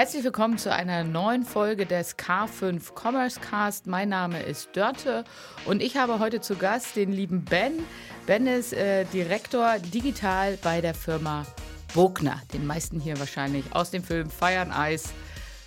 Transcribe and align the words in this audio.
Herzlich 0.00 0.24
willkommen 0.24 0.56
zu 0.56 0.72
einer 0.72 1.04
neuen 1.04 1.44
Folge 1.44 1.84
des 1.84 2.16
K5 2.16 2.94
Commerce 2.98 3.38
Cast. 3.38 3.86
Mein 3.86 4.08
Name 4.08 4.42
ist 4.42 4.70
Dörte 4.74 5.24
und 5.66 5.82
ich 5.82 5.98
habe 5.98 6.18
heute 6.20 6.40
zu 6.40 6.56
Gast 6.56 6.96
den 6.96 7.12
lieben 7.12 7.44
Ben. 7.44 7.74
Ben 8.24 8.46
ist 8.46 8.72
äh, 8.72 9.04
Direktor 9.04 9.78
digital 9.78 10.56
bei 10.62 10.80
der 10.80 10.94
Firma 10.94 11.44
Bogner. 11.92 12.40
Den 12.54 12.66
meisten 12.66 12.98
hier 12.98 13.18
wahrscheinlich 13.18 13.62
aus 13.74 13.90
dem 13.90 14.02
Film 14.02 14.30
Fire 14.30 14.60
and 14.60 14.72
Ice 14.74 15.10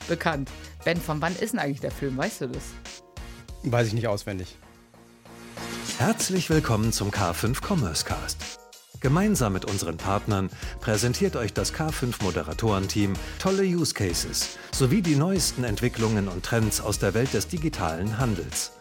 bekannt. 0.08 0.50
Ben, 0.84 1.00
von 1.00 1.22
wann 1.22 1.36
ist 1.36 1.54
denn 1.54 1.60
eigentlich 1.60 1.82
der 1.82 1.92
Film? 1.92 2.18
Weißt 2.18 2.42
du 2.42 2.48
das? 2.48 2.64
Weiß 3.62 3.86
ich 3.86 3.94
nicht 3.94 4.08
auswendig. 4.08 4.58
Herzlich 6.00 6.50
willkommen 6.50 6.92
zum 6.92 7.12
K5 7.12 7.64
Commerce 7.64 8.04
Cast. 8.04 8.63
Gemeinsam 9.04 9.52
mit 9.52 9.66
unseren 9.66 9.98
Partnern 9.98 10.50
präsentiert 10.80 11.36
euch 11.36 11.52
das 11.52 11.74
K5 11.74 12.24
Moderatorenteam 12.24 13.12
tolle 13.38 13.64
Use 13.64 13.94
Cases 13.94 14.58
sowie 14.72 15.02
die 15.02 15.18
neuesten 15.18 15.66
Entwicklungen 15.66 16.30
und 16.30 16.46
Trends 16.46 16.80
aus 16.80 17.00
der 17.00 17.14
Welt 17.14 17.34
des 17.34 17.50
digitalen 17.50 18.18
Handels. 18.18 18.72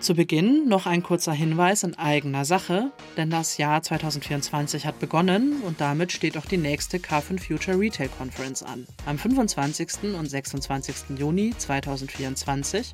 Zu 0.00 0.14
Beginn 0.14 0.66
noch 0.66 0.86
ein 0.86 1.04
kurzer 1.04 1.32
Hinweis 1.32 1.84
in 1.84 1.96
eigener 1.96 2.44
Sache, 2.44 2.90
denn 3.16 3.30
das 3.30 3.58
Jahr 3.58 3.80
2024 3.80 4.86
hat 4.86 4.98
begonnen 4.98 5.62
und 5.62 5.80
damit 5.80 6.10
steht 6.10 6.36
auch 6.36 6.46
die 6.46 6.56
nächste 6.56 6.96
K5 6.96 7.38
Future 7.38 7.78
Retail 7.78 8.08
Conference 8.08 8.64
an. 8.64 8.88
Am 9.06 9.18
25. 9.18 10.16
und 10.18 10.26
26. 10.26 11.16
Juni 11.16 11.54
2024 11.56 12.92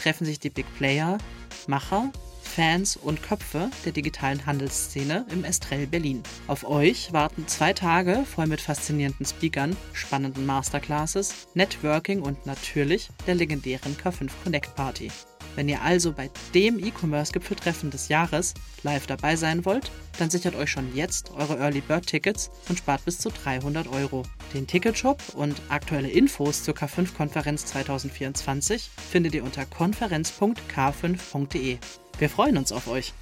treffen 0.00 0.24
sich 0.24 0.38
die 0.38 0.50
Big 0.50 0.66
Player, 0.76 1.18
Macher, 1.66 2.12
Fans 2.54 2.96
und 2.96 3.22
Köpfe 3.22 3.70
der 3.86 3.92
digitalen 3.92 4.44
Handelsszene 4.44 5.24
im 5.30 5.42
Estrell 5.42 5.86
Berlin. 5.86 6.22
Auf 6.48 6.68
euch 6.68 7.10
warten 7.10 7.48
zwei 7.48 7.72
Tage 7.72 8.26
voll 8.26 8.46
mit 8.46 8.60
faszinierenden 8.60 9.24
Speakern, 9.24 9.74
spannenden 9.94 10.44
Masterclasses, 10.44 11.48
Networking 11.54 12.20
und 12.20 12.44
natürlich 12.44 13.08
der 13.26 13.36
legendären 13.36 13.96
K5 13.96 14.28
Connect 14.44 14.74
Party. 14.74 15.10
Wenn 15.54 15.68
ihr 15.68 15.82
also 15.82 16.12
bei 16.12 16.30
dem 16.54 16.78
E-Commerce-Gipfeltreffen 16.78 17.90
des 17.90 18.08
Jahres 18.08 18.54
live 18.82 19.06
dabei 19.06 19.36
sein 19.36 19.64
wollt, 19.64 19.90
dann 20.18 20.28
sichert 20.28 20.54
euch 20.54 20.70
schon 20.70 20.94
jetzt 20.94 21.30
eure 21.32 21.58
Early 21.58 21.80
Bird 21.80 22.06
Tickets 22.06 22.50
und 22.68 22.78
spart 22.78 23.02
bis 23.06 23.18
zu 23.18 23.30
300 23.30 23.88
Euro. 23.88 24.24
Den 24.52 24.66
Ticketshop 24.66 25.22
und 25.34 25.56
aktuelle 25.70 26.10
Infos 26.10 26.64
zur 26.64 26.74
K5-Konferenz 26.74 27.64
2024 27.66 28.90
findet 29.10 29.34
ihr 29.34 29.44
unter 29.44 29.64
konferenz.k5.de. 29.64 31.78
Wir 32.18 32.28
freuen 32.28 32.56
uns 32.56 32.72
auf 32.72 32.88
euch. 32.88 33.12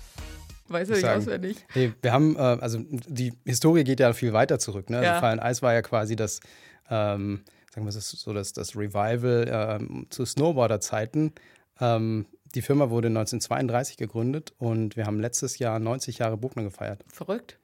Weiß 0.69 0.89
ich 0.89 0.97
nicht 0.97 1.09
auswendig. 1.09 1.57
Nee, 1.75 1.93
wir 2.01 2.13
haben, 2.13 2.37
äh, 2.37 2.39
also 2.39 2.79
die 2.89 3.33
Historie 3.45 3.83
geht 3.83 3.99
ja 3.99 4.13
viel 4.13 4.33
weiter 4.33 4.59
zurück. 4.59 4.89
Ne? 4.89 4.99
Also 4.99 5.07
ja. 5.07 5.13
Also 5.15 5.21
Fallen 5.21 5.41
Eis 5.41 5.63
war 5.63 5.75
ja 5.75 5.83
quasi 5.83 6.15
das, 6.15 6.41
ähm, 6.89 7.43
sagen 7.75 7.87
wir 7.87 7.93
so, 7.93 8.33
das, 8.33 8.53
das 8.53 8.77
Revival 8.77 9.81
äh, 9.81 10.07
zu 10.11 10.25
Snowboarder-Zeiten. 10.25 11.33
Ähm, 11.81 12.27
die 12.55 12.63
Firma 12.63 12.91
wurde 12.91 13.09
1932 13.09 13.97
gegründet 13.97 14.53
und 14.59 14.97
wir 14.97 15.07
haben 15.07 15.21
letztes 15.21 15.59
Jahr 15.59 15.79
90 15.79 16.19
Jahre 16.19 16.37
Bugner 16.37 16.63
gefeiert. 16.63 17.05
Verrückt. 17.09 17.59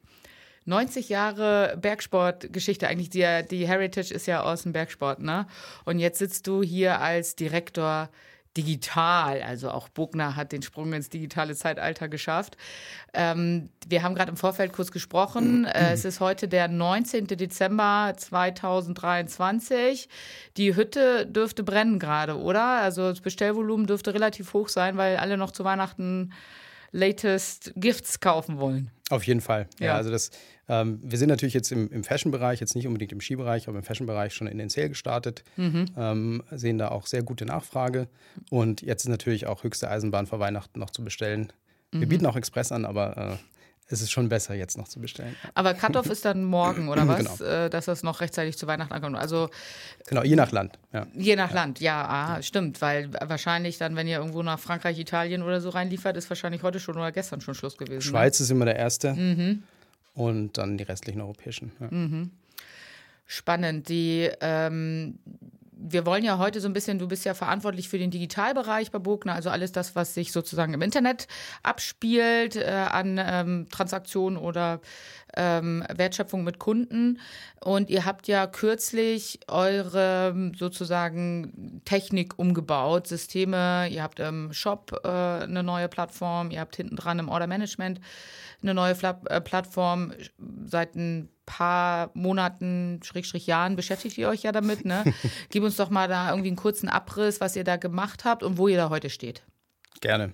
90 0.65 1.09
Jahre 1.09 1.77
Bergsportgeschichte, 1.81 2.89
eigentlich 2.89 3.11
die, 3.11 3.25
die 3.49 3.69
Heritage 3.69 4.13
ist 4.13 4.27
ja 4.27 4.43
aus 4.43 4.65
dem 4.65 4.73
Bergsport, 4.73 5.21
ne? 5.21 5.47
Und 5.85 6.01
jetzt 6.01 6.19
sitzt 6.19 6.49
du 6.49 6.63
hier 6.63 7.01
als 7.01 7.37
Direktor 7.37 8.11
digital. 8.57 9.43
Also 9.43 9.71
auch 9.71 9.89
Bogner 9.89 10.37
hat 10.37 10.53
den 10.53 10.63
Sprung 10.63 10.93
ins 10.93 11.09
digitale 11.09 11.55
Zeitalter 11.55 12.09
geschafft. 12.09 12.57
Ähm, 13.15 13.71
wir 13.87 14.03
haben 14.03 14.15
gerade 14.15 14.31
im 14.31 14.37
Vorfeld 14.37 14.73
kurz 14.73 14.91
gesprochen. 14.91 15.67
Äh, 15.77 15.93
es 15.93 16.05
ist 16.05 16.21
heute 16.21 16.49
der 16.49 16.69
19. 16.69 17.27
Dezember 17.27 18.15
2023. 18.17 20.09
Die 20.57 20.75
Hütte 20.75 21.27
dürfte 21.27 21.65
brennen 21.65 21.99
gerade, 21.99 22.39
oder? 22.39 22.63
Also 22.63 23.11
das 23.11 23.21
Bestellvolumen 23.21 23.87
dürfte 23.87 24.15
relativ 24.15 24.55
hoch 24.55 24.69
sein, 24.69 24.97
weil 24.97 25.17
alle 25.17 25.37
noch 25.37 25.51
zu 25.51 25.65
Weihnachten 25.65 26.33
latest 26.93 27.73
Gifts 27.77 28.21
kaufen 28.21 28.59
wollen. 28.59 28.91
Auf 29.11 29.25
jeden 29.25 29.41
Fall. 29.41 29.69
Ja, 29.79 29.87
ja 29.87 29.95
also 29.97 30.11
das, 30.11 30.31
ähm, 30.69 31.01
wir 31.03 31.19
sind 31.19 31.29
natürlich 31.29 31.55
jetzt 31.55 31.71
im, 31.71 31.91
im 31.91 32.05
Fashion-Bereich, 32.05 32.61
jetzt 32.61 32.75
nicht 32.75 32.87
unbedingt 32.87 33.13
im 33.13 33.21
Skibereich, 33.21 33.69
aber 33.69 33.79
im 33.79 33.85
Fashion-Bereich 33.85 34.35
schon 34.35 34.47
in 34.47 34.59
den 34.59 34.69
Sale 34.69 34.89
gestartet, 34.89 35.45
mhm. 35.57 35.87
ähm, 35.97 36.43
sehen 36.51 36.79
da 36.79 36.89
auch 36.89 37.07
sehr 37.07 37.23
gute 37.23 37.47
Nachfrage. 37.47 38.09
Und 38.51 38.83
jetzt 38.83 39.05
ist 39.05 39.09
natürlich 39.09 39.47
auch 39.47 39.65
höchste 39.65 39.91
Eisenbahn 39.91 40.27
vor 40.27 40.41
Weihnachten 40.41 40.81
noch 40.81 40.91
zu 40.91 41.05
bestellen. 41.05 41.53
Wir 41.93 42.01
mhm. 42.01 42.09
bieten 42.09 42.27
auch 42.27 42.37
Express 42.37 42.73
an, 42.73 42.85
aber 42.85 43.17
äh, 43.17 43.37
es 43.89 44.03
ist 44.03 44.11
schon 44.11 44.29
besser, 44.29 44.55
jetzt 44.55 44.77
noch 44.77 44.89
zu 44.89 45.01
bestellen. 45.01 45.37
Aber 45.55 45.73
Cut-Off 45.73 46.07
ist 46.07 46.25
dann 46.25 46.45
morgen, 46.45 46.89
oder 46.89 47.07
was? 47.09 47.39
Genau. 47.39 47.51
Äh, 47.51 47.71
dass 47.71 47.85
das 47.85 48.03
noch 48.03 48.21
rechtzeitig 48.21 48.59
zu 48.59 48.67
Weihnachten 48.67 48.93
ankommt. 48.93 49.17
Also, 49.17 49.49
genau, 50.09 50.25
je 50.25 50.35
nach 50.35 50.51
Land. 50.51 50.79
Ja. 50.93 51.07
Je 51.15 51.37
nach 51.37 51.53
Land, 51.53 51.79
ja, 51.79 52.05
ah, 52.09 52.43
stimmt. 52.43 52.83
Weil 52.83 53.11
wahrscheinlich 53.25 53.79
dann, 53.79 53.95
wenn 53.95 54.09
ihr 54.09 54.19
irgendwo 54.19 54.43
nach 54.43 54.59
Frankreich, 54.59 54.99
Italien 54.99 55.43
oder 55.43 55.61
so 55.61 55.69
reinliefert, 55.69 56.17
ist 56.17 56.29
wahrscheinlich 56.29 56.65
heute 56.65 56.81
schon 56.81 56.97
oder 56.97 57.13
gestern 57.13 57.41
schon 57.41 57.55
Schluss 57.55 57.77
gewesen. 57.77 57.99
Ne? 57.99 58.03
Schweiz 58.03 58.41
ne? 58.41 58.45
ist 58.45 58.51
immer 58.51 58.65
der 58.65 58.77
erste. 58.77 59.15
Mhm. 59.15 59.63
Und 60.17 60.59
dann 60.59 60.79
die 60.79 60.85
restlichen 60.85 61.21
europäischen. 61.21 61.73
Ja. 61.79 61.89
Mhm. 61.91 62.31
Spannend. 63.27 63.89
Die, 63.89 64.31
ähm, 64.41 65.19
wir 65.77 66.07
wollen 66.07 66.25
ja 66.25 66.39
heute 66.39 66.61
so 66.61 66.69
ein 66.69 66.73
bisschen, 66.73 66.99
du 66.99 67.07
bist 67.07 67.25
ja 67.25 67.35
verantwortlich 67.35 67.89
für 67.89 67.99
den 67.99 68.11
Digitalbereich 68.11 68.91
bei 68.91 68.99
Bogner, 68.99 69.35
also 69.35 69.51
alles 69.51 69.73
das, 69.73 69.95
was 69.95 70.15
sich 70.15 70.33
sozusagen 70.33 70.73
im 70.73 70.83
Internet 70.83 71.29
abspielt, 71.63 72.57
äh, 72.57 72.87
an 72.91 73.21
ähm, 73.23 73.69
Transaktionen 73.71 74.39
oder 74.39 74.81
ähm, 75.37 75.85
Wertschöpfung 75.95 76.45
mit 76.45 76.59
Kunden. 76.59 77.21
Und 77.61 77.91
ihr 77.91 78.07
habt 78.07 78.27
ja 78.27 78.47
kürzlich 78.47 79.41
eure 79.49 80.53
sozusagen 80.57 81.83
Technik 81.85 82.39
umgebaut, 82.39 83.07
Systeme. 83.07 83.89
Ihr 83.91 84.03
habt 84.03 84.19
im 84.19 84.53
Shop 84.55 84.99
äh, 85.05 85.09
eine 85.09 85.63
neue 85.63 85.89
Plattform, 85.89 86.51
ihr 86.51 86.61
habt 86.61 86.77
hinten 86.77 86.97
dran 86.97 87.19
im 87.19 87.29
Order 87.29 87.47
Management 87.47 88.01
eine 88.63 88.75
neue 88.75 88.95
Fla 88.95 89.21
äh, 89.27 89.41
Plattform. 89.41 90.13
Seit 90.65 90.95
ein 90.97 91.29
paar 91.47 92.11
Monaten, 92.15 93.01
Schrägstrich 93.03 93.47
Jahren 93.47 93.77
beschäftigt 93.77 94.19
ihr 94.19 94.29
euch 94.29 94.43
ja 94.43 94.53
damit. 94.53 94.85
Ne? 94.85 95.05
Gib 95.51 95.63
uns 95.63 95.77
doch 95.77 95.91
mal 95.91 96.09
da 96.09 96.31
irgendwie 96.31 96.49
einen 96.49 96.57
kurzen 96.57 96.89
Abriss, 96.89 97.41
was 97.41 97.57
ihr 97.57 97.65
da 97.65 97.77
gemacht 97.77 98.25
habt 98.25 98.43
und 98.43 98.59
wo 98.59 98.69
ihr 98.69 98.77
da 98.77 98.91
heute 98.91 99.09
steht. 99.09 99.43
Gerne. 100.01 100.33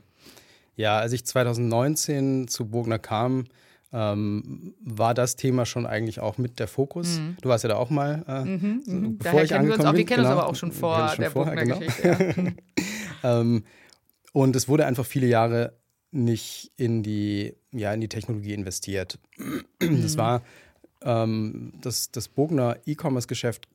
Ja, 0.74 0.98
als 0.98 1.12
ich 1.12 1.24
2019 1.24 2.48
zu 2.48 2.66
Burgner 2.66 2.98
kam, 2.98 3.44
ähm, 3.92 4.74
war 4.80 5.12
das 5.12 5.36
Thema 5.36 5.66
schon 5.66 5.86
eigentlich 5.86 6.20
auch 6.20 6.38
mit 6.38 6.58
der 6.58 6.66
Fokus. 6.66 7.18
Mhm. 7.18 7.36
Du 7.42 7.50
warst 7.50 7.62
ja 7.62 7.68
da 7.68 7.76
auch 7.76 7.90
mal, 7.90 8.24
äh, 8.26 8.44
mhm, 8.44 8.82
so, 8.84 8.92
mhm. 8.92 9.18
bevor 9.18 9.32
Daher 9.32 9.44
ich 9.44 9.54
angekommen 9.54 9.68
wir 9.68 9.74
uns 9.74 9.84
auch, 9.84 9.98
Wir 9.98 10.06
kennen 10.06 10.22
genau. 10.22 10.30
uns 10.30 10.40
aber 10.40 10.48
auch 10.48 10.56
schon 10.56 10.72
vor 10.72 11.08
schon 11.10 11.20
der 11.20 11.30
vorher, 11.30 11.56
genau. 11.56 11.78
Geschichte. 11.78 12.54
Ja. 13.22 13.22
ähm, 13.40 13.64
und 14.32 14.56
es 14.56 14.66
wurde 14.66 14.86
einfach 14.86 15.04
viele 15.04 15.26
Jahre 15.26 15.74
nicht 16.10 16.72
in 16.76 17.02
die, 17.02 17.54
ja, 17.72 17.92
in 17.92 18.00
die 18.00 18.08
Technologie 18.08 18.54
investiert. 18.54 19.18
Das 19.78 20.14
mhm. 20.14 20.18
war 20.18 20.42
ähm, 21.04 21.72
das, 21.80 22.10
das 22.10 22.28
Bogner 22.28 22.76
E-Commerce-Geschäft 22.86 23.68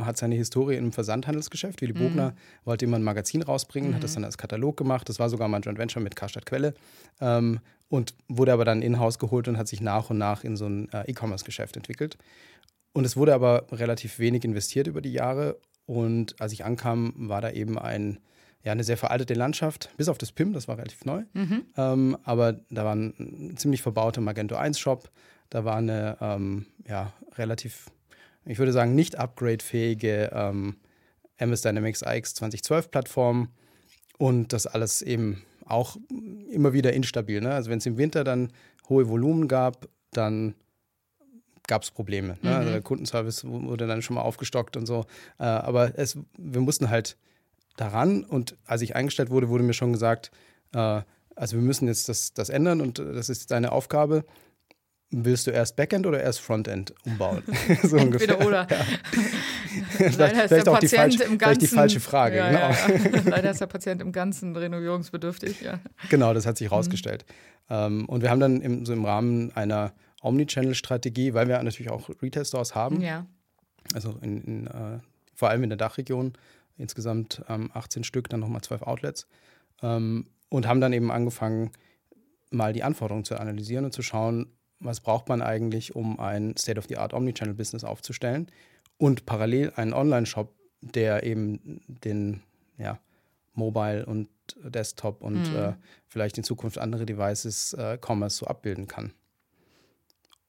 hat 0.00 0.16
seine 0.16 0.34
Historie 0.34 0.76
im 0.76 0.92
Versandhandelsgeschäft. 0.92 1.80
Willy 1.82 1.92
Bogner 1.92 2.30
mhm. 2.30 2.34
wollte 2.64 2.84
immer 2.84 2.96
ein 2.96 3.02
Magazin 3.02 3.42
rausbringen, 3.42 3.90
mhm. 3.90 3.94
hat 3.96 4.04
das 4.04 4.14
dann 4.14 4.24
als 4.24 4.38
Katalog 4.38 4.76
gemacht. 4.76 5.08
Das 5.08 5.18
war 5.18 5.28
sogar 5.28 5.48
mal 5.48 5.58
ein 5.58 5.62
Joint 5.62 5.78
Venture 5.78 6.02
mit 6.02 6.16
Karstadt 6.16 6.46
Quelle. 6.46 6.74
Ähm, 7.20 7.60
und 7.88 8.14
wurde 8.28 8.52
aber 8.52 8.64
dann 8.64 8.82
in-house 8.82 9.18
geholt 9.18 9.46
und 9.46 9.58
hat 9.58 9.68
sich 9.68 9.80
nach 9.80 10.10
und 10.10 10.18
nach 10.18 10.42
in 10.42 10.56
so 10.56 10.66
ein 10.66 10.88
äh, 10.92 11.10
E-Commerce-Geschäft 11.10 11.76
entwickelt. 11.76 12.16
Und 12.92 13.04
es 13.04 13.16
wurde 13.16 13.34
aber 13.34 13.66
relativ 13.72 14.18
wenig 14.18 14.44
investiert 14.44 14.86
über 14.86 15.00
die 15.00 15.12
Jahre. 15.12 15.58
Und 15.86 16.40
als 16.40 16.52
ich 16.52 16.64
ankam, 16.64 17.12
war 17.16 17.40
da 17.40 17.50
eben 17.50 17.78
ein, 17.78 18.18
ja, 18.62 18.72
eine 18.72 18.84
sehr 18.84 18.96
veraltete 18.96 19.34
Landschaft, 19.34 19.90
bis 19.96 20.08
auf 20.08 20.18
das 20.18 20.32
PIM, 20.32 20.52
das 20.52 20.66
war 20.66 20.78
relativ 20.78 21.04
neu. 21.04 21.24
Mhm. 21.34 21.66
Ähm, 21.76 22.16
aber 22.24 22.54
da 22.70 22.84
war 22.84 22.94
ein 22.94 23.54
ziemlich 23.56 23.82
verbauter 23.82 24.20
Magento 24.20 24.56
1-Shop. 24.56 25.10
Da 25.54 25.64
war 25.64 25.76
eine 25.76 26.16
ähm, 26.20 26.66
ja, 26.84 27.12
relativ, 27.36 27.86
ich 28.44 28.58
würde 28.58 28.72
sagen, 28.72 28.96
nicht 28.96 29.20
upgradefähige 29.20 30.32
ähm, 30.34 30.78
MS 31.36 31.62
Dynamics 31.62 32.02
AX 32.02 32.34
2012 32.34 32.90
Plattform. 32.90 33.50
Und 34.18 34.52
das 34.52 34.66
alles 34.66 35.00
eben 35.00 35.44
auch 35.64 35.96
immer 36.50 36.72
wieder 36.72 36.92
instabil. 36.92 37.40
Ne? 37.40 37.54
Also 37.54 37.70
wenn 37.70 37.78
es 37.78 37.86
im 37.86 37.98
Winter 37.98 38.24
dann 38.24 38.52
hohe 38.88 39.08
Volumen 39.08 39.46
gab, 39.46 39.86
dann 40.10 40.56
gab 41.68 41.84
es 41.84 41.92
Probleme. 41.92 42.36
Ne? 42.42 42.50
Mhm. 42.50 42.56
Also 42.56 42.70
der 42.72 42.82
Kundenservice 42.82 43.44
wurde 43.44 43.86
dann 43.86 44.02
schon 44.02 44.16
mal 44.16 44.22
aufgestockt 44.22 44.76
und 44.76 44.86
so. 44.86 45.06
Äh, 45.38 45.44
aber 45.44 45.96
es, 45.96 46.18
wir 46.36 46.62
mussten 46.62 46.90
halt 46.90 47.16
daran 47.76 48.24
und 48.24 48.56
als 48.64 48.82
ich 48.82 48.96
eingestellt 48.96 49.30
wurde, 49.30 49.48
wurde 49.50 49.62
mir 49.62 49.72
schon 49.72 49.92
gesagt, 49.92 50.32
äh, 50.72 51.02
also 51.36 51.56
wir 51.56 51.62
müssen 51.62 51.86
jetzt 51.86 52.08
das, 52.08 52.34
das 52.34 52.48
ändern 52.48 52.80
und 52.80 52.98
das 52.98 53.28
ist 53.28 53.52
deine 53.52 53.70
Aufgabe. 53.70 54.24
Willst 55.16 55.46
du 55.46 55.52
erst 55.52 55.76
Backend 55.76 56.06
oder 56.06 56.20
erst 56.20 56.40
Frontend 56.40 56.92
umbauen? 57.04 57.42
so 57.82 57.96
ungefähr. 57.96 58.30
Entweder 58.30 58.46
oder. 58.46 58.66
Ja. 59.98 60.08
Leider 60.16 60.44
ist 60.44 60.50
der 60.52 60.70
Patient 60.70 60.92
falsche, 60.92 61.24
im 61.24 61.36
Ganzen. 61.36 61.58
die 61.58 61.66
falsche 61.66 61.98
Frage. 61.98 62.36
Ja, 62.36 62.48
genau. 62.48 63.16
ja, 63.16 63.22
Leider 63.24 63.50
ist 63.50 63.60
der 63.60 63.66
Patient 63.66 64.00
im 64.00 64.12
Ganzen 64.12 64.54
renovierungsbedürftig. 64.54 65.62
Ja. 65.62 65.80
Genau, 66.10 66.32
das 66.32 66.46
hat 66.46 66.58
sich 66.58 66.70
herausgestellt. 66.70 67.24
Mhm. 67.68 68.04
und 68.04 68.22
wir 68.22 68.30
haben 68.30 68.38
dann 68.38 68.60
im, 68.60 68.86
so 68.86 68.92
im 68.92 69.04
Rahmen 69.04 69.50
einer 69.56 69.92
Omnichannel-Strategie, 70.22 71.34
weil 71.34 71.48
wir 71.48 71.60
natürlich 71.60 71.90
auch 71.90 72.08
Retail-Stores 72.22 72.76
haben, 72.76 73.00
Also 73.94 74.16
in, 74.20 74.42
in 74.44 74.66
äh, 74.68 75.00
vor 75.34 75.50
allem 75.50 75.64
in 75.64 75.70
der 75.70 75.76
Dachregion. 75.76 76.34
Insgesamt 76.76 77.42
ähm, 77.48 77.70
18 77.72 78.04
Stück, 78.04 78.28
dann 78.28 78.40
nochmal 78.40 78.62
12 78.62 78.82
Outlets. 78.82 79.26
Ähm, 79.82 80.26
und 80.48 80.68
haben 80.68 80.80
dann 80.80 80.92
eben 80.92 81.10
angefangen, 81.10 81.70
mal 82.50 82.72
die 82.72 82.82
Anforderungen 82.82 83.24
zu 83.24 83.38
analysieren 83.38 83.84
und 83.84 83.92
zu 83.92 84.02
schauen, 84.02 84.46
was 84.84 85.00
braucht 85.00 85.28
man 85.28 85.42
eigentlich, 85.42 85.94
um 85.96 86.20
ein 86.20 86.56
State-of-the-Art 86.56 87.14
Omnichannel-Business 87.14 87.84
aufzustellen 87.84 88.48
und 88.98 89.26
parallel 89.26 89.72
einen 89.76 89.92
Online-Shop, 89.92 90.52
der 90.80 91.24
eben 91.24 91.82
den 91.86 92.42
ja, 92.78 92.98
Mobile 93.54 94.04
und 94.06 94.28
Desktop 94.62 95.22
und 95.22 95.50
mhm. 95.50 95.56
äh, 95.56 95.72
vielleicht 96.06 96.36
in 96.38 96.44
Zukunft 96.44 96.78
andere 96.78 97.06
Devices 97.06 97.72
äh, 97.72 97.98
Commerce 98.00 98.36
so 98.36 98.46
abbilden 98.46 98.86
kann. 98.86 99.12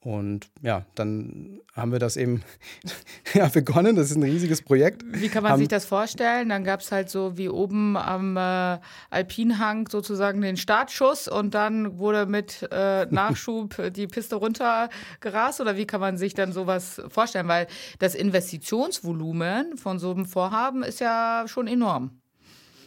Und 0.06 0.52
ja, 0.62 0.86
dann 0.94 1.62
haben 1.76 1.92
wir 1.92 1.98
das 1.98 2.16
eben 2.16 2.44
ja, 3.34 3.48
begonnen. 3.48 3.96
Das 3.96 4.12
ist 4.12 4.18
ein 4.18 4.22
riesiges 4.22 4.62
Projekt. 4.62 5.02
Wie 5.08 5.30
kann 5.30 5.42
man 5.42 5.54
haben, 5.54 5.60
sich 5.60 5.68
das 5.68 5.86
vorstellen? 5.86 6.50
Dann 6.50 6.64
gab 6.64 6.82
es 6.82 6.92
halt 6.92 7.10
so 7.10 7.40
wie 7.40 7.50
oben 7.50 7.98
am 7.98 8.38
äh, 8.38 8.78
Alpinhang 9.10 9.88
sozusagen 9.88 10.42
den 10.42 10.58
Startschuss 10.58 11.28
und 11.28 11.56
dann 11.56 11.98
wurde 11.98 12.28
mit 12.28 12.70
äh, 12.72 13.08
Nachschub 13.08 13.82
die 13.96 14.06
Piste 14.06 14.36
runtergerast. 14.36 15.60
Oder 15.60 15.76
wie 15.76 15.88
kann 15.88 16.02
man 16.02 16.20
sich 16.20 16.36
dann 16.36 16.54
sowas 16.54 17.02
vorstellen? 17.10 17.48
Weil 17.48 17.66
das 17.98 18.14
Investitionsvolumen 18.14 19.76
von 19.76 19.98
so 19.98 20.12
einem 20.12 20.28
Vorhaben 20.28 20.84
ist 20.84 21.00
ja 21.00 21.46
schon 21.48 21.66
enorm. 21.68 22.12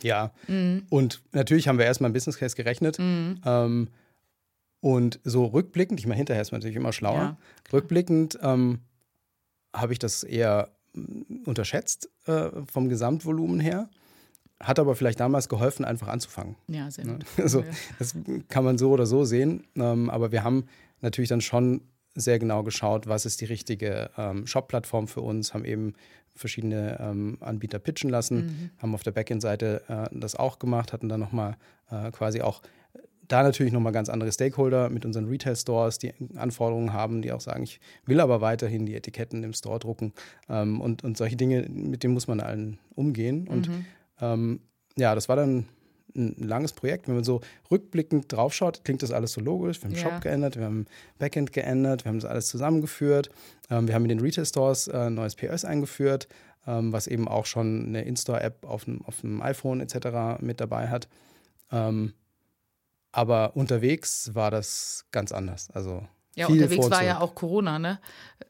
Ja, 0.05 0.31
mhm. 0.47 0.87
und 0.89 1.21
natürlich 1.33 1.67
haben 1.67 1.79
wir 1.79 1.85
erstmal 1.85 2.11
ein 2.11 2.13
Business 2.13 2.39
Case 2.39 2.55
gerechnet. 2.55 3.01
Mhm. 3.01 3.41
Ähm, 3.45 3.89
und 4.81 5.21
so 5.25 5.47
rückblickend, 5.47 5.99
ich 5.99 6.07
meine, 6.07 6.19
hinterher 6.19 6.43
ist 6.43 6.53
man 6.53 6.61
natürlich 6.61 6.77
immer 6.77 6.93
schlauer. 6.93 7.15
Ja, 7.15 7.37
rückblickend 7.73 8.39
ähm, 8.43 8.81
habe 9.75 9.93
ich 9.93 9.99
das 9.99 10.23
eher 10.23 10.71
mm, 10.95 11.45
unterschätzt 11.47 12.11
äh, 12.27 12.51
vom 12.71 12.89
Gesamtvolumen 12.89 13.61
her. 13.61 13.89
Hat 14.61 14.79
aber 14.79 14.97
vielleicht 14.97 15.21
damals 15.21 15.49
geholfen, 15.49 15.85
einfach 15.85 16.09
anzufangen. 16.09 16.57
Ja, 16.69 16.91
sehr 16.91 17.05
ne? 17.05 17.15
gut. 17.15 17.27
Also, 17.39 17.65
das 17.99 18.15
kann 18.49 18.65
man 18.65 18.79
so 18.79 18.91
oder 18.91 19.07
so 19.07 19.25
sehen. 19.25 19.65
Ähm, 19.77 20.11
aber 20.11 20.33
wir 20.33 20.43
haben 20.45 20.65
natürlich 21.01 21.29
dann 21.29 21.41
schon 21.41 21.83
sehr 22.15 22.39
genau 22.39 22.65
geschaut, 22.65 23.07
was 23.07 23.27
ist 23.27 23.41
die 23.41 23.45
richtige 23.45 24.11
ähm, 24.17 24.47
Shop-Plattform 24.47 25.07
für 25.07 25.21
uns, 25.21 25.55
haben 25.55 25.65
eben 25.65 25.95
verschiedene 26.35 26.99
ähm, 27.01 27.37
Anbieter 27.41 27.79
pitchen 27.79 28.11
lassen, 28.11 28.47
mhm. 28.47 28.71
haben 28.79 28.95
auf 28.95 29.03
der 29.03 29.13
Backend-Seite 29.13 29.83
äh, 29.89 30.19
das 30.19 30.35
auch 30.35 30.59
gemacht, 30.59 30.93
hatten 30.93 31.09
dann 31.09 31.21
nochmal 31.21 31.57
äh, 31.91 32.11
quasi 32.11 32.41
auch 32.41 32.63
da 33.29 33.43
natürlich 33.43 33.73
nochmal 33.73 33.93
ganz 33.93 34.09
andere 34.09 34.33
Stakeholder 34.33 34.89
mit 34.89 35.05
unseren 35.05 35.27
Retail-Stores, 35.27 35.99
die 35.99 36.13
Anforderungen 36.37 36.93
haben, 36.93 37.23
die 37.23 37.33
auch 37.33 37.41
sagen, 37.41 37.63
ich 37.63 37.81
will 38.07 38.21
aber 38.21 38.41
weiterhin 38.41 38.87
die 38.87 38.95
Etiketten 38.95 39.45
im 39.45 39.53
Store 39.53 39.79
drucken. 39.79 40.13
Ähm, 40.49 40.81
und, 40.81 41.05
und 41.05 41.17
solche 41.17 41.37
Dinge, 41.37 41.69
mit 41.69 42.03
denen 42.03 42.15
muss 42.15 42.27
man 42.27 42.41
allen 42.41 42.79
umgehen. 42.95 43.47
Und 43.47 43.69
mhm. 43.69 43.85
ähm, 44.21 44.61
ja, 44.97 45.15
das 45.15 45.29
war 45.29 45.37
dann 45.37 45.67
ein 46.17 46.37
langes 46.39 46.73
Projekt. 46.73 47.07
Wenn 47.07 47.15
man 47.15 47.25
so 47.25 47.41
rückblickend 47.71 48.33
draufschaut, 48.33 48.83
klingt 48.85 49.03
das 49.03 49.13
alles 49.13 49.33
so 49.33 49.41
logisch. 49.41 49.83
Wir 49.83 49.91
haben 49.91 49.97
ja. 49.97 50.03
Shop 50.03 50.21
geändert, 50.21 50.57
wir 50.57 50.65
haben 50.65 50.87
Backend 51.19 51.53
geändert, 51.53 52.05
wir 52.05 52.11
haben 52.11 52.21
das 52.21 52.31
alles 52.31 52.49
zusammengeführt. 52.49 53.31
Ähm, 53.71 53.87
wir 53.87 53.95
haben 53.95 54.05
in 54.05 54.09
den 54.09 54.21
Retail-Stores 54.21 54.89
äh, 54.89 54.97
ein 54.97 55.15
neues 55.15 55.37
POS 55.37 55.65
eingeführt, 55.65 56.29
ähm, 56.67 56.93
was 56.93 57.07
eben 57.07 57.29
auch 57.29 57.47
schon 57.47 57.87
eine 57.87 58.03
In-Store-App 58.03 58.65
auf 58.65 58.85
dem, 58.85 59.03
auf 59.05 59.21
dem 59.21 59.43
iPhone 59.43 59.81
etc. 59.81 60.41
mit 60.41 60.61
dabei 60.61 60.89
hat. 60.89 61.09
Ähm, 61.71 62.15
aber 63.19 63.57
unterwegs 63.57 64.33
war 64.37 64.53
das 64.53 65.05
ganz 65.11 65.33
anders. 65.33 65.73
Also 65.73 66.07
ja, 66.39 66.47
unterwegs 66.47 66.91
war 66.91 67.05
ja 67.05 67.21
auch 67.21 67.35
Corona, 67.35 67.79
ne? 67.79 67.99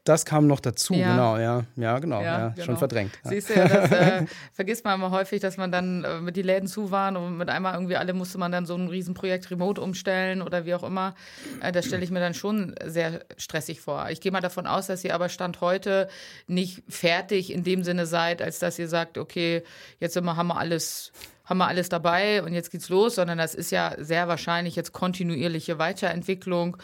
Das 0.03 0.25
kam 0.25 0.47
noch 0.47 0.59
dazu, 0.59 0.93
ja. 0.93 1.11
genau, 1.11 1.37
ja. 1.37 1.63
Ja, 1.75 1.99
genau, 1.99 2.21
ja, 2.21 2.39
ja 2.39 2.47
genau. 2.49 2.65
schon 2.65 2.77
verdrängt. 2.77 3.11
Siehst 3.23 3.49
du, 3.49 3.53
ja, 3.55 3.67
das 3.67 3.91
äh, 3.91 4.25
vergisst 4.53 4.85
man 4.85 4.95
immer 4.95 5.11
häufig, 5.11 5.41
dass 5.41 5.57
man 5.57 5.71
dann 5.71 6.03
äh, 6.03 6.21
mit 6.21 6.35
die 6.35 6.41
Läden 6.41 6.67
zu 6.67 6.91
waren 6.91 7.17
und 7.17 7.37
mit 7.37 7.49
einmal 7.49 7.73
irgendwie 7.73 7.95
alle 7.95 8.13
musste 8.13 8.37
man 8.37 8.51
dann 8.51 8.65
so 8.65 8.75
ein 8.75 8.87
Riesenprojekt 8.87 9.51
remote 9.51 9.81
umstellen 9.81 10.41
oder 10.41 10.65
wie 10.65 10.73
auch 10.73 10.83
immer. 10.83 11.15
Äh, 11.61 11.71
das 11.71 11.85
stelle 11.85 12.03
ich 12.03 12.11
mir 12.11 12.19
dann 12.19 12.33
schon 12.33 12.75
sehr 12.85 13.21
stressig 13.37 13.81
vor. 13.81 14.09
Ich 14.09 14.21
gehe 14.21 14.31
mal 14.31 14.41
davon 14.41 14.67
aus, 14.67 14.87
dass 14.87 15.03
ihr 15.03 15.13
aber 15.15 15.29
Stand 15.29 15.61
heute 15.61 16.07
nicht 16.47 16.83
fertig 16.87 17.51
in 17.51 17.63
dem 17.63 17.83
Sinne 17.83 18.05
seid, 18.05 18.41
als 18.41 18.59
dass 18.59 18.79
ihr 18.79 18.87
sagt, 18.87 19.17
okay, 19.17 19.63
jetzt 19.99 20.15
haben 20.15 20.25
wir 20.25 20.57
alles 20.57 21.11
haben 21.49 21.57
wir 21.57 21.67
alles 21.67 21.89
dabei 21.89 22.43
und 22.43 22.53
jetzt 22.53 22.69
geht's 22.69 22.89
los, 22.89 23.15
sondern 23.15 23.39
das 23.39 23.55
ist 23.55 23.71
ja 23.71 23.95
sehr 23.97 24.27
wahrscheinlich 24.27 24.75
jetzt 24.75 24.93
kontinuierliche 24.93 25.79
Weiterentwicklung. 25.79 26.77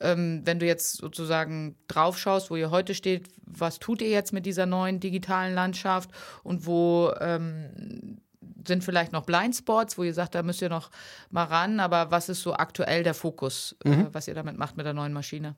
Ähm, 0.00 0.42
wenn 0.44 0.58
du 0.58 0.66
jetzt 0.66 0.96
sozusagen 0.96 1.76
drauf 1.88 2.18
schaust, 2.18 2.50
wo 2.50 2.56
ihr 2.56 2.70
heute 2.70 2.94
steht, 2.94 3.28
was 3.44 3.78
tut 3.78 4.02
ihr 4.02 4.10
jetzt 4.10 4.32
mit 4.32 4.46
dieser 4.46 4.66
neuen 4.66 5.00
digitalen 5.00 5.54
Landschaft 5.54 6.10
und 6.42 6.66
wo 6.66 7.12
ähm, 7.20 8.18
sind 8.66 8.84
vielleicht 8.84 9.12
noch 9.12 9.24
Blindspots, 9.24 9.98
wo 9.98 10.02
ihr 10.02 10.14
sagt, 10.14 10.34
da 10.34 10.42
müsst 10.42 10.62
ihr 10.62 10.68
noch 10.68 10.90
mal 11.30 11.44
ran, 11.44 11.80
aber 11.80 12.10
was 12.10 12.28
ist 12.28 12.42
so 12.42 12.54
aktuell 12.54 13.02
der 13.02 13.14
Fokus, 13.14 13.76
äh, 13.84 13.88
mhm. 13.88 14.00
äh, 14.00 14.06
was 14.12 14.28
ihr 14.28 14.34
damit 14.34 14.58
macht 14.58 14.76
mit 14.76 14.86
der 14.86 14.94
neuen 14.94 15.12
Maschine? 15.12 15.54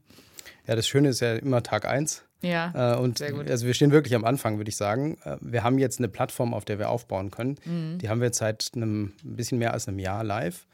Ja, 0.67 0.77
das 0.77 0.87
Schöne 0.87 1.09
ist 1.09 1.21
ja 1.21 1.35
immer 1.35 1.63
Tag 1.63 1.87
eins. 1.87 2.25
Ja. 2.43 2.95
Äh, 2.95 2.99
und 2.99 3.19
sehr 3.19 3.33
gut. 3.33 3.51
also 3.51 3.67
wir 3.67 3.75
stehen 3.75 3.93
wirklich 3.93 4.15
am 4.15 4.25
Anfang, 4.25 4.59
würde 4.59 4.69
ich 4.69 4.77
sagen. 4.77 5.19
Äh, 5.25 5.37
wir 5.41 5.63
haben 5.63 5.79
jetzt 5.79 5.99
eine 5.99 6.09
Plattform, 6.09 6.55
auf 6.55 6.65
der 6.65 6.79
wir 6.79 6.91
aufbauen 6.91 7.31
können. 7.31 7.57
Mhm. 7.65 7.99
Die 7.99 8.09
haben 8.09 8.21
wir 8.21 8.27
jetzt 8.27 8.39
seit 8.39 8.71
einem 8.75 9.13
ein 9.25 9.37
bisschen 9.37 9.59
mehr 9.59 9.73
als 9.73 9.89
einem 9.89 9.99
Jahr 9.99 10.23
live. 10.23 10.67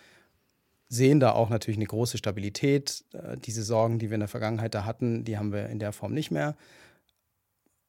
Sehen 0.92 1.20
da 1.20 1.32
auch 1.32 1.48
natürlich 1.48 1.78
eine 1.78 1.86
große 1.86 2.18
Stabilität. 2.18 3.02
Äh, 3.14 3.38
diese 3.38 3.62
Sorgen, 3.62 3.98
die 3.98 4.10
wir 4.10 4.16
in 4.16 4.20
der 4.20 4.28
Vergangenheit 4.28 4.74
da 4.74 4.84
hatten, 4.84 5.24
die 5.24 5.38
haben 5.38 5.50
wir 5.50 5.70
in 5.70 5.78
der 5.78 5.94
Form 5.94 6.12
nicht 6.12 6.30
mehr. 6.30 6.54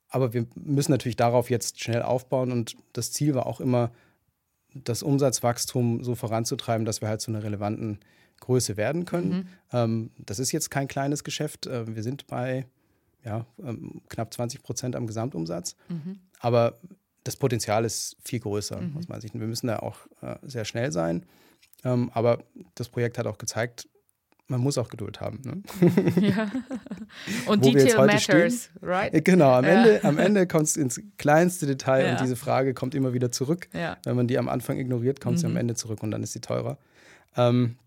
Aber 0.07 0.33
wir 0.33 0.45
müssen 0.55 0.91
natürlich 0.91 1.17
darauf 1.17 1.49
jetzt 1.49 1.81
schnell 1.81 2.01
aufbauen 2.01 2.53
und 2.53 2.77
das 2.93 3.11
Ziel 3.11 3.35
war 3.35 3.45
auch 3.45 3.59
immer, 3.59 3.91
das 4.73 5.03
Umsatzwachstum 5.03 6.01
so 6.03 6.15
voranzutreiben, 6.15 6.85
dass 6.85 7.01
wir 7.01 7.09
halt 7.09 7.19
zu 7.19 7.29
einer 7.29 7.43
relevanten 7.43 7.99
Größe 8.39 8.77
werden 8.77 9.03
können. 9.03 9.29
Mhm. 9.29 9.47
Ähm, 9.73 10.11
das 10.17 10.39
ist 10.39 10.53
jetzt 10.53 10.71
kein 10.71 10.87
kleines 10.87 11.25
Geschäft. 11.25 11.67
Äh, 11.67 11.93
wir 11.93 12.03
sind 12.03 12.27
bei 12.27 12.67
ja, 13.25 13.45
ähm, 13.61 14.01
knapp 14.07 14.33
20 14.33 14.63
Prozent 14.63 14.95
am 14.95 15.07
Gesamtumsatz. 15.07 15.75
Mhm. 15.89 16.19
Aber 16.39 16.79
das 17.25 17.35
Potenzial 17.35 17.83
ist 17.83 18.15
viel 18.23 18.39
größer 18.39 18.79
mhm. 18.79 18.95
aus 18.95 19.09
meiner 19.09 19.19
Sicht. 19.19 19.33
Wir 19.33 19.47
müssen 19.47 19.67
da 19.67 19.79
auch 19.79 19.97
äh, 20.21 20.35
sehr 20.43 20.63
schnell 20.63 20.93
sein. 20.93 21.25
Ähm, 21.83 22.09
aber 22.13 22.43
das 22.75 22.89
Projekt 22.89 23.17
hat 23.17 23.27
auch 23.27 23.37
gezeigt, 23.37 23.87
man 24.47 24.59
muss 24.59 24.77
auch 24.77 24.89
Geduld 24.89 25.21
haben. 25.21 25.41
Ne? 25.43 25.63
Ja. 26.21 26.51
Und 27.47 27.63
Detail 27.63 28.05
matters, 28.05 28.23
stehen. 28.23 28.53
right? 28.81 29.25
Genau, 29.25 29.51
am 29.51 29.63
ja. 29.63 29.83
Ende, 29.83 30.21
Ende 30.21 30.47
kommt 30.47 30.67
es 30.67 30.77
ins 30.77 31.01
kleinste 31.17 31.65
Detail 31.65 32.05
ja. 32.05 32.11
und 32.11 32.21
diese 32.21 32.35
Frage 32.35 32.73
kommt 32.73 32.93
immer 32.93 33.13
wieder 33.13 33.31
zurück. 33.31 33.69
Ja. 33.73 33.97
Wenn 34.03 34.15
man 34.15 34.27
die 34.27 34.37
am 34.37 34.49
Anfang 34.49 34.77
ignoriert, 34.77 35.21
kommt 35.21 35.39
sie 35.39 35.45
am 35.45 35.53
mhm. 35.53 35.59
Ende 35.59 35.75
zurück 35.75 36.03
und 36.03 36.11
dann 36.11 36.23
ist 36.23 36.33
sie 36.33 36.41
teurer. 36.41 36.77
Ähm, 37.37 37.77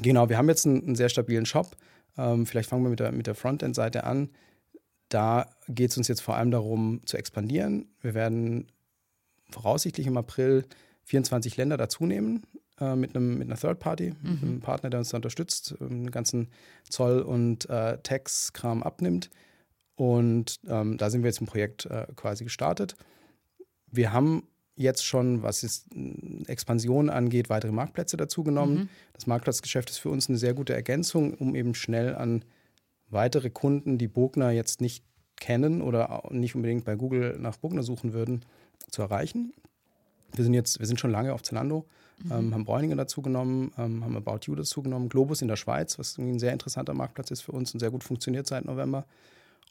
genau, 0.00 0.28
wir 0.28 0.38
haben 0.38 0.48
jetzt 0.48 0.66
einen, 0.66 0.82
einen 0.84 0.94
sehr 0.94 1.08
stabilen 1.08 1.46
Shop. 1.46 1.76
Ähm, 2.16 2.46
vielleicht 2.46 2.68
fangen 2.68 2.84
wir 2.84 2.90
mit 2.90 3.00
der, 3.00 3.12
mit 3.12 3.26
der 3.26 3.34
Frontend-Seite 3.34 4.04
an. 4.04 4.30
Da 5.08 5.50
geht 5.68 5.90
es 5.90 5.96
uns 5.96 6.06
jetzt 6.06 6.20
vor 6.20 6.36
allem 6.36 6.50
darum, 6.50 7.00
zu 7.06 7.16
expandieren. 7.16 7.88
Wir 8.00 8.14
werden 8.14 8.70
voraussichtlich 9.50 10.06
im 10.06 10.16
April 10.16 10.64
24 11.04 11.56
Länder 11.56 11.76
dazunehmen 11.76 12.42
äh, 12.80 12.96
mit, 12.96 13.14
einem, 13.14 13.38
mit 13.38 13.48
einer 13.48 13.56
Third 13.56 13.78
Party, 13.78 14.14
mhm. 14.22 14.38
einem 14.42 14.60
Partner, 14.60 14.90
der 14.90 15.00
uns 15.00 15.10
da 15.10 15.16
unterstützt, 15.16 15.74
ähm, 15.80 16.04
den 16.04 16.10
ganzen 16.10 16.48
Zoll- 16.88 17.22
und 17.22 17.68
äh, 17.68 17.98
Tax-Kram 18.02 18.82
abnimmt. 18.82 19.30
Und 19.96 20.60
ähm, 20.68 20.96
da 20.96 21.10
sind 21.10 21.22
wir 21.22 21.28
jetzt 21.28 21.40
im 21.40 21.46
Projekt 21.46 21.86
äh, 21.86 22.06
quasi 22.14 22.44
gestartet. 22.44 22.94
Wir 23.90 24.12
haben 24.12 24.44
jetzt 24.76 25.04
schon, 25.04 25.42
was 25.42 25.62
jetzt 25.62 25.92
äh, 25.94 26.44
Expansion 26.46 27.10
angeht, 27.10 27.50
weitere 27.50 27.72
Marktplätze 27.72 28.16
dazugenommen. 28.16 28.76
Mhm. 28.76 28.88
Das 29.12 29.26
Marktplatzgeschäft 29.26 29.90
ist 29.90 29.98
für 29.98 30.10
uns 30.10 30.28
eine 30.28 30.38
sehr 30.38 30.54
gute 30.54 30.74
Ergänzung, 30.74 31.34
um 31.34 31.54
eben 31.54 31.74
schnell 31.74 32.14
an 32.14 32.44
weitere 33.10 33.50
Kunden, 33.50 33.98
die 33.98 34.08
Bogner 34.08 34.50
jetzt 34.50 34.80
nicht 34.80 35.04
kennen 35.36 35.82
oder 35.82 36.22
nicht 36.30 36.54
unbedingt 36.54 36.84
bei 36.84 36.94
Google 36.94 37.38
nach 37.38 37.56
Bogner 37.56 37.82
suchen 37.82 38.12
würden, 38.12 38.44
zu 38.90 39.02
erreichen. 39.02 39.52
Wir 40.34 40.44
sind 40.44 40.54
jetzt, 40.54 40.78
wir 40.78 40.86
sind 40.86 41.00
schon 41.00 41.10
lange 41.10 41.32
auf 41.32 41.42
Zalando, 41.42 41.86
mhm. 42.22 42.32
ähm, 42.32 42.54
haben 42.54 42.64
Bräuninger 42.64 42.96
dazu 42.96 43.22
genommen, 43.22 43.72
ähm, 43.78 44.04
haben 44.04 44.16
About 44.16 44.40
You 44.44 44.54
dazu 44.54 44.82
genommen, 44.82 45.08
Globus 45.08 45.42
in 45.42 45.48
der 45.48 45.56
Schweiz, 45.56 45.98
was 45.98 46.18
ein 46.18 46.38
sehr 46.38 46.52
interessanter 46.52 46.94
Marktplatz 46.94 47.30
ist 47.30 47.42
für 47.42 47.52
uns 47.52 47.72
und 47.72 47.80
sehr 47.80 47.90
gut 47.90 48.04
funktioniert 48.04 48.46
seit 48.46 48.64
November. 48.64 49.06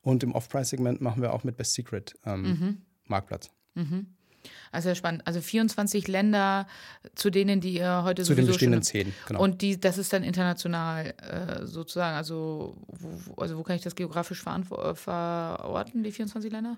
Und 0.01 0.23
im 0.23 0.33
Off-Price-Segment 0.33 1.01
machen 1.01 1.21
wir 1.21 1.33
auch 1.33 1.43
mit 1.43 1.57
Best 1.57 1.73
Secret 1.73 2.15
ähm, 2.25 2.41
mhm. 2.41 2.77
Marktplatz. 3.07 3.51
Mhm. 3.75 4.07
Also 4.71 4.93
spannend. 4.95 5.25
Also 5.25 5.41
24 5.41 6.07
Länder, 6.07 6.67
zu 7.15 7.29
denen, 7.29 7.61
die 7.61 7.75
ihr 7.75 8.03
heute 8.03 8.23
zu 8.23 8.35
den 8.35 8.45
bestehenden 8.45 8.81
zehn, 8.81 9.13
genau. 9.27 9.41
Und 9.41 9.61
die, 9.61 9.79
das 9.79 9.97
ist 9.97 10.13
dann 10.13 10.23
international 10.23 11.13
äh, 11.17 11.65
sozusagen. 11.65 12.15
Also 12.15 12.77
wo, 12.87 13.41
also 13.41 13.57
wo 13.57 13.63
kann 13.63 13.75
ich 13.75 13.81
das 13.81 13.95
geografisch 13.95 14.41
verorten, 14.41 16.03
die 16.03 16.11
24 16.11 16.51
Länder? 16.51 16.77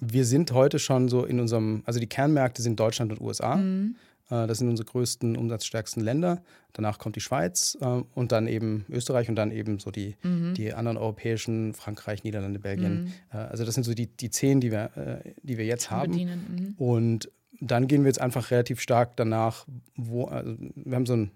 Wir 0.00 0.24
sind 0.24 0.52
heute 0.52 0.78
schon 0.78 1.08
so 1.08 1.24
in 1.24 1.40
unserem, 1.40 1.82
also 1.84 2.00
die 2.00 2.06
Kernmärkte 2.06 2.62
sind 2.62 2.80
Deutschland 2.80 3.12
und 3.12 3.20
USA. 3.20 3.56
Mhm. 3.56 3.96
Äh, 4.30 4.46
das 4.46 4.58
sind 4.58 4.68
unsere 4.68 4.88
größten, 4.88 5.36
umsatzstärksten 5.36 6.02
Länder. 6.02 6.42
Danach 6.72 6.98
kommt 6.98 7.16
die 7.16 7.20
Schweiz 7.20 7.76
äh, 7.80 8.02
und 8.14 8.32
dann 8.32 8.46
eben 8.46 8.86
Österreich 8.88 9.28
und 9.28 9.36
dann 9.36 9.50
eben 9.50 9.78
so 9.78 9.90
die, 9.90 10.16
mhm. 10.22 10.54
die 10.54 10.72
anderen 10.72 10.96
europäischen, 10.96 11.74
Frankreich, 11.74 12.24
Niederlande, 12.24 12.58
Belgien. 12.58 13.04
Mhm. 13.04 13.12
Äh, 13.32 13.36
also 13.36 13.64
das 13.64 13.74
sind 13.74 13.84
so 13.84 13.94
die, 13.94 14.06
die 14.06 14.30
zehn, 14.30 14.60
die 14.60 14.70
wir, 14.70 14.90
äh, 14.96 15.30
die 15.42 15.58
wir 15.58 15.66
jetzt 15.66 15.90
haben. 15.90 16.12
Mhm. 16.12 16.74
Und 16.78 17.30
dann 17.60 17.86
gehen 17.88 18.02
wir 18.02 18.08
jetzt 18.08 18.20
einfach 18.20 18.50
relativ 18.50 18.80
stark 18.80 19.16
danach, 19.16 19.66
wo, 19.96 20.24
also 20.24 20.56
wir 20.58 20.96
haben 20.96 21.06
so 21.06 21.14
ein 21.14 21.30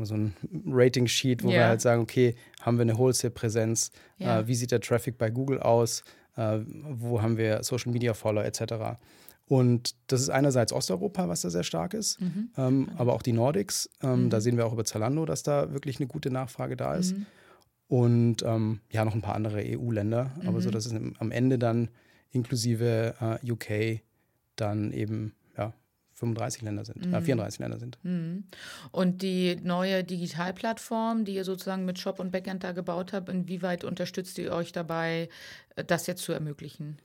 so 0.00 0.14
ein 0.14 0.34
Rating-Sheet, 0.64 1.42
wo 1.42 1.48
ja. 1.48 1.54
wir 1.54 1.66
halt 1.66 1.80
sagen, 1.80 2.02
okay, 2.02 2.36
haben 2.60 2.76
wir 2.76 2.82
eine 2.82 2.96
Wholesale-Präsenz, 2.96 3.90
ja. 4.18 4.40
äh, 4.40 4.46
wie 4.46 4.54
sieht 4.54 4.70
der 4.70 4.80
Traffic 4.80 5.18
bei 5.18 5.28
Google 5.28 5.58
aus, 5.58 6.04
äh, 6.38 6.60
wo 6.66 7.20
haben 7.20 7.36
wir 7.36 7.62
Social-Media-Follower 7.62 8.44
etc. 8.44 8.98
Und 9.46 9.94
das 10.06 10.20
ist 10.20 10.30
einerseits 10.30 10.72
Osteuropa, 10.72 11.28
was 11.28 11.40
da 11.40 11.50
sehr 11.50 11.64
stark 11.64 11.94
ist, 11.94 12.20
mhm. 12.20 12.50
ähm, 12.56 12.88
aber 12.96 13.14
auch 13.14 13.22
die 13.22 13.32
Nordics. 13.32 13.90
Ähm, 14.02 14.24
mhm. 14.24 14.30
Da 14.30 14.40
sehen 14.40 14.56
wir 14.56 14.66
auch 14.66 14.72
über 14.72 14.84
Zalando, 14.84 15.24
dass 15.24 15.42
da 15.42 15.72
wirklich 15.72 15.98
eine 15.98 16.06
gute 16.06 16.30
Nachfrage 16.30 16.76
da 16.76 16.94
ist. 16.94 17.16
Mhm. 17.16 17.26
Und 17.88 18.42
ähm, 18.42 18.80
ja, 18.90 19.04
noch 19.04 19.14
ein 19.14 19.22
paar 19.22 19.34
andere 19.34 19.62
EU-Länder, 19.64 20.32
aber 20.46 20.60
so, 20.60 20.68
mhm. 20.68 20.72
dass 20.72 20.86
es 20.86 20.92
am 20.92 21.30
Ende 21.30 21.58
dann 21.58 21.88
inklusive 22.30 23.14
äh, 23.20 23.50
UK 23.50 24.02
dann 24.56 24.92
eben 24.92 25.32
35 26.18 26.62
Länder 26.62 26.84
sind, 26.84 27.06
mhm. 27.06 27.14
äh, 27.14 27.20
34 27.20 27.60
Länder 27.60 27.78
sind. 27.78 27.98
Mhm. 28.02 28.44
Und 28.90 29.22
die 29.22 29.56
neue 29.62 30.02
Digitalplattform, 30.02 31.24
die 31.24 31.34
ihr 31.34 31.44
sozusagen 31.44 31.84
mit 31.84 31.98
Shop 31.98 32.18
und 32.18 32.32
Backend 32.32 32.64
da 32.64 32.72
gebaut 32.72 33.12
habt, 33.12 33.28
inwieweit 33.28 33.84
unterstützt 33.84 34.38
ihr 34.38 34.52
euch 34.52 34.72
dabei, 34.72 35.28
äh, 35.76 35.84
das 35.84 36.06
jetzt 36.06 36.22
zu 36.22 36.32
ermöglichen? 36.32 36.98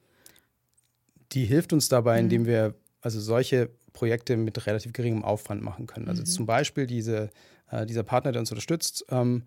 Die 1.32 1.46
hilft 1.46 1.74
uns 1.74 1.90
dabei, 1.90 2.16
mhm. 2.16 2.26
indem 2.26 2.46
wir 2.46 2.76
also 3.02 3.20
solche 3.20 3.70
Projekte 3.92 4.36
mit 4.38 4.66
relativ 4.66 4.94
geringem 4.94 5.24
Aufwand 5.24 5.62
machen 5.62 5.86
können. 5.86 6.08
Also 6.08 6.22
mhm. 6.22 6.28
zum 6.28 6.46
Beispiel 6.48 6.88
diese, 6.88 7.30
äh, 7.70 7.86
dieser 7.86 8.04
Partner, 8.04 8.32
der 8.32 8.40
uns 8.40 8.52
unterstützt, 8.52 9.06
ähm, 9.10 9.44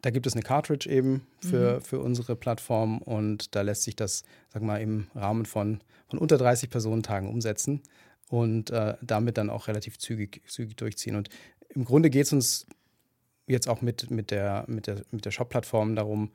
da 0.00 0.10
gibt 0.10 0.26
es 0.26 0.34
eine 0.34 0.42
Cartridge 0.42 0.88
eben 0.88 1.26
für, 1.40 1.76
mhm. 1.76 1.80
für 1.80 1.98
unsere 2.00 2.36
Plattform 2.36 2.98
und 2.98 3.54
da 3.54 3.62
lässt 3.62 3.82
sich 3.82 3.96
das, 3.96 4.22
sag 4.50 4.62
mal, 4.62 4.76
im 4.78 5.06
Rahmen 5.14 5.46
von, 5.46 5.80
von 6.08 6.18
unter 6.18 6.36
30 6.36 6.68
Personentagen 6.68 7.28
umsetzen 7.28 7.82
und 8.28 8.70
äh, 8.70 8.94
damit 9.02 9.38
dann 9.38 9.50
auch 9.50 9.68
relativ 9.68 9.98
zügig, 9.98 10.42
zügig 10.48 10.76
durchziehen. 10.76 11.16
Und 11.16 11.28
im 11.68 11.84
Grunde 11.84 12.10
geht 12.10 12.26
es 12.26 12.32
uns 12.32 12.66
jetzt 13.46 13.68
auch 13.68 13.82
mit, 13.82 14.10
mit 14.10 14.30
der, 14.30 14.64
mit 14.68 14.86
der, 14.86 15.02
mit 15.10 15.24
der 15.24 15.30
Shop-Plattform 15.30 15.94
darum, 15.96 16.32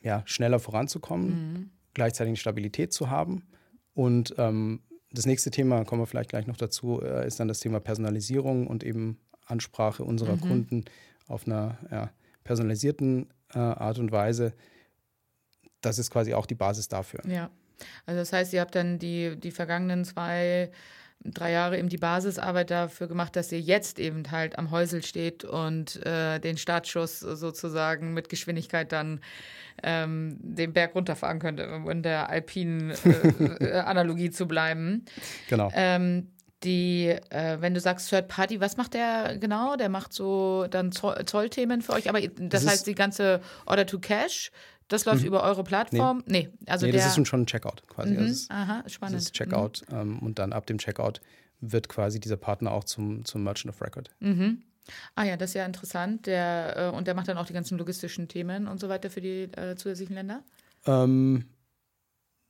ja, 0.00 0.22
schneller 0.26 0.58
voranzukommen, 0.58 1.28
mhm. 1.28 1.70
gleichzeitig 1.94 2.30
eine 2.30 2.36
Stabilität 2.36 2.92
zu 2.92 3.10
haben. 3.10 3.44
Und 3.94 4.34
ähm, 4.38 4.80
das 5.12 5.26
nächste 5.26 5.50
Thema, 5.50 5.84
kommen 5.84 6.02
wir 6.02 6.06
vielleicht 6.06 6.30
gleich 6.30 6.46
noch 6.46 6.56
dazu, 6.56 7.00
äh, 7.02 7.26
ist 7.26 7.38
dann 7.38 7.48
das 7.48 7.60
Thema 7.60 7.80
Personalisierung 7.80 8.66
und 8.66 8.82
eben 8.84 9.18
Ansprache 9.44 10.04
unserer 10.04 10.36
mhm. 10.36 10.40
Kunden 10.40 10.84
auf 11.26 11.46
einer 11.46 11.78
ja, 11.90 12.10
personalisierten 12.44 13.28
äh, 13.54 13.58
Art 13.58 13.98
und 13.98 14.12
Weise. 14.12 14.54
Das 15.80 15.98
ist 15.98 16.10
quasi 16.10 16.34
auch 16.34 16.46
die 16.46 16.54
Basis 16.54 16.88
dafür. 16.88 17.20
Ja. 17.28 17.50
Also 18.06 18.20
das 18.20 18.32
heißt, 18.32 18.52
ihr 18.52 18.60
habt 18.60 18.74
dann 18.74 18.98
die, 18.98 19.36
die 19.36 19.50
vergangenen 19.50 20.04
zwei, 20.04 20.70
drei 21.24 21.52
Jahre 21.52 21.78
eben 21.78 21.88
die 21.88 21.98
Basisarbeit 21.98 22.70
dafür 22.70 23.06
gemacht, 23.06 23.36
dass 23.36 23.52
ihr 23.52 23.60
jetzt 23.60 23.98
eben 23.98 24.30
halt 24.30 24.58
am 24.58 24.70
Häusel 24.70 25.02
steht 25.02 25.44
und 25.44 26.04
äh, 26.04 26.38
den 26.40 26.56
Startschuss 26.56 27.20
sozusagen 27.20 28.12
mit 28.12 28.28
Geschwindigkeit 28.28 28.92
dann 28.92 29.20
ähm, 29.82 30.36
den 30.40 30.72
Berg 30.72 30.94
runterfahren 30.94 31.38
könnt, 31.38 31.60
um 31.60 31.88
in 31.90 32.02
der 32.02 32.28
alpinen 32.28 32.90
äh, 32.90 33.64
äh, 33.64 33.72
Analogie 33.80 34.30
zu 34.30 34.46
bleiben. 34.46 35.04
Genau. 35.48 35.70
Ähm, 35.74 36.28
die, 36.64 37.08
äh, 37.08 37.56
wenn 37.60 37.74
du 37.74 37.80
sagst 37.80 38.08
Third 38.08 38.28
Party, 38.28 38.60
was 38.60 38.76
macht 38.76 38.94
der 38.94 39.36
genau? 39.38 39.76
Der 39.76 39.88
macht 39.88 40.12
so 40.12 40.66
dann 40.70 40.92
Zollthemen 40.92 41.82
für 41.82 41.92
euch, 41.92 42.08
aber 42.08 42.20
das, 42.20 42.32
das 42.36 42.66
heißt 42.66 42.86
die 42.86 42.94
ganze 42.94 43.40
Order 43.66 43.86
to 43.86 43.98
Cash 43.98 44.52
das 44.92 45.04
läuft 45.04 45.22
mhm. 45.22 45.28
über 45.28 45.42
eure 45.42 45.64
Plattform? 45.64 46.22
Nee, 46.26 46.48
nee 46.50 46.70
also 46.70 46.86
nee, 46.86 46.92
das 46.92 47.16
ist 47.16 47.26
schon 47.26 47.42
ein 47.42 47.46
Checkout 47.46 47.82
quasi. 47.88 48.12
Mhm. 48.12 48.18
Also 48.18 48.30
ist, 48.30 48.50
Aha, 48.50 48.84
spannend. 48.88 49.16
Das 49.16 49.24
ist 49.24 49.34
Checkout 49.34 49.82
mhm. 49.90 49.96
ähm, 49.96 50.18
und 50.20 50.38
dann 50.38 50.52
ab 50.52 50.66
dem 50.66 50.78
Checkout 50.78 51.20
wird 51.60 51.88
quasi 51.88 52.20
dieser 52.20 52.36
Partner 52.36 52.72
auch 52.72 52.84
zum, 52.84 53.24
zum 53.24 53.44
Merchant 53.44 53.74
of 53.74 53.80
Record. 53.80 54.10
Mhm. 54.20 54.62
Ah 55.14 55.24
ja, 55.24 55.36
das 55.36 55.50
ist 55.50 55.54
ja 55.54 55.64
interessant. 55.64 56.26
Der, 56.26 56.92
äh, 56.92 56.96
und 56.96 57.06
der 57.06 57.14
macht 57.14 57.28
dann 57.28 57.38
auch 57.38 57.46
die 57.46 57.52
ganzen 57.52 57.78
logistischen 57.78 58.28
Themen 58.28 58.66
und 58.66 58.80
so 58.80 58.88
weiter 58.88 59.10
für 59.10 59.20
die 59.20 59.44
äh, 59.52 59.76
zusätzlichen 59.76 60.14
Länder? 60.14 60.42
Ähm, 60.86 61.44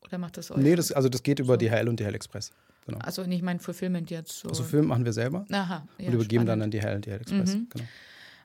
Oder 0.06 0.18
macht 0.18 0.38
das 0.38 0.50
euch? 0.50 0.56
Nee, 0.56 0.74
das, 0.74 0.92
also 0.92 1.08
das 1.08 1.22
geht 1.22 1.38
über 1.38 1.54
so. 1.54 1.58
DHL 1.58 1.88
und 1.88 2.00
DHL 2.00 2.14
Express. 2.14 2.50
Genau. 2.86 2.98
Also 2.98 3.24
nicht 3.24 3.42
mein 3.42 3.60
Fulfillment 3.60 4.10
jetzt 4.10 4.40
so. 4.40 4.48
Also 4.48 4.62
Fulfillment 4.62 4.88
machen 4.88 5.04
wir 5.04 5.12
selber. 5.12 5.44
Aha. 5.52 5.86
Ja, 5.98 6.06
und 6.08 6.14
übergeben 6.14 6.46
spannend. 6.46 6.48
dann 6.48 6.62
an 6.62 6.70
DHL 6.70 6.96
und 6.96 7.06
DHL 7.06 7.20
Express. 7.20 7.54
Mhm. 7.54 7.68
Genau. 7.70 7.84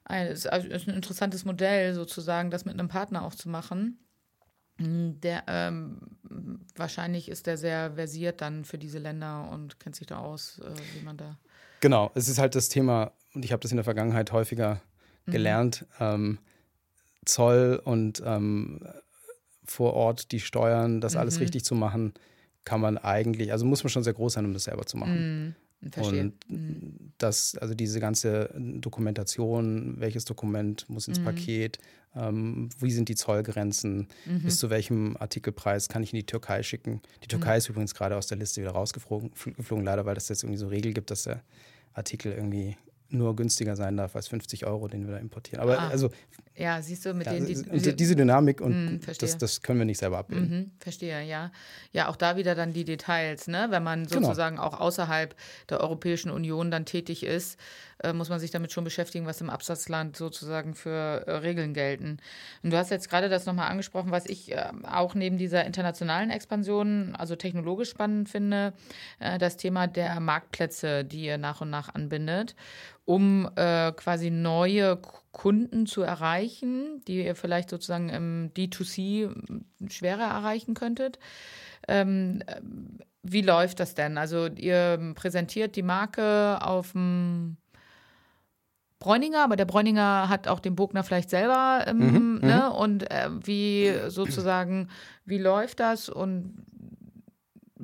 Es 0.09 0.45
also, 0.45 0.67
ist 0.67 0.87
ein 0.87 0.95
interessantes 0.95 1.45
Modell, 1.45 1.93
sozusagen, 1.93 2.51
das 2.51 2.65
mit 2.65 2.73
einem 2.73 2.87
Partner 2.87 3.23
auch 3.23 3.35
zu 3.35 3.49
machen. 3.49 3.99
Der, 4.79 5.43
ähm, 5.47 5.99
wahrscheinlich 6.75 7.29
ist 7.29 7.47
der 7.47 7.57
sehr 7.57 7.95
versiert 7.95 8.41
dann 8.41 8.63
für 8.63 8.77
diese 8.77 8.99
Länder 8.99 9.49
und 9.51 9.79
kennt 9.79 9.95
sich 9.95 10.05
da 10.07 10.19
aus, 10.19 10.59
äh, 10.59 10.69
wie 10.95 11.03
man 11.03 11.17
da. 11.17 11.37
Genau, 11.81 12.11
es 12.13 12.27
ist 12.27 12.37
halt 12.37 12.55
das 12.55 12.69
Thema, 12.69 13.11
und 13.33 13.43
ich 13.43 13.51
habe 13.51 13.61
das 13.61 13.71
in 13.71 13.77
der 13.77 13.83
Vergangenheit 13.83 14.31
häufiger 14.31 14.81
mhm. 15.25 15.31
gelernt, 15.31 15.85
ähm, 15.99 16.39
Zoll 17.25 17.81
und 17.83 18.21
ähm, 18.25 18.87
vor 19.65 19.93
Ort 19.93 20.31
die 20.31 20.39
Steuern, 20.39 21.01
das 21.01 21.15
mhm. 21.15 21.21
alles 21.21 21.39
richtig 21.39 21.65
zu 21.65 21.75
machen, 21.75 22.13
kann 22.63 22.79
man 22.79 22.97
eigentlich, 22.97 23.51
also 23.51 23.65
muss 23.65 23.83
man 23.83 23.89
schon 23.89 24.03
sehr 24.03 24.13
groß 24.13 24.33
sein, 24.33 24.45
um 24.45 24.53
das 24.53 24.65
selber 24.65 24.85
zu 24.85 24.97
machen. 24.97 25.45
Mhm. 25.45 25.55
Verstehe. 25.91 26.22
Und 26.22 26.50
mhm. 26.50 27.12
das, 27.17 27.55
also 27.55 27.74
diese 27.75 28.00
ganze 28.00 28.50
Dokumentation, 28.57 29.96
welches 30.00 30.25
Dokument 30.25 30.89
muss 30.89 31.07
ins 31.07 31.19
mhm. 31.19 31.25
Paket, 31.25 31.77
ähm, 32.15 32.69
wie 32.79 32.91
sind 32.91 33.10
die 33.10 33.15
Zollgrenzen, 33.15 34.07
mhm. 34.25 34.41
bis 34.41 34.57
zu 34.57 34.69
welchem 34.69 35.15
Artikelpreis 35.17 35.88
kann 35.88 36.03
ich 36.03 36.13
in 36.13 36.17
die 36.17 36.25
Türkei 36.25 36.63
schicken. 36.63 37.01
Die 37.24 37.27
Türkei 37.27 37.53
mhm. 37.53 37.57
ist 37.57 37.69
übrigens 37.69 37.93
gerade 37.93 38.17
aus 38.17 38.27
der 38.27 38.38
Liste 38.38 38.62
wieder 38.62 38.72
rausgeflogen, 38.72 39.31
leider, 39.84 40.05
weil 40.05 40.17
es 40.17 40.29
jetzt 40.29 40.43
irgendwie 40.43 40.60
so 40.60 40.67
Regel 40.67 40.93
gibt, 40.93 41.12
dass 41.12 41.24
der 41.24 41.43
Artikel 41.93 42.31
irgendwie 42.31 42.75
nur 43.10 43.36
günstiger 43.36 43.75
sein 43.75 43.98
darf 43.98 44.15
als 44.15 44.27
50 44.27 44.65
Euro, 44.65 44.88
den 44.88 45.05
wir 45.05 45.13
da 45.13 45.19
importieren. 45.19 45.62
Aber 45.62 45.79
ah. 45.79 45.88
also 45.88 46.10
ja, 46.57 46.81
siehst 46.81 47.05
du, 47.05 47.13
mit 47.13 47.27
ja, 47.27 47.33
denen 47.33 47.45
die, 47.45 47.55
und 47.55 47.99
diese 47.99 48.15
Dynamik 48.15 48.61
und 48.61 49.01
mh, 49.01 49.13
das, 49.19 49.37
das 49.37 49.61
können 49.61 49.77
wir 49.77 49.85
nicht 49.85 49.99
selber 49.99 50.17
abbilden. 50.17 50.49
Mhm, 50.49 50.71
verstehe, 50.79 51.21
ja. 51.23 51.51
Ja, 51.91 52.07
auch 52.07 52.15
da 52.15 52.35
wieder 52.35 52.55
dann 52.55 52.73
die 52.73 52.83
Details, 52.83 53.47
ne? 53.47 53.67
Wenn 53.69 53.83
man 53.83 54.07
genau. 54.07 54.21
sozusagen 54.21 54.55
genau. 54.55 54.67
auch 54.67 54.79
außerhalb 54.79 55.35
der 55.69 55.81
Europäischen 55.81 56.31
Union 56.31 56.71
dann 56.71 56.85
tätig 56.85 57.23
ist, 57.23 57.59
äh, 57.99 58.11
muss 58.11 58.29
man 58.29 58.39
sich 58.39 58.49
damit 58.49 58.71
schon 58.71 58.83
beschäftigen, 58.83 59.25
was 59.25 59.39
im 59.39 59.49
Absatzland 59.49 60.17
sozusagen 60.17 60.73
für 60.73 61.27
äh, 61.27 61.31
Regeln 61.37 61.73
gelten. 61.73 62.17
Und 62.63 62.71
du 62.71 62.77
hast 62.77 62.89
jetzt 62.89 63.09
gerade 63.09 63.29
das 63.29 63.45
nochmal 63.45 63.69
angesprochen, 63.69 64.11
was 64.11 64.25
ich 64.25 64.51
äh, 64.51 64.71
auch 64.83 65.13
neben 65.13 65.37
dieser 65.37 65.65
internationalen 65.65 66.31
Expansion, 66.31 67.15
also 67.15 67.35
technologisch 67.35 67.89
spannend 67.89 68.29
finde, 68.29 68.73
äh, 69.19 69.37
das 69.37 69.57
Thema 69.57 69.87
der 69.87 70.19
Marktplätze, 70.19 71.05
die 71.05 71.25
ihr 71.25 71.37
nach 71.37 71.61
und 71.61 71.69
nach 71.69 71.93
anbindet, 71.93 72.55
um 73.07 73.49
äh, 73.55 73.93
quasi 73.93 74.29
neue 74.29 74.99
Kunden 75.31 75.85
zu 75.85 76.01
erreichen, 76.01 77.01
die 77.07 77.23
ihr 77.23 77.35
vielleicht 77.35 77.69
sozusagen 77.69 78.09
im 78.09 78.51
D2C 78.53 79.33
schwerer 79.89 80.25
erreichen 80.25 80.73
könntet. 80.73 81.17
Ähm, 81.87 82.43
wie 83.23 83.41
läuft 83.41 83.79
das 83.79 83.95
denn? 83.95 84.17
Also 84.17 84.47
ihr 84.47 85.13
präsentiert 85.15 85.77
die 85.77 85.83
Marke 85.83 86.57
auf 86.61 86.91
dem 86.91 87.55
Bräuninger, 88.99 89.41
aber 89.41 89.55
der 89.55 89.65
Bräuninger 89.65 90.27
hat 90.27 90.49
auch 90.49 90.59
den 90.59 90.75
Bogner 90.75 91.03
vielleicht 91.03 91.29
selber. 91.29 91.85
Ähm, 91.87 91.97
mhm, 91.97 92.39
ne? 92.41 92.69
Mhm. 92.69 92.75
Und 92.75 93.09
äh, 93.09 93.29
wie 93.41 93.93
sozusagen, 94.09 94.89
wie 95.23 95.37
läuft 95.37 95.79
das 95.79 96.09
und 96.09 96.55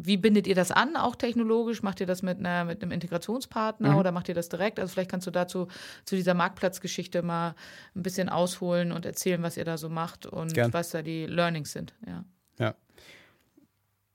wie 0.06 0.18
bindet 0.18 0.48
ihr 0.48 0.56
das 0.56 0.72
an, 0.72 0.96
auch 0.96 1.16
technologisch? 1.16 1.84
Macht 1.84 2.00
ihr 2.00 2.08
das 2.08 2.22
mit, 2.22 2.40
einer, 2.40 2.66
mit 2.66 2.82
einem 2.82 2.92
Integrationspartner 2.92 3.92
mhm. 3.92 3.98
oder 3.98 4.12
macht 4.12 4.30
ihr 4.30 4.36
das 4.36 4.50
direkt? 4.50 4.80
Also 4.80 4.94
vielleicht 4.94 5.12
kannst 5.12 5.28
du 5.28 5.32
dazu 5.32 5.68
zu 6.06 6.16
dieser 6.16 6.34
Marktplatzgeschichte 6.34 7.22
mal 7.22 7.56
ein 7.96 8.04
bisschen 8.04 8.30
ausholen 8.30 8.92
und 8.92 9.06
erzählen, 9.06 9.42
was 9.44 9.58
ihr 9.58 9.66
da 9.66 9.78
so 9.78 9.90
macht 9.90 10.26
und 10.26 10.54
Gern. 10.54 10.74
was 10.74 10.92
da 10.92 11.02
die 11.02 11.26
Learnings 11.26 11.72
sind. 11.72 11.94
Ja. 12.06 12.26
ja. 12.60 12.76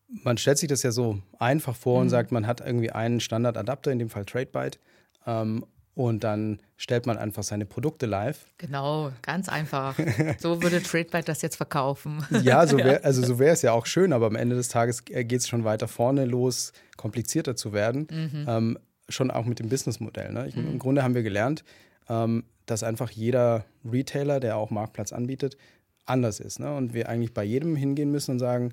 Man 0.09 0.38
stellt 0.38 0.59
sich 0.59 0.68
das 0.68 0.83
ja 0.83 0.90
so 0.90 1.21
einfach 1.38 1.76
vor 1.76 1.97
mhm. 1.97 2.02
und 2.02 2.09
sagt, 2.11 2.33
man 2.33 2.47
hat 2.47 2.61
irgendwie 2.61 2.90
einen 2.90 3.21
Standardadapter, 3.21 3.90
in 3.90 3.99
dem 3.99 4.11
Fall 4.11 4.25
TradeByte, 4.25 4.78
ähm, 5.26 5.64
und 5.98 6.22
dann 6.22 6.60
stellt 6.76 7.06
man 7.06 7.18
einfach 7.18 7.42
seine 7.42 7.66
Produkte 7.66 8.06
live. 8.06 8.46
Genau, 8.58 9.10
ganz 9.20 9.48
einfach. 9.48 9.98
So 10.38 10.62
würde 10.62 10.80
TradeByte 10.80 11.24
das 11.24 11.42
jetzt 11.42 11.56
verkaufen. 11.56 12.24
Ja, 12.42 12.64
so 12.68 12.76
wär, 12.78 13.04
also 13.04 13.24
so 13.24 13.40
wäre 13.40 13.52
es 13.52 13.62
ja 13.62 13.72
auch 13.72 13.86
schön, 13.86 14.12
aber 14.12 14.26
am 14.26 14.36
Ende 14.36 14.54
des 14.54 14.68
Tages 14.68 15.04
geht 15.04 15.32
es 15.32 15.48
schon 15.48 15.64
weiter 15.64 15.88
vorne 15.88 16.24
los, 16.24 16.72
komplizierter 16.96 17.56
zu 17.56 17.72
werden. 17.72 18.06
Mhm. 18.10 18.46
Ähm, 18.46 18.78
schon 19.08 19.32
auch 19.32 19.44
mit 19.44 19.58
dem 19.58 19.68
Businessmodell. 19.68 20.32
Ne? 20.32 20.48
mhm. 20.54 20.68
Im 20.68 20.78
Grunde 20.78 21.02
haben 21.02 21.16
wir 21.16 21.24
gelernt, 21.24 21.64
ähm, 22.08 22.44
dass 22.66 22.84
einfach 22.84 23.10
jeder 23.10 23.64
Retailer, 23.84 24.38
der 24.38 24.56
auch 24.56 24.70
Marktplatz 24.70 25.12
anbietet, 25.12 25.56
anders 26.04 26.38
ist. 26.38 26.60
Ne? 26.60 26.72
Und 26.76 26.94
wir 26.94 27.08
eigentlich 27.08 27.34
bei 27.34 27.42
jedem 27.42 27.74
hingehen 27.74 28.12
müssen 28.12 28.32
und 28.32 28.38
sagen, 28.38 28.72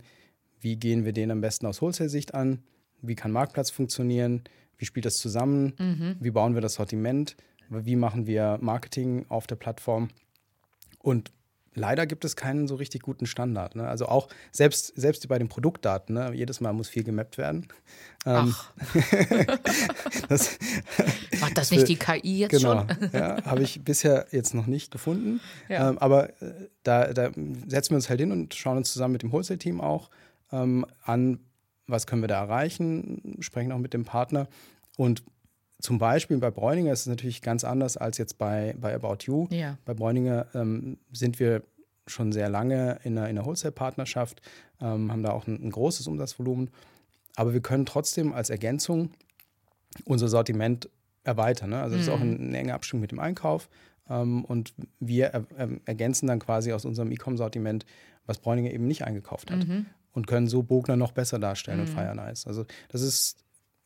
wie 0.61 0.75
gehen 0.75 1.05
wir 1.05 1.13
den 1.13 1.31
am 1.31 1.41
besten 1.41 1.65
aus 1.65 1.81
Wholesale-Sicht 1.81 2.35
an? 2.35 2.59
wie 3.07 3.15
kann 3.15 3.31
Marktplatz 3.31 3.69
funktionieren, 3.69 4.43
wie 4.77 4.85
spielt 4.85 5.05
das 5.05 5.17
zusammen, 5.17 5.73
mhm. 5.77 6.15
wie 6.19 6.31
bauen 6.31 6.53
wir 6.53 6.61
das 6.61 6.75
Sortiment, 6.75 7.35
wie 7.69 7.95
machen 7.95 8.27
wir 8.27 8.57
Marketing 8.61 9.25
auf 9.29 9.47
der 9.47 9.55
Plattform. 9.55 10.09
Und 10.99 11.31
leider 11.75 12.07
gibt 12.07 12.25
es 12.25 12.35
keinen 12.35 12.67
so 12.67 12.75
richtig 12.75 13.03
guten 13.03 13.25
Standard. 13.25 13.75
Ne? 13.75 13.87
Also 13.87 14.07
auch 14.07 14.29
selbst, 14.51 14.93
selbst 14.95 15.27
bei 15.27 15.37
den 15.37 15.49
Produktdaten, 15.49 16.15
ne? 16.15 16.31
jedes 16.33 16.61
Mal 16.61 16.73
muss 16.73 16.89
viel 16.89 17.03
gemappt 17.03 17.37
werden. 17.37 17.67
Ähm, 18.25 18.55
Ach. 18.55 18.71
das, 20.29 20.57
Macht 21.41 21.57
das 21.57 21.71
nicht 21.71 21.87
die 21.87 21.97
KI 21.97 22.39
jetzt 22.39 22.51
genau, 22.51 22.87
schon? 22.87 23.09
ja, 23.13 23.43
habe 23.45 23.61
ich 23.61 23.83
bisher 23.83 24.27
jetzt 24.31 24.53
noch 24.53 24.67
nicht 24.67 24.91
gefunden. 24.91 25.41
Ja. 25.69 25.89
Ähm, 25.89 25.97
aber 25.99 26.29
äh, 26.41 26.69
da, 26.83 27.13
da, 27.13 27.31
setzen 27.67 27.91
wir 27.91 27.97
uns 27.97 28.09
halt 28.09 28.19
hin 28.19 28.31
und 28.31 28.53
schauen 28.55 28.77
uns 28.77 28.91
zusammen 28.91 29.13
mit 29.13 29.21
dem 29.21 29.31
Wholesale-Team 29.31 29.81
auch 29.81 30.09
ähm, 30.51 30.85
an, 31.03 31.39
was 31.87 32.07
können 32.07 32.21
wir 32.21 32.27
da 32.27 32.41
erreichen, 32.41 33.37
sprechen 33.39 33.71
auch 33.71 33.79
mit 33.79 33.93
dem 33.93 34.05
Partner 34.05 34.47
und 34.97 35.23
zum 35.79 35.99
Beispiel 35.99 36.37
bei 36.37 36.51
Bräuninger 36.51 36.91
ist 36.91 37.01
es 37.01 37.07
natürlich 37.07 37.41
ganz 37.41 37.63
anders 37.63 37.97
als 37.97 38.17
jetzt 38.17 38.37
bei, 38.37 38.75
bei 38.79 38.95
About 38.95 39.17
You. 39.25 39.47
Ja. 39.51 39.77
Bei 39.85 39.93
Bräuninger 39.93 40.47
ähm, 40.53 40.97
sind 41.11 41.39
wir 41.39 41.63
schon 42.07 42.31
sehr 42.31 42.49
lange 42.49 42.99
in 43.03 43.17
einer, 43.17 43.29
in 43.29 43.37
einer 43.37 43.45
Wholesale-Partnerschaft, 43.45 44.41
ähm, 44.81 45.11
haben 45.11 45.23
da 45.23 45.31
auch 45.31 45.47
ein, 45.47 45.61
ein, 45.61 45.71
großes 45.71 46.07
Umsatzvolumen. 46.07 46.69
Aber 47.35 47.53
wir 47.53 47.61
können 47.61 47.85
trotzdem 47.85 48.31
als 48.33 48.49
Ergänzung 48.49 49.09
unser 50.05 50.27
Sortiment 50.27 50.89
erweitern. 51.23 51.71
Ne? 51.71 51.81
Also 51.81 51.97
das 51.97 52.05
mhm. 52.05 52.11
ist 52.11 52.17
auch 52.17 52.21
eine, 52.21 52.35
eine 52.35 52.57
enge 52.57 52.73
Abstimmung 52.73 53.01
mit 53.01 53.11
dem 53.11 53.19
Einkauf. 53.19 53.69
Ähm, 54.09 54.45
und 54.45 54.73
wir 54.99 55.27
er, 55.27 55.45
er, 55.57 55.69
ergänzen 55.85 56.27
dann 56.27 56.39
quasi 56.39 56.71
aus 56.71 56.85
unserem 56.85 57.11
E-Com-Sortiment, 57.11 57.85
was 58.25 58.39
Bräuninger 58.39 58.71
eben 58.71 58.87
nicht 58.87 59.03
eingekauft 59.03 59.51
hat. 59.51 59.67
Mhm. 59.67 59.87
Und 60.15 60.27
können 60.27 60.47
so 60.47 60.63
Bogner 60.63 60.95
noch 60.95 61.11
besser 61.11 61.37
darstellen 61.39 61.81
mhm. 61.81 61.85
und 61.85 61.89
Fire 61.89 62.15
Nice. 62.15 62.47
Also 62.47 62.65
das 62.89 63.01
ist 63.01 63.37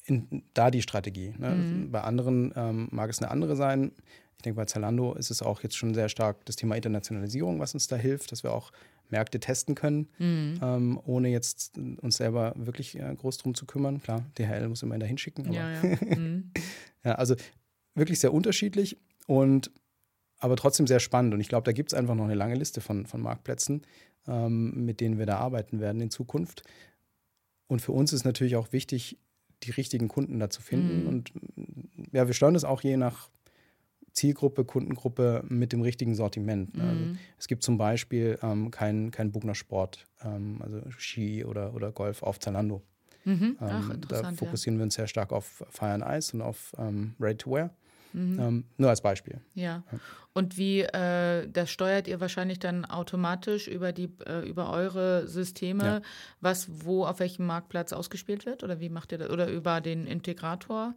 in, 0.05 0.43
da 0.53 0.71
die 0.71 0.81
Strategie. 0.81 1.33
Ne? 1.37 1.49
Mhm. 1.49 1.91
Bei 1.91 2.01
anderen 2.01 2.53
ähm, 2.55 2.87
mag 2.91 3.09
es 3.09 3.19
eine 3.19 3.31
andere 3.31 3.55
sein. 3.55 3.91
Ich 4.37 4.43
denke, 4.43 4.55
bei 4.55 4.65
Zalando 4.65 5.15
ist 5.15 5.31
es 5.31 5.41
auch 5.41 5.63
jetzt 5.63 5.75
schon 5.75 5.93
sehr 5.93 6.07
stark 6.07 6.45
das 6.45 6.55
Thema 6.55 6.75
Internationalisierung, 6.75 7.59
was 7.59 7.73
uns 7.73 7.87
da 7.87 7.97
hilft, 7.97 8.31
dass 8.31 8.43
wir 8.43 8.53
auch 8.53 8.71
Märkte 9.09 9.39
testen 9.39 9.75
können, 9.75 10.07
mhm. 10.17 10.59
ähm, 10.61 10.99
ohne 11.05 11.29
jetzt 11.29 11.77
uns 11.77 12.17
selber 12.17 12.53
wirklich 12.55 12.97
äh, 12.97 13.15
groß 13.15 13.39
drum 13.39 13.55
zu 13.55 13.65
kümmern. 13.65 14.01
Klar, 14.01 14.23
DHL 14.37 14.69
muss 14.69 14.83
immer 14.83 14.97
dahin 14.97 15.17
schicken. 15.17 15.47
Aber 15.47 15.55
ja, 15.55 15.71
ja. 15.73 15.81
Mhm. 16.17 16.51
ja, 17.03 17.15
also 17.15 17.35
wirklich 17.95 18.19
sehr 18.19 18.33
unterschiedlich 18.33 18.97
und 19.27 19.71
aber 20.39 20.55
trotzdem 20.55 20.87
sehr 20.87 20.99
spannend. 20.99 21.33
Und 21.33 21.41
ich 21.41 21.49
glaube, 21.49 21.65
da 21.65 21.71
gibt 21.71 21.91
es 21.91 21.97
einfach 21.97 22.15
noch 22.15 22.25
eine 22.25 22.35
lange 22.35 22.55
Liste 22.55 22.81
von, 22.81 23.05
von 23.05 23.21
Marktplätzen, 23.21 23.83
ähm, 24.27 24.85
mit 24.85 25.01
denen 25.01 25.17
wir 25.17 25.25
da 25.25 25.37
arbeiten 25.37 25.79
werden 25.79 26.01
in 26.01 26.09
Zukunft. 26.09 26.63
Und 27.67 27.81
für 27.81 27.91
uns 27.91 28.13
ist 28.13 28.25
natürlich 28.25 28.55
auch 28.55 28.71
wichtig, 28.71 29.17
die 29.63 29.71
richtigen 29.71 30.07
Kunden 30.07 30.39
da 30.39 30.49
zu 30.49 30.61
finden. 30.61 31.03
Mhm. 31.03 31.07
Und 31.07 31.31
ja, 32.11 32.27
wir 32.27 32.33
steuern 32.33 32.53
das 32.53 32.63
auch 32.63 32.81
je 32.81 32.97
nach 32.97 33.29
Zielgruppe, 34.13 34.65
Kundengruppe 34.65 35.43
mit 35.47 35.71
dem 35.71 35.81
richtigen 35.81 36.15
Sortiment. 36.15 36.75
Ne? 36.75 36.83
Mhm. 36.83 36.89
Also 36.89 37.05
es 37.37 37.47
gibt 37.47 37.63
zum 37.63 37.77
Beispiel 37.77 38.39
ähm, 38.41 38.71
keinen 38.71 39.11
kein 39.11 39.31
Bugner 39.31 39.55
Sport, 39.55 40.07
ähm, 40.23 40.61
also 40.61 40.81
Ski 40.97 41.45
oder, 41.45 41.73
oder 41.73 41.91
Golf 41.91 42.23
auf 42.23 42.39
Zalando. 42.39 42.81
Mhm. 43.25 43.57
Ach, 43.59 43.89
ähm, 43.89 44.01
da 44.07 44.31
fokussieren 44.33 44.75
ja. 44.75 44.79
wir 44.79 44.83
uns 44.85 44.95
sehr 44.95 45.07
stark 45.07 45.31
auf 45.31 45.63
Fire 45.69 45.91
and 45.91 46.03
Ice 46.07 46.35
und 46.35 46.41
auf 46.41 46.73
ähm, 46.77 47.15
Ready 47.19 47.37
to 47.37 47.51
Wear. 47.51 47.69
Mhm. 48.13 48.39
Ähm, 48.39 48.63
nur 48.77 48.89
als 48.89 49.01
Beispiel. 49.01 49.41
Ja. 49.53 49.83
Und 50.33 50.57
wie, 50.57 50.81
äh, 50.81 51.47
das 51.49 51.69
steuert 51.69 52.07
ihr 52.07 52.19
wahrscheinlich 52.19 52.59
dann 52.59 52.85
automatisch 52.85 53.67
über 53.67 53.91
die, 53.91 54.09
äh, 54.25 54.47
über 54.47 54.71
eure 54.71 55.27
Systeme, 55.27 55.83
ja. 55.83 56.01
was 56.39 56.67
wo 56.85 57.05
auf 57.05 57.19
welchem 57.19 57.45
Marktplatz 57.45 57.93
ausgespielt 57.93 58.45
wird? 58.45 58.63
Oder 58.63 58.79
wie 58.79 58.89
macht 58.89 59.11
ihr 59.11 59.17
das? 59.17 59.29
Oder 59.29 59.49
über 59.49 59.81
den 59.81 60.05
Integrator? 60.05 60.95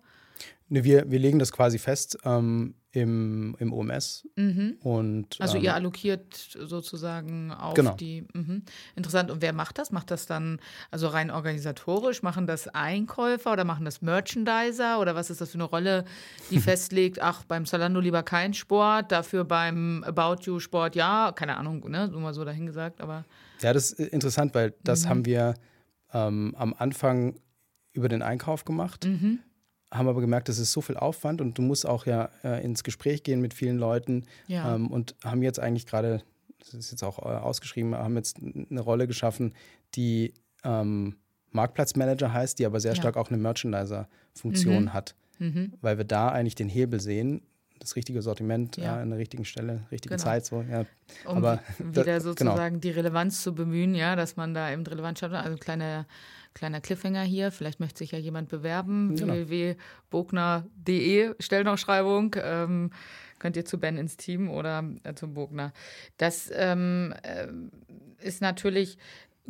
Ne, 0.72 0.84
wir, 0.84 1.11
wir 1.11 1.18
legen 1.18 1.38
das 1.38 1.52
quasi 1.52 1.78
fest 1.78 2.16
ähm, 2.25 2.75
im, 2.92 3.54
im 3.58 3.75
OMS. 3.75 4.26
Mhm. 4.37 4.78
Und, 4.80 5.38
also 5.38 5.58
ähm, 5.58 5.64
ihr 5.64 5.75
allokiert 5.75 6.34
sozusagen 6.34 7.52
auf 7.52 7.75
genau. 7.75 7.94
die. 7.94 8.26
Mh. 8.32 8.62
Interessant. 8.96 9.30
Und 9.30 9.42
wer 9.42 9.52
macht 9.52 9.78
das? 9.78 9.92
Macht 9.92 10.11
das 10.11 10.25
dann 10.25 10.61
also 10.90 11.08
rein 11.08 11.30
organisatorisch? 11.30 12.22
Machen 12.22 12.46
das 12.46 12.68
Einkäufer 12.68 13.52
oder 13.52 13.64
machen 13.64 13.84
das 13.84 14.00
Merchandiser? 14.00 14.99
Oder 14.99 15.14
was 15.14 15.28
ist 15.28 15.42
das 15.42 15.50
für 15.50 15.56
eine 15.56 15.64
Rolle, 15.64 16.06
die 16.50 16.59
festlegt, 16.61 17.20
ach, 17.20 17.44
beim 17.44 17.66
Zalando 17.66 18.00
lieber 18.00 18.22
kein 18.22 18.55
Sport, 18.55 19.12
dafür 19.12 19.44
beim 19.44 20.02
About 20.05 20.44
You 20.44 20.59
Sport 20.59 20.96
ja? 20.96 21.33
Keine 21.33 21.59
Ahnung, 21.59 21.87
ne? 21.90 22.09
So 22.11 22.18
mal 22.18 22.33
so 22.33 22.46
dahingesagt, 22.46 23.02
aber. 23.02 23.26
Ja, 23.61 23.74
das 23.74 23.92
ist 23.92 24.11
interessant, 24.11 24.55
weil 24.55 24.72
das 24.85 25.05
mhm. 25.05 25.09
haben 25.11 25.26
wir 25.26 25.55
ähm, 26.14 26.55
am 26.57 26.74
Anfang 26.78 27.35
über 27.92 28.09
den 28.09 28.22
Einkauf 28.22 28.64
gemacht. 28.64 29.05
Mhm 29.05 29.40
haben 29.92 30.09
aber 30.09 30.20
gemerkt, 30.20 30.48
das 30.48 30.59
ist 30.59 30.72
so 30.72 30.81
viel 30.81 30.96
Aufwand 30.96 31.40
und 31.40 31.59
du 31.59 31.62
musst 31.62 31.87
auch 31.87 32.07
ja 32.07 32.31
äh, 32.42 32.64
ins 32.64 32.83
Gespräch 32.83 33.22
gehen 33.22 33.40
mit 33.40 33.55
vielen 33.55 33.78
Leuten 33.78 34.24
ja. 34.46 34.74
ähm, 34.74 34.90
und 34.90 35.14
haben 35.22 35.42
jetzt 35.42 35.61
eigentlich 35.61 35.87
gerade, 35.87 36.22
das 36.59 36.74
ist 36.74 36.90
jetzt 36.90 37.05
auch 37.05 37.18
äh, 37.18 37.37
ausgeschrieben, 37.37 37.94
haben 37.94 38.16
jetzt 38.16 38.38
eine 38.40 38.81
Rolle 38.81 39.07
geschaffen, 39.07 39.55
die 39.94 40.33
ähm, 40.64 41.16
Marktplatzmanager 41.50 42.33
heißt, 42.33 42.59
die 42.59 42.66
aber 42.66 42.81
sehr 42.81 42.92
ja. 42.92 42.96
stark 42.96 43.16
auch 43.16 43.28
eine 43.28 43.37
Merchandiser-Funktion 43.37 44.85
mhm. 44.85 44.92
hat, 44.94 45.14
mhm. 45.38 45.74
weil 45.83 45.98
wir 45.98 46.05
da 46.05 46.31
eigentlich 46.31 46.55
den 46.55 46.70
Hebel 46.70 46.98
sehen, 46.98 47.42
das 47.78 47.96
richtige 47.96 48.22
Sortiment 48.22 48.78
ja. 48.78 48.98
äh, 48.98 49.02
an 49.02 49.11
der 49.11 49.18
richtigen 49.18 49.44
Stelle, 49.44 49.83
richtigen 49.90 50.16
genau. 50.16 50.24
Zeit. 50.24 50.46
So, 50.46 50.62
ja. 50.62 50.87
Um 51.26 51.38
aber, 51.38 51.61
wieder 51.78 52.05
da, 52.05 52.20
sozusagen 52.20 52.81
genau. 52.81 52.81
die 52.81 52.90
Relevanz 52.90 53.42
zu 53.42 53.55
bemühen, 53.55 53.94
ja, 53.94 54.16
dass 54.16 54.37
man 54.37 54.55
da 54.55 54.72
eben 54.72 54.87
Relevanz 54.87 55.18
schafft. 55.18 55.35
Also 55.35 55.59
kleine 55.59 56.07
Kleiner 56.55 56.81
Cliffhanger 56.81 57.23
hier, 57.23 57.51
vielleicht 57.51 57.81
möchte 57.81 57.99
sich 57.99 58.12
ja 58.12 58.19
jemand 58.19 58.49
bewerben. 58.49 59.17
Genau. 59.17 59.35
www.bogner.de, 59.35 61.35
Stellenausschreibung. 61.38 62.37
Ähm, 62.43 62.91
könnt 63.38 63.57
ihr 63.57 63.65
zu 63.65 63.79
Ben 63.79 63.97
ins 63.97 64.17
Team 64.17 64.51
oder 64.51 64.85
äh, 65.03 65.15
zum 65.15 65.35
Bogner. 65.35 65.73
Das 66.17 66.51
ähm, 66.55 67.15
äh, 67.23 67.49
ist 68.25 68.41
natürlich 68.41 68.99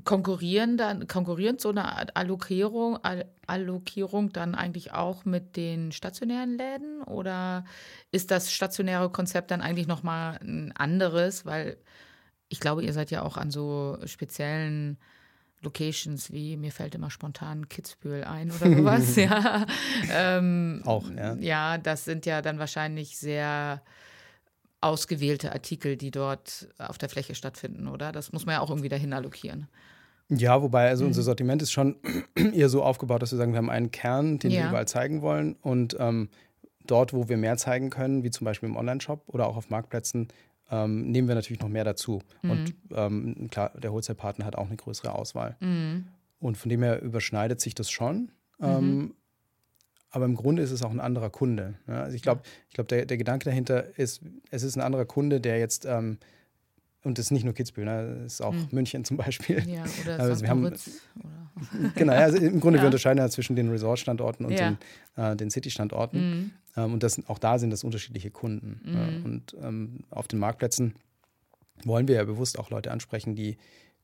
konkurrieren 0.04 0.76
dann, 0.76 1.06
konkurrierend 1.06 1.60
so 1.60 1.68
eine 1.68 2.16
Allokierung, 2.16 2.98
Allokierung 3.46 4.32
dann 4.32 4.54
eigentlich 4.54 4.92
auch 4.92 5.24
mit 5.24 5.56
den 5.56 5.92
stationären 5.92 6.56
Läden 6.56 7.02
oder 7.02 7.64
ist 8.10 8.30
das 8.30 8.52
stationäre 8.52 9.10
Konzept 9.10 9.50
dann 9.50 9.60
eigentlich 9.60 9.86
nochmal 9.86 10.38
ein 10.42 10.72
anderes? 10.72 11.44
Weil 11.44 11.76
ich 12.48 12.58
glaube, 12.58 12.82
ihr 12.82 12.92
seid 12.92 13.10
ja 13.10 13.22
auch 13.22 13.36
an 13.36 13.50
so 13.50 13.98
speziellen 14.06 14.98
Locations 15.62 16.32
wie, 16.32 16.56
mir 16.56 16.72
fällt 16.72 16.94
immer 16.94 17.10
spontan 17.10 17.68
Kitzbühel 17.68 18.24
ein 18.24 18.50
oder 18.50 18.76
sowas, 18.76 19.16
ja. 19.16 19.66
Ähm, 20.10 20.82
Auch, 20.84 21.08
ja. 21.10 21.34
Ja, 21.34 21.78
das 21.78 22.04
sind 22.04 22.26
ja 22.26 22.42
dann 22.42 22.58
wahrscheinlich 22.58 23.16
sehr 23.16 23.82
ausgewählte 24.80 25.52
Artikel, 25.52 25.96
die 25.96 26.10
dort 26.10 26.68
auf 26.78 26.98
der 26.98 27.08
Fläche 27.08 27.34
stattfinden, 27.34 27.86
oder? 27.86 28.12
Das 28.12 28.32
muss 28.32 28.46
man 28.46 28.54
ja 28.54 28.60
auch 28.60 28.70
irgendwie 28.70 28.88
dahin 28.88 29.12
allokieren. 29.12 29.68
Ja, 30.28 30.62
wobei, 30.62 30.88
also 30.88 31.04
mhm. 31.04 31.08
unser 31.08 31.22
Sortiment 31.22 31.62
ist 31.62 31.72
schon 31.72 31.96
eher 32.34 32.68
so 32.68 32.82
aufgebaut, 32.82 33.22
dass 33.22 33.32
wir 33.32 33.38
sagen, 33.38 33.52
wir 33.52 33.58
haben 33.58 33.70
einen 33.70 33.90
Kern, 33.90 34.38
den 34.38 34.50
ja. 34.50 34.62
wir 34.62 34.68
überall 34.70 34.88
zeigen 34.88 35.22
wollen 35.22 35.56
und 35.62 35.96
ähm, 35.98 36.28
dort, 36.86 37.12
wo 37.12 37.28
wir 37.28 37.36
mehr 37.36 37.56
zeigen 37.56 37.90
können, 37.90 38.24
wie 38.24 38.30
zum 38.30 38.44
Beispiel 38.44 38.68
im 38.68 38.76
Online-Shop 38.76 39.22
oder 39.26 39.46
auch 39.46 39.56
auf 39.56 39.70
Marktplätzen, 39.70 40.28
ähm, 40.70 41.10
nehmen 41.10 41.28
wir 41.28 41.34
natürlich 41.34 41.60
noch 41.60 41.68
mehr 41.68 41.84
dazu. 41.84 42.22
Mhm. 42.42 42.50
Und 42.50 42.74
ähm, 42.94 43.48
klar, 43.50 43.72
der 43.78 43.92
Wholesale-Partner 43.92 44.44
hat 44.44 44.56
auch 44.56 44.66
eine 44.66 44.76
größere 44.76 45.14
Auswahl. 45.14 45.56
Mhm. 45.60 46.06
Und 46.40 46.56
von 46.56 46.68
dem 46.68 46.82
her 46.82 47.02
überschneidet 47.02 47.60
sich 47.60 47.74
das 47.74 47.90
schon. 47.90 48.30
Ähm, 48.60 48.96
mhm. 48.96 49.14
aber 50.10 50.24
im 50.24 50.36
Grunde 50.36 50.62
ist 50.62 50.70
es 50.70 50.82
auch 50.82 50.90
ein 50.90 51.00
anderer 51.00 51.30
Kunde. 51.30 51.74
Ja? 51.88 52.02
Also 52.02 52.14
ich 52.14 52.22
glaube, 52.22 52.42
ich 52.68 52.74
glaub, 52.74 52.88
der, 52.88 53.06
der 53.06 53.16
Gedanke 53.16 53.44
dahinter 53.44 53.98
ist, 53.98 54.22
es 54.50 54.62
ist 54.62 54.76
ein 54.76 54.82
anderer 54.82 55.04
Kunde, 55.04 55.40
der 55.40 55.58
jetzt 55.58 55.84
ähm, 55.84 56.18
und 57.04 57.18
das 57.18 57.26
ist 57.26 57.30
nicht 57.30 57.44
nur 57.44 57.54
Kitzbühel, 57.54 57.84
ne? 57.84 58.20
das 58.22 58.34
ist 58.34 58.40
auch 58.42 58.52
hm. 58.52 58.68
München 58.70 59.04
zum 59.04 59.16
Beispiel. 59.16 59.62
Ja, 59.68 59.84
oder 60.04 60.20
also 60.20 60.42
wir 60.42 60.48
haben, 60.48 60.64
oder? 60.64 60.76
Genau, 61.94 62.12
also 62.12 62.38
im 62.38 62.60
Grunde 62.60 62.78
ja. 62.78 62.84
wir 62.84 62.86
unterscheiden 62.86 63.18
ja 63.18 63.28
zwischen 63.28 63.56
den 63.56 63.68
Resort-Standorten 63.68 64.46
und 64.46 64.52
ja. 64.52 64.76
den, 65.16 65.22
äh, 65.22 65.36
den 65.36 65.50
City-Standorten. 65.50 66.30
Mhm. 66.30 66.50
Ähm, 66.76 66.92
und 66.94 67.02
das, 67.02 67.20
auch 67.28 67.38
da 67.38 67.58
sind 67.58 67.70
das 67.70 67.84
unterschiedliche 67.84 68.30
Kunden. 68.30 68.80
Mhm. 68.84 68.96
Äh, 68.96 69.24
und 69.24 69.56
ähm, 69.62 70.00
auf 70.10 70.28
den 70.28 70.38
Marktplätzen 70.38 70.94
wollen 71.84 72.08
wir 72.08 72.16
ja 72.16 72.24
bewusst 72.24 72.58
auch 72.58 72.70
Leute 72.70 72.90
ansprechen, 72.90 73.34
die, 73.34 73.56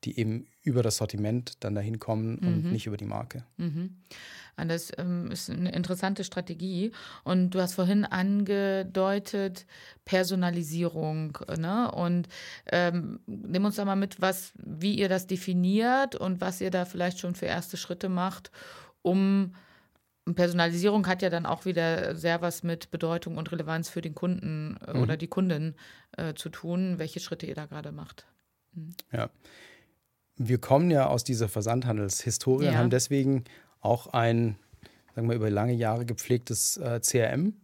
die 0.05 0.19
eben 0.19 0.47
über 0.63 0.83
das 0.83 0.99
Sortiment 0.99 1.57
dann 1.61 1.75
dahin 1.75 1.99
kommen 1.99 2.39
und 2.39 2.65
mhm. 2.65 2.73
nicht 2.73 2.87
über 2.87 2.97
die 2.97 3.05
Marke. 3.05 3.45
Mhm. 3.57 3.97
Das 4.57 4.91
ähm, 4.99 5.31
ist 5.31 5.51
eine 5.51 5.73
interessante 5.73 6.25
Strategie. 6.25 6.91
Und 7.23 7.51
du 7.51 7.61
hast 7.61 7.75
vorhin 7.75 8.05
angedeutet, 8.05 9.67
Personalisierung. 10.05 11.39
Ne? 11.57 11.91
Und 11.93 12.29
ähm, 12.67 13.21
nimm 13.27 13.65
uns 13.65 13.77
da 13.77 13.85
mal 13.85 13.97
mit, 13.97 14.21
was, 14.21 14.53
wie 14.57 14.99
ihr 14.99 15.09
das 15.09 15.27
definiert 15.27 16.17
und 16.17 16.41
was 16.41 16.61
ihr 16.61 16.71
da 16.71 16.85
vielleicht 16.85 17.21
schon 17.21 17.35
für 17.35 17.47
erste 17.47 17.77
Schritte 17.77 18.09
macht, 18.09 18.51
um 19.03 19.55
Personalisierung 20.35 21.07
hat 21.07 21.23
ja 21.23 21.31
dann 21.31 21.47
auch 21.47 21.65
wieder 21.65 22.15
sehr 22.15 22.43
was 22.43 22.63
mit 22.63 22.91
Bedeutung 22.91 23.39
und 23.39 23.51
Relevanz 23.51 23.89
für 23.89 24.03
den 24.03 24.15
Kunden 24.15 24.77
äh, 24.87 24.95
mhm. 24.95 25.03
oder 25.03 25.17
die 25.17 25.29
Kundin 25.29 25.75
äh, 26.17 26.35
zu 26.35 26.49
tun, 26.51 26.99
welche 26.99 27.21
Schritte 27.21 27.47
ihr 27.47 27.55
da 27.55 27.67
gerade 27.67 27.93
macht. 27.93 28.27
Mhm. 28.75 28.95
Ja. 29.13 29.31
Wir 30.39 30.59
kommen 30.59 30.91
ja 30.91 31.07
aus 31.07 31.25
dieser 31.25 31.49
Versandhandelshistorie 31.49 32.67
ja. 32.67 32.71
und 32.71 32.79
haben 32.79 32.91
deswegen 32.91 33.45
auch 33.81 34.07
ein, 34.09 34.57
sagen 35.15 35.29
wir, 35.29 35.37
über 35.37 35.51
lange 35.51 35.75
Jahre 35.75 36.07
gepflegtes 36.07 36.77
äh, 36.77 37.01
CRM, 37.01 37.55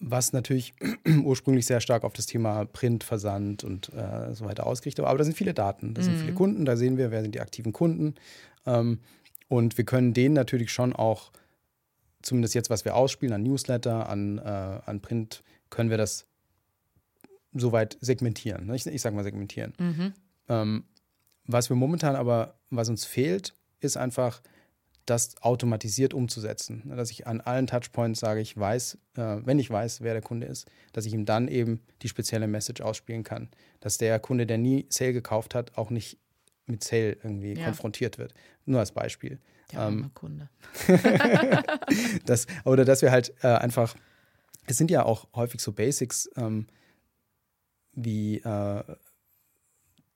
was 0.00 0.32
natürlich 0.32 0.74
ursprünglich 1.24 1.66
sehr 1.66 1.80
stark 1.80 2.04
auf 2.04 2.12
das 2.12 2.26
Thema 2.26 2.64
Print, 2.64 3.04
Versand 3.04 3.64
und 3.64 3.92
äh, 3.94 4.34
so 4.34 4.44
weiter 4.44 4.66
ausgerichtet 4.66 5.04
war. 5.04 5.10
Aber 5.10 5.18
da 5.18 5.24
sind 5.24 5.36
viele 5.36 5.54
Daten, 5.54 5.94
da 5.94 6.02
sind 6.02 6.16
viele 6.16 6.34
Kunden, 6.34 6.64
da 6.64 6.76
sehen 6.76 6.98
wir, 6.98 7.10
wer 7.10 7.22
sind 7.22 7.34
die 7.34 7.40
aktiven 7.40 7.72
Kunden. 7.72 8.14
Ähm, 8.66 8.98
und 9.48 9.78
wir 9.78 9.84
können 9.84 10.12
denen 10.14 10.34
natürlich 10.34 10.70
schon 10.72 10.92
auch, 10.92 11.30
zumindest 12.22 12.54
jetzt, 12.54 12.70
was 12.70 12.84
wir 12.84 12.96
ausspielen, 12.96 13.34
an 13.34 13.42
Newsletter, 13.42 14.08
an, 14.08 14.38
äh, 14.38 14.42
an 14.84 15.00
Print, 15.00 15.42
können 15.70 15.90
wir 15.90 15.96
das 15.96 16.26
soweit 17.54 17.96
segmentieren. 18.00 18.66
Ne? 18.66 18.76
Ich, 18.76 18.86
ich 18.86 19.00
sage 19.00 19.16
mal 19.16 19.24
segmentieren. 19.24 19.72
Ähm, 20.48 20.84
was 21.48 21.68
wir 21.70 21.76
momentan 21.76 22.14
aber, 22.14 22.54
was 22.70 22.88
uns 22.88 23.04
fehlt, 23.04 23.54
ist 23.80 23.96
einfach, 23.96 24.40
das 25.06 25.40
automatisiert 25.40 26.12
umzusetzen. 26.12 26.82
Dass 26.94 27.10
ich 27.10 27.26
an 27.26 27.40
allen 27.40 27.66
Touchpoints 27.66 28.20
sage, 28.20 28.40
ich 28.40 28.54
weiß, 28.54 28.98
äh, 29.16 29.38
wenn 29.42 29.58
ich 29.58 29.70
weiß, 29.70 30.02
wer 30.02 30.12
der 30.12 30.20
Kunde 30.20 30.46
ist, 30.46 30.68
dass 30.92 31.06
ich 31.06 31.14
ihm 31.14 31.24
dann 31.24 31.48
eben 31.48 31.80
die 32.02 32.08
spezielle 32.08 32.46
Message 32.46 32.82
ausspielen 32.82 33.24
kann. 33.24 33.48
Dass 33.80 33.96
der 33.96 34.18
Kunde, 34.20 34.44
der 34.46 34.58
nie 34.58 34.84
Sale 34.90 35.14
gekauft 35.14 35.54
hat, 35.54 35.78
auch 35.78 35.88
nicht 35.88 36.18
mit 36.66 36.84
Sale 36.84 37.12
irgendwie 37.22 37.54
Ja. 37.54 37.64
konfrontiert 37.64 38.18
wird. 38.18 38.34
Nur 38.66 38.80
als 38.80 38.92
Beispiel. 38.92 39.38
Der 39.72 39.80
Ähm, 39.88 40.10
Kunde. 40.12 40.50
das, 42.26 42.46
oder 42.66 42.84
dass 42.84 43.00
wir 43.00 43.10
halt 43.10 43.32
äh, 43.42 43.46
einfach, 43.48 43.96
es 44.66 44.76
sind 44.76 44.90
ja 44.90 45.04
auch 45.04 45.26
häufig 45.34 45.62
so 45.62 45.72
Basics 45.72 46.28
ähm, 46.36 46.66
wie 47.94 48.38
äh, 48.40 48.82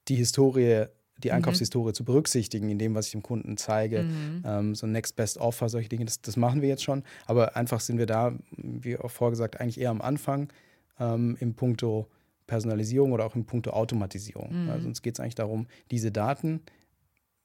die 0.09 0.17
Historie, 0.17 0.85
die 1.25 1.33
Einkaufshistorie 1.33 1.93
zu 1.93 2.05
berücksichtigen, 2.05 2.69
in 2.71 2.79
dem, 2.79 2.95
was 2.95 3.07
ich 3.07 3.13
dem 3.13 3.23
Kunden 3.23 3.57
zeige. 3.57 4.07
Ähm, 4.45 4.75
so 4.75 4.87
Next 4.87 5.17
Best 5.17 5.39
Offer, 5.39 5.69
solche 5.69 5.89
Dinge, 5.89 6.05
das, 6.05 6.21
das 6.21 6.37
machen 6.37 6.63
wir 6.63 6.69
jetzt 6.69 6.83
schon. 6.83 7.03
Aber 7.27 7.57
einfach 7.57 7.81
sind 7.81 7.99
wir 7.99 8.07
da, 8.07 8.35
wie 8.57 8.97
auch 8.97 9.11
vorgesagt, 9.11 9.61
eigentlich 9.61 9.81
eher 9.81 9.91
am 9.91 10.01
Anfang 10.01 10.53
ähm, 10.99 11.37
im 11.41 11.55
Punkto 11.55 12.09
Personalisierung 12.47 13.13
oder 13.13 13.25
auch 13.25 13.35
im 13.35 13.45
Punkto 13.45 13.71
Automatisierung. 13.71 14.69
Also 14.69 14.87
uns 14.87 15.01
geht 15.01 15.15
es 15.15 15.21
eigentlich 15.21 15.37
darum, 15.37 15.67
diese 15.91 16.13
Daten 16.13 16.61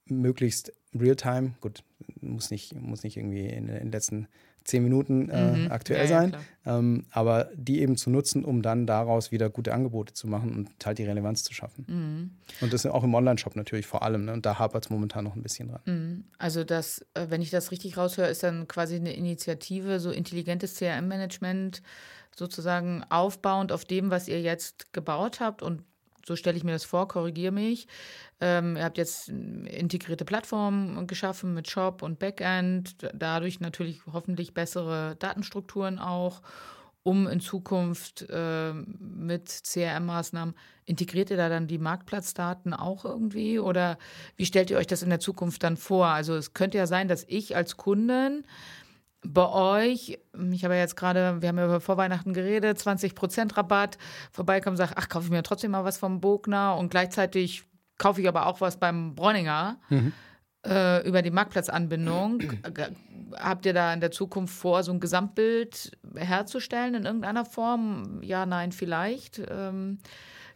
möglichst 0.05 0.73
real-time, 0.93 1.53
gut, 1.61 1.83
muss 2.21 2.51
nicht, 2.51 2.75
muss 2.75 3.03
nicht 3.03 3.17
irgendwie 3.17 3.45
in, 3.45 3.67
in 3.67 3.75
den 3.77 3.91
letzten 3.91 4.27
zehn 4.67 4.83
Minuten 4.83 5.29
äh, 5.29 5.51
Mhm. 5.65 5.71
aktuell 5.71 6.05
Ja, 6.05 6.11
ja, 6.11 6.19
sein, 6.19 6.31
klar. 6.31 6.43
ähm, 6.79 7.05
aber 7.11 7.49
die 7.55 7.79
eben 7.81 7.95
zu 7.97 8.09
nutzen, 8.09 8.43
um 8.45 8.61
dann 8.61 8.85
daraus 8.85 9.31
wieder 9.31 9.49
gute 9.49 9.73
Angebote 9.73 10.13
zu 10.13 10.27
machen 10.27 10.53
und 10.55 10.85
halt 10.85 10.97
die 10.97 11.05
Relevanz 11.05 11.43
zu 11.43 11.53
schaffen. 11.53 11.85
Mhm. 11.87 12.31
Und 12.61 12.73
das 12.73 12.85
auch 12.85 13.03
im 13.03 13.13
Online-Shop 13.15 13.55
natürlich 13.55 13.87
vor 13.87 14.03
allem. 14.03 14.25
Ne? 14.25 14.33
Und 14.33 14.45
da 14.45 14.59
hapert 14.59 14.83
es 14.85 14.89
momentan 14.89 15.23
noch 15.23 15.35
ein 15.35 15.41
bisschen 15.41 15.69
dran. 15.69 15.81
Mhm. 15.85 16.23
Also 16.37 16.63
das, 16.63 17.05
äh, 17.13 17.27
wenn 17.29 17.41
ich 17.41 17.49
das 17.49 17.71
richtig 17.71 17.97
raushöre, 17.97 18.27
ist 18.27 18.43
dann 18.43 18.67
quasi 18.67 18.95
eine 18.97 19.13
Initiative, 19.13 19.99
so 20.01 20.11
intelligentes 20.11 20.75
CRM-Management 20.75 21.81
sozusagen 22.35 23.03
aufbauend 23.09 23.71
auf 23.71 23.85
dem, 23.85 24.11
was 24.11 24.27
ihr 24.27 24.41
jetzt 24.41 24.93
gebaut 24.93 25.39
habt 25.39 25.63
und 25.63 25.81
so 26.27 26.35
stelle 26.35 26.57
ich 26.57 26.63
mir 26.63 26.73
das 26.73 26.83
vor, 26.83 27.07
korrigiere 27.07 27.53
mich. 27.53 27.87
Ähm, 28.41 28.75
ihr 28.75 28.83
habt 28.83 28.97
jetzt 28.97 29.29
integrierte 29.29 30.25
Plattformen 30.25 31.07
geschaffen 31.07 31.53
mit 31.53 31.69
Shop 31.69 32.01
und 32.01 32.19
Backend, 32.19 32.97
dadurch 33.13 33.61
natürlich 33.61 34.01
hoffentlich 34.11 34.53
bessere 34.53 35.15
Datenstrukturen 35.15 35.97
auch, 35.99 36.41
um 37.03 37.25
in 37.27 37.39
Zukunft 37.39 38.25
äh, 38.29 38.73
mit 38.73 39.47
CRM-Maßnahmen, 39.47 40.53
integriert 40.83 41.29
ihr 41.29 41.37
da 41.37 41.47
dann 41.47 41.67
die 41.67 41.77
Marktplatzdaten 41.77 42.73
auch 42.73 43.05
irgendwie 43.05 43.59
oder 43.59 43.97
wie 44.35 44.45
stellt 44.45 44.69
ihr 44.69 44.77
euch 44.77 44.87
das 44.87 45.03
in 45.03 45.09
der 45.09 45.21
Zukunft 45.21 45.63
dann 45.63 45.77
vor? 45.77 46.07
Also 46.07 46.35
es 46.35 46.53
könnte 46.53 46.77
ja 46.77 46.85
sein, 46.85 47.07
dass 47.07 47.23
ich 47.29 47.55
als 47.55 47.77
Kunden 47.77 48.45
bei 49.25 49.47
euch, 49.49 50.19
ich 50.51 50.63
habe 50.63 50.75
ja 50.75 50.81
jetzt 50.81 50.95
gerade, 50.95 51.41
wir 51.41 51.49
haben 51.49 51.57
ja 51.57 51.65
über 51.65 51.81
Vorweihnachten 51.81 52.33
geredet, 52.33 52.77
20% 52.77 53.57
Rabatt, 53.57 53.97
vorbeikomme 54.31 54.73
und 54.73 54.77
sage, 54.77 54.93
ach, 54.95 55.09
kaufe 55.09 55.25
ich 55.25 55.31
mir 55.31 55.43
trotzdem 55.43 55.71
mal 55.71 55.83
was 55.83 55.97
vom 55.97 56.21
Bogner 56.21 56.75
und 56.77 56.89
gleichzeitig 56.89 57.63
kaufe 57.97 58.21
ich 58.21 58.27
aber 58.27 58.45
auch 58.45 58.61
was 58.61 58.77
beim 58.77 59.15
Bräuninger 59.15 59.77
äh, 60.65 61.07
über 61.07 61.21
die 61.21 61.31
Marktplatzanbindung. 61.31 62.39
G- 62.39 62.47
Habt 63.33 63.65
ihr 63.65 63.73
da 63.73 63.93
in 63.93 63.99
der 63.99 64.11
Zukunft 64.11 64.53
vor, 64.55 64.83
so 64.83 64.91
ein 64.93 64.99
Gesamtbild 65.01 65.91
herzustellen 66.15 66.95
in 66.95 67.03
irgendeiner 67.05 67.43
Form? 67.43 68.21
Ja, 68.23 68.45
nein, 68.45 68.71
vielleicht. 68.71 69.41
Ähm, 69.49 69.97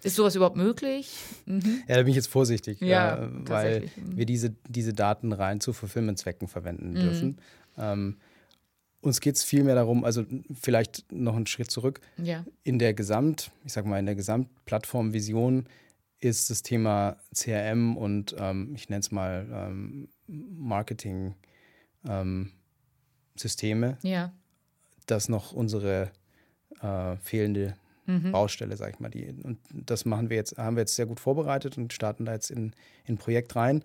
ist 0.03 0.15
sowas 0.15 0.35
überhaupt 0.35 0.55
möglich? 0.55 1.13
Mhm. 1.45 1.83
Ja, 1.87 1.95
da 1.95 2.01
bin 2.03 2.09
ich 2.11 2.15
jetzt 2.15 2.29
vorsichtig, 2.29 2.79
Ja, 2.79 3.15
äh, 3.23 3.27
weil. 3.31 3.89
Mhm. 3.97 4.17
wir 4.17 4.25
diese, 4.25 4.55
diese 4.67 4.93
Daten 4.93 5.33
rein 5.33 5.59
zu 5.59 5.73
Fulfillment-Zwecken 5.73 6.47
verwenden 6.47 6.93
dürfen. 6.99 7.37
Ähm, 7.77 8.17
uns 9.01 9.19
geht 9.19 9.35
es 9.35 9.43
vielmehr 9.43 9.75
darum, 9.75 10.03
also 10.03 10.25
vielleicht 10.53 11.11
noch 11.11 11.35
einen 11.35 11.47
Schritt 11.47 11.71
zurück. 11.71 12.01
Ja. 12.17 12.45
in 12.63 12.79
der 12.79 12.93
Gesamt, 12.93 13.51
ich 13.65 13.73
sag 13.73 13.85
mal, 13.85 13.99
in 13.99 14.05
der 14.05 14.15
Gesamtplattformvision 14.15 15.65
ist 16.19 16.49
das 16.51 16.61
Thema 16.61 17.17
CRM 17.35 17.97
und 17.97 18.35
ähm, 18.37 18.73
ich 18.75 18.89
nenne 18.89 18.99
es 18.99 19.11
mal 19.11 19.47
ähm, 19.51 20.07
Marketing 20.27 21.33
ähm, 22.07 22.51
Ja. 24.03 24.31
das 25.07 25.29
noch 25.29 25.51
unsere 25.51 26.11
äh, 26.81 27.15
fehlende 27.17 27.75
Baustelle, 28.31 28.77
sag 28.77 28.93
ich 28.93 28.99
mal. 28.99 29.09
Die, 29.09 29.33
und 29.43 29.57
das 29.73 30.05
machen 30.05 30.29
wir 30.29 30.37
jetzt, 30.37 30.57
haben 30.57 30.75
wir 30.75 30.81
jetzt 30.81 30.95
sehr 30.95 31.05
gut 31.05 31.19
vorbereitet 31.19 31.77
und 31.77 31.93
starten 31.93 32.25
da 32.25 32.33
jetzt 32.33 32.51
in, 32.51 32.73
in 33.05 33.15
ein 33.15 33.17
Projekt 33.17 33.55
rein. 33.55 33.83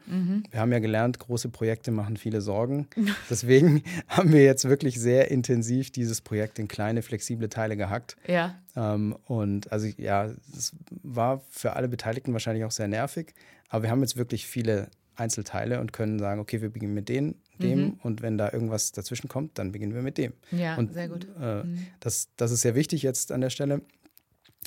Wir 0.51 0.61
haben 0.61 0.73
ja 0.73 0.79
gelernt, 0.79 1.19
große 1.19 1.49
Projekte 1.49 1.91
machen 1.91 2.17
viele 2.17 2.41
Sorgen. 2.41 2.89
Deswegen 3.31 3.83
haben 4.09 4.33
wir 4.33 4.45
jetzt 4.45 4.69
wirklich 4.69 5.01
sehr 5.01 5.31
intensiv 5.31 5.91
dieses 5.91 6.21
Projekt 6.21 6.59
in 6.59 6.69
kleine, 6.69 7.03
flexible 7.03 7.49
Teile 7.49 7.77
gehackt. 7.77 8.17
Ja. 8.27 8.57
Ähm, 8.77 9.17
und 9.27 9.73
also 9.73 9.89
ja, 9.97 10.31
es 10.57 10.75
war 11.03 11.43
für 11.51 11.75
alle 11.75 11.89
Beteiligten 11.89 12.33
wahrscheinlich 12.33 12.65
auch 12.65 12.71
sehr 12.71 12.89
nervig, 12.89 13.35
aber 13.69 13.85
wir 13.85 13.91
haben 13.91 14.01
jetzt 14.01 14.17
wirklich 14.17 14.47
viele 14.47 14.89
Einzelteile 15.17 15.81
und 15.81 15.93
können 15.93 16.19
sagen, 16.19 16.41
okay, 16.41 16.61
wir 16.61 16.71
beginnen 16.71 16.95
mit 16.95 17.09
den, 17.09 17.37
dem 17.59 17.95
und 18.03 18.21
wenn 18.21 18.37
da 18.37 18.53
irgendwas 18.53 18.93
dazwischen 18.93 19.29
kommt, 19.29 19.59
dann 19.59 19.73
beginnen 19.73 19.95
wir 19.95 20.03
mit 20.03 20.19
dem. 20.19 20.35
Ja, 20.51 20.77
und, 20.77 20.93
sehr 20.93 21.09
gut. 21.09 21.27
Äh, 21.41 21.63
das, 22.01 22.29
das 22.37 22.51
ist 22.51 22.61
sehr 22.61 22.75
wichtig 22.75 23.03
jetzt 23.03 23.33
an 23.33 23.41
der 23.41 23.51
Stelle, 23.51 23.81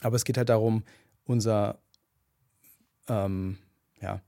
aber 0.01 0.15
es 0.15 0.23
geht 0.25 0.37
halt 0.37 0.49
darum, 0.49 0.83
unser 1.25 1.79
ähm, 3.07 3.57
ja, 4.01 4.21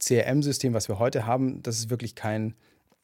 CRM-System, 0.00 0.74
was 0.74 0.88
wir 0.88 0.98
heute 0.98 1.26
haben, 1.26 1.62
das 1.62 1.78
ist 1.78 1.90
wirklich 1.90 2.14
kein 2.14 2.54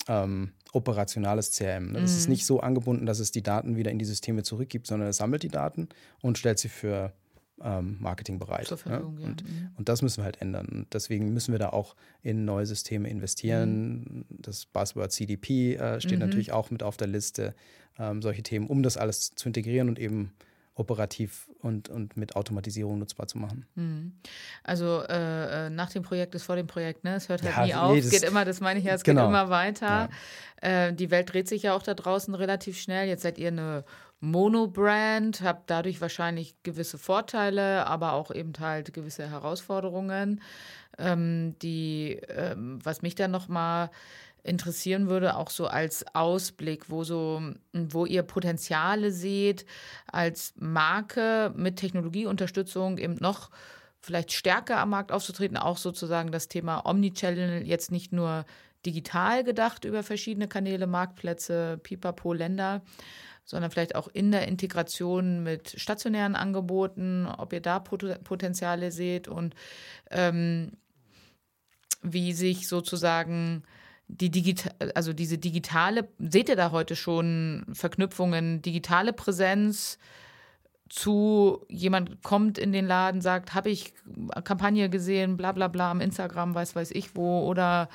ähm, 0.09 0.53
operationales 0.73 1.53
CRM. 1.53 1.93
Ne? 1.93 2.01
Das 2.01 2.13
Mhm. 2.13 2.19
ist 2.19 2.29
nicht 2.29 2.47
so 2.47 2.61
angebunden, 2.61 3.07
dass 3.07 3.21
es 3.21 3.31
die 3.31 3.43
Daten 3.43 3.77
wieder 3.77 3.91
in 3.91 3.99
die 3.99 4.05
Systeme 4.05 4.43
zurückgibt, 4.43 4.87
sondern 4.87 5.09
es 5.09 5.19
sammelt 5.19 5.43
die 5.43 5.49
Daten 5.49 5.89
und 6.21 6.37
stellt 6.39 6.59
sie 6.59 6.69
für 6.69 7.13
ähm, 7.63 7.99
Marketing 8.01 8.41
bereit. 8.41 8.67
Zur 8.67 8.79
Verfügung, 8.79 9.17
ja. 9.21 9.27
Und, 9.27 9.45
Mhm. 9.45 9.69
und 9.77 9.89
das 9.89 10.03
müssen 10.03 10.19
wir 10.19 10.25
halt 10.25 10.43
ändern. 10.43 10.67
Und 10.67 10.93
deswegen 10.93 11.33
müssen 11.33 11.53
wir 11.53 11.61
da 11.61 11.69
auch 11.69 11.95
in 12.21 12.45
neue 12.45 12.67
Systeme 12.67 13.09
investieren. 13.09 14.25
Das 14.29 14.67
Buzzword 14.67 15.13
CDP 15.13 15.77
äh, 15.77 16.01
steht 16.01 16.15
Mhm. 16.19 16.27
natürlich 16.27 16.51
auch 16.51 16.71
mit 16.73 16.83
auf 16.83 16.97
der 16.97 17.07
Liste. 17.07 17.55
Ähm, 17.97 18.21
solche 18.23 18.43
Themen, 18.43 18.67
um 18.67 18.83
das 18.83 18.97
alles 18.97 19.37
zu 19.37 19.49
integrieren 19.49 19.89
und 19.89 20.01
eben 20.01 20.33
operativ 20.77 21.49
und, 21.61 21.89
und 21.89 22.17
mit 22.17 22.35
Automatisierung 22.37 22.99
nutzbar 22.99 23.27
zu 23.29 23.39
machen. 23.39 23.67
Also 24.65 25.03
äh, 25.09 25.67
äh, 25.67 25.71
nach 25.71 25.91
dem 25.91 26.03
Projekt 26.03 26.35
ist 26.35 26.43
vor 26.43 26.57
dem 26.57 26.67
Projekt, 26.67 27.05
ne? 27.05 27.15
Es 27.15 27.29
hört 27.29 27.43
halt 27.43 27.55
Ja, 27.55 27.63
nie 27.87 27.93
nee, 27.93 27.99
auf. 28.01 28.05
Es 28.05 28.11
geht 28.11 28.25
immer, 28.25 28.45
das 28.45 28.61
meine 28.61 28.81
ich 28.81 28.85
ja, 28.87 28.95
es 28.95 29.05
Genau. 29.05 29.23
geht 29.23 29.29
immer 29.29 29.51
weiter. 29.51 30.09
Äh, 30.61 30.93
die 30.93 31.11
Welt 31.11 31.33
dreht 31.33 31.49
sich 31.49 31.63
ja 31.63 31.75
auch 31.75 31.83
da 31.83 31.95
draußen 31.95 32.35
relativ 32.35 32.79
schnell. 32.79 33.07
Jetzt 33.07 33.23
seid 33.23 33.39
ihr 33.39 33.49
eine 33.49 33.85
Mono-Brand, 34.21 35.43
habt 35.43 35.71
dadurch 35.71 36.01
wahrscheinlich 36.01 36.55
gewisse 36.63 36.99
Vorteile, 36.99 37.87
aber 37.87 38.13
auch 38.13 38.31
eben 38.31 38.53
halt 38.59 38.93
gewisse 38.93 39.29
Herausforderungen. 39.31 40.41
Ähm, 40.99 41.57
die, 41.63 42.21
ähm, 42.29 42.79
was 42.83 43.03
mich 43.03 43.15
dann 43.15 43.31
nochmal 43.31 43.91
interessieren 44.45 45.09
würde, 45.09 45.37
auch 45.37 45.51
so 45.51 45.67
als 45.67 46.05
Ausblick, 46.15 46.91
wo 46.91 47.03
so, 47.03 47.43
wo 47.73 48.07
ihr 48.07 48.23
Potenziale 48.23 49.11
seht, 49.11 49.65
als 50.07 50.53
Marke 50.57 51.53
mit 51.57 51.77
Technologieunterstützung 51.77 52.99
eben 52.99 53.15
noch 53.15 53.51
vielleicht 54.01 54.33
stärker 54.33 54.79
am 54.79 54.91
Markt 54.91 55.13
aufzutreten, 55.13 55.57
auch 55.57 55.79
sozusagen 55.79 56.31
das 56.31 56.49
Thema 56.49 56.85
Omnichannel 56.85 57.67
jetzt 57.67 57.91
nicht 57.91 58.13
nur 58.13 58.45
digital 58.85 59.45
gedacht 59.45 59.87
über 59.87 60.03
verschiedene 60.03 60.47
Kanäle, 60.47 60.87
Marktplätze, 60.87 61.81
Pipapo, 61.83 62.35
Länder, 62.35 62.83
sondern 63.47 63.71
vielleicht 63.71 63.95
auch 63.95 64.09
in 64.09 64.31
der 64.31 64.47
Integration 64.47 65.43
mit 65.43 65.75
stationären 65.81 66.37
Angeboten, 66.37 67.27
ob 67.27 67.55
ihr 67.55 67.61
da 67.61 67.79
Pot- 67.79 68.23
Potenziale 68.25 68.93
seht 68.93 69.27
und 69.27 69.55
ähm, 70.11 70.73
wie 72.03 72.35
sich 72.35 72.69
sozusagen 72.69 73.65
die 74.09 74.31
digital, 74.31 74.93
also 74.95 75.13
diese 75.13 75.39
digitale, 75.39 76.09
seht 76.19 76.49
ihr 76.49 76.57
da 76.57 76.71
heute 76.71 76.97
schon 76.97 77.65
Verknüpfungen, 77.73 78.63
digitale 78.63 79.13
Präsenz 79.13 79.99
zu 80.89 81.65
jemand 81.69 82.23
kommt 82.23 82.59
in 82.59 82.73
den 82.73 82.87
Laden, 82.87 83.21
sagt, 83.21 83.55
habe 83.55 83.71
ich 83.71 83.95
Kampagne 84.45 84.91
gesehen, 84.91 85.37
bla 85.37 85.53
bla 85.53 85.69
bla, 85.69 85.91
am 85.91 86.01
Instagram, 86.01 86.55
weiß 86.55 86.77
weiß 86.77 86.91
ich 86.91 87.17
wo, 87.17 87.47
oder 87.47 87.89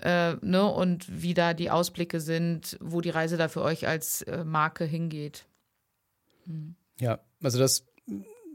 äh, 0.00 0.34
ne, 0.42 0.64
und 0.64 1.22
wie 1.22 1.34
da 1.34 1.54
die 1.54 1.70
Ausblicke 1.70 2.20
sind, 2.20 2.76
wo 2.80 3.00
die 3.00 3.10
Reise 3.10 3.36
da 3.36 3.48
für 3.48 3.62
euch 3.62 3.86
als 3.86 4.22
äh, 4.22 4.44
Marke 4.44 4.84
hingeht. 4.84 5.46
Mhm. 6.46 6.74
Ja, 7.00 7.20
also 7.42 7.58
das, 7.58 7.86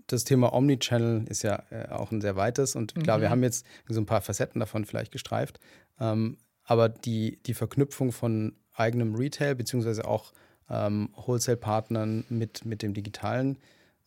das 0.07 0.25
Thema 0.25 0.53
Omnichannel 0.53 1.25
ist 1.27 1.43
ja 1.43 1.63
äh, 1.69 1.87
auch 1.89 2.11
ein 2.11 2.21
sehr 2.21 2.35
weites 2.35 2.75
und 2.75 2.95
klar, 2.95 3.17
mhm. 3.17 3.21
wir 3.21 3.29
haben 3.29 3.43
jetzt 3.43 3.65
so 3.87 3.99
ein 3.99 4.05
paar 4.05 4.21
Facetten 4.21 4.59
davon 4.59 4.85
vielleicht 4.85 5.11
gestreift, 5.11 5.59
ähm, 5.99 6.37
aber 6.65 6.89
die, 6.89 7.39
die 7.45 7.54
Verknüpfung 7.54 8.12
von 8.12 8.56
eigenem 8.73 9.15
Retail 9.15 9.56
beziehungsweise 9.56 10.06
auch 10.06 10.34
ähm, 10.69 11.10
Wholesale-Partnern 11.15 12.26
mit, 12.30 12.65
mit 12.65 12.82
dem 12.82 12.93
digitalen 12.93 13.58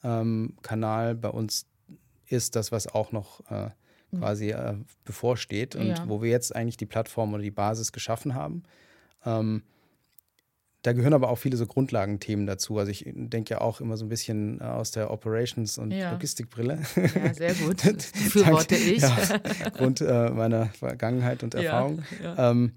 ähm, 0.02 0.54
Kanal 0.62 1.14
bei 1.14 1.28
uns 1.28 1.66
ist 2.26 2.56
das, 2.56 2.72
was 2.72 2.86
auch 2.88 3.12
noch 3.12 3.40
äh, 3.50 3.70
mhm. 4.10 4.18
quasi 4.18 4.50
äh, 4.50 4.74
bevorsteht 5.04 5.76
und 5.76 5.88
ja. 5.88 6.08
wo 6.08 6.22
wir 6.22 6.30
jetzt 6.30 6.54
eigentlich 6.54 6.76
die 6.76 6.86
Plattform 6.86 7.34
oder 7.34 7.42
die 7.42 7.50
Basis 7.50 7.92
geschaffen 7.92 8.34
haben. 8.34 8.64
Ähm, 9.24 9.62
da 10.86 10.92
gehören 10.92 11.14
aber 11.14 11.30
auch 11.30 11.36
viele 11.36 11.56
so 11.56 11.66
Grundlagenthemen 11.66 12.46
dazu. 12.46 12.78
Also 12.78 12.92
ich 12.92 13.04
denke 13.06 13.54
ja 13.54 13.60
auch 13.60 13.80
immer 13.80 13.96
so 13.96 14.04
ein 14.04 14.08
bisschen 14.08 14.60
äh, 14.60 14.64
aus 14.64 14.92
der 14.92 15.10
Operations- 15.10 15.80
und 15.80 15.90
ja. 15.90 16.12
Logistikbrille. 16.12 16.78
Ja, 16.94 17.34
sehr 17.34 17.54
gut. 17.54 17.82
Befürworte 17.82 18.76
ich. 18.76 19.02
Ja, 19.02 19.16
Grund 19.74 20.00
äh, 20.00 20.30
meiner 20.30 20.66
Vergangenheit 20.66 21.42
und 21.42 21.56
Erfahrung. 21.56 22.04
Ja, 22.22 22.52
ähm, 22.52 22.72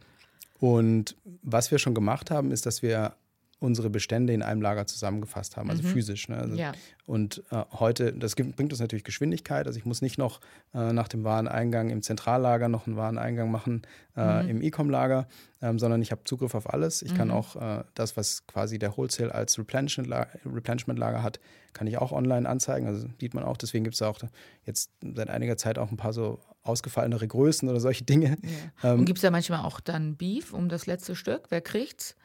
und 0.60 1.16
was 1.44 1.70
wir 1.70 1.78
schon 1.78 1.94
gemacht 1.94 2.32
haben, 2.32 2.52
ist, 2.52 2.66
dass 2.66 2.82
wir 2.82 3.14
unsere 3.60 3.90
Bestände 3.90 4.34
in 4.34 4.42
einem 4.42 4.62
Lager 4.62 4.88
zusammengefasst 4.88 5.58
haben, 5.58 5.70
also 5.70 5.84
mhm. 5.84 5.88
physisch. 5.88 6.30
Ne? 6.30 6.38
Also 6.38 6.56
ja. 6.56 6.72
Und 7.06 7.44
äh, 7.52 7.64
heute, 7.72 8.14
das 8.14 8.36
bringt 8.36 8.72
uns 8.72 8.80
natürlich 8.80 9.04
Geschwindigkeit. 9.04 9.68
Also 9.68 9.78
ich 9.78 9.86
muss 9.86 10.02
nicht 10.02 10.18
noch 10.18 10.40
äh, 10.74 10.94
nach 10.94 11.08
dem 11.08 11.24
Wareneingang 11.24 11.90
im 11.90 12.02
Zentrallager 12.02 12.70
noch 12.70 12.88
einen 12.88 12.96
Wareneingang 12.96 13.52
machen 13.52 13.82
äh, 14.16 14.44
mhm. 14.44 14.50
im 14.50 14.62
E-Com-Lager, 14.62 15.28
ähm, 15.62 15.78
sondern 15.78 16.02
ich 16.02 16.12
habe 16.12 16.24
Zugriff 16.24 16.56
auf 16.56 16.74
alles. 16.74 17.02
Ich 17.02 17.14
mhm. 17.14 17.18
kann 17.18 17.32
auch 17.32 17.56
äh, 17.56 17.84
das, 17.96 18.16
was 18.16 18.48
quasi 18.48 18.80
der 18.80 18.96
Wholesale 18.96 19.36
als 19.36 19.60
Replenishment-Lager 19.60 21.22
hat, 21.22 21.40
kann 21.74 21.88
ich 21.88 21.98
auch 21.98 22.14
online 22.14 22.48
anzeigen. 22.48 22.88
Also 22.88 23.08
sieht 23.20 23.34
man 23.34 23.44
auch. 23.44 23.58
Deswegen 23.58 23.84
gibt 23.84 23.96
es 23.96 24.02
auch 24.02 24.20
jetzt 24.66 24.92
seit 25.02 25.30
einiger 25.30 25.58
Zeit 25.58 25.78
auch 25.78 25.92
ein 25.92 25.98
paar 25.98 26.14
so 26.14 26.40
ausgefallenere 26.64 27.28
Größen 27.28 27.68
oder 27.68 27.80
solche 27.80 28.04
Dinge. 28.06 28.38
Ja. 28.82 28.94
Ähm, 28.94 29.00
Und 29.00 29.06
gibt 29.06 29.18
es 29.18 29.24
da 29.24 29.32
manchmal 29.32 29.66
auch 29.66 29.80
dann 29.80 30.16
Beef 30.16 30.54
um 30.54 30.70
das 30.70 30.86
letzte 30.86 31.16
Stück? 31.16 31.48
Wer 31.50 31.62
kriegt's? 31.62 32.16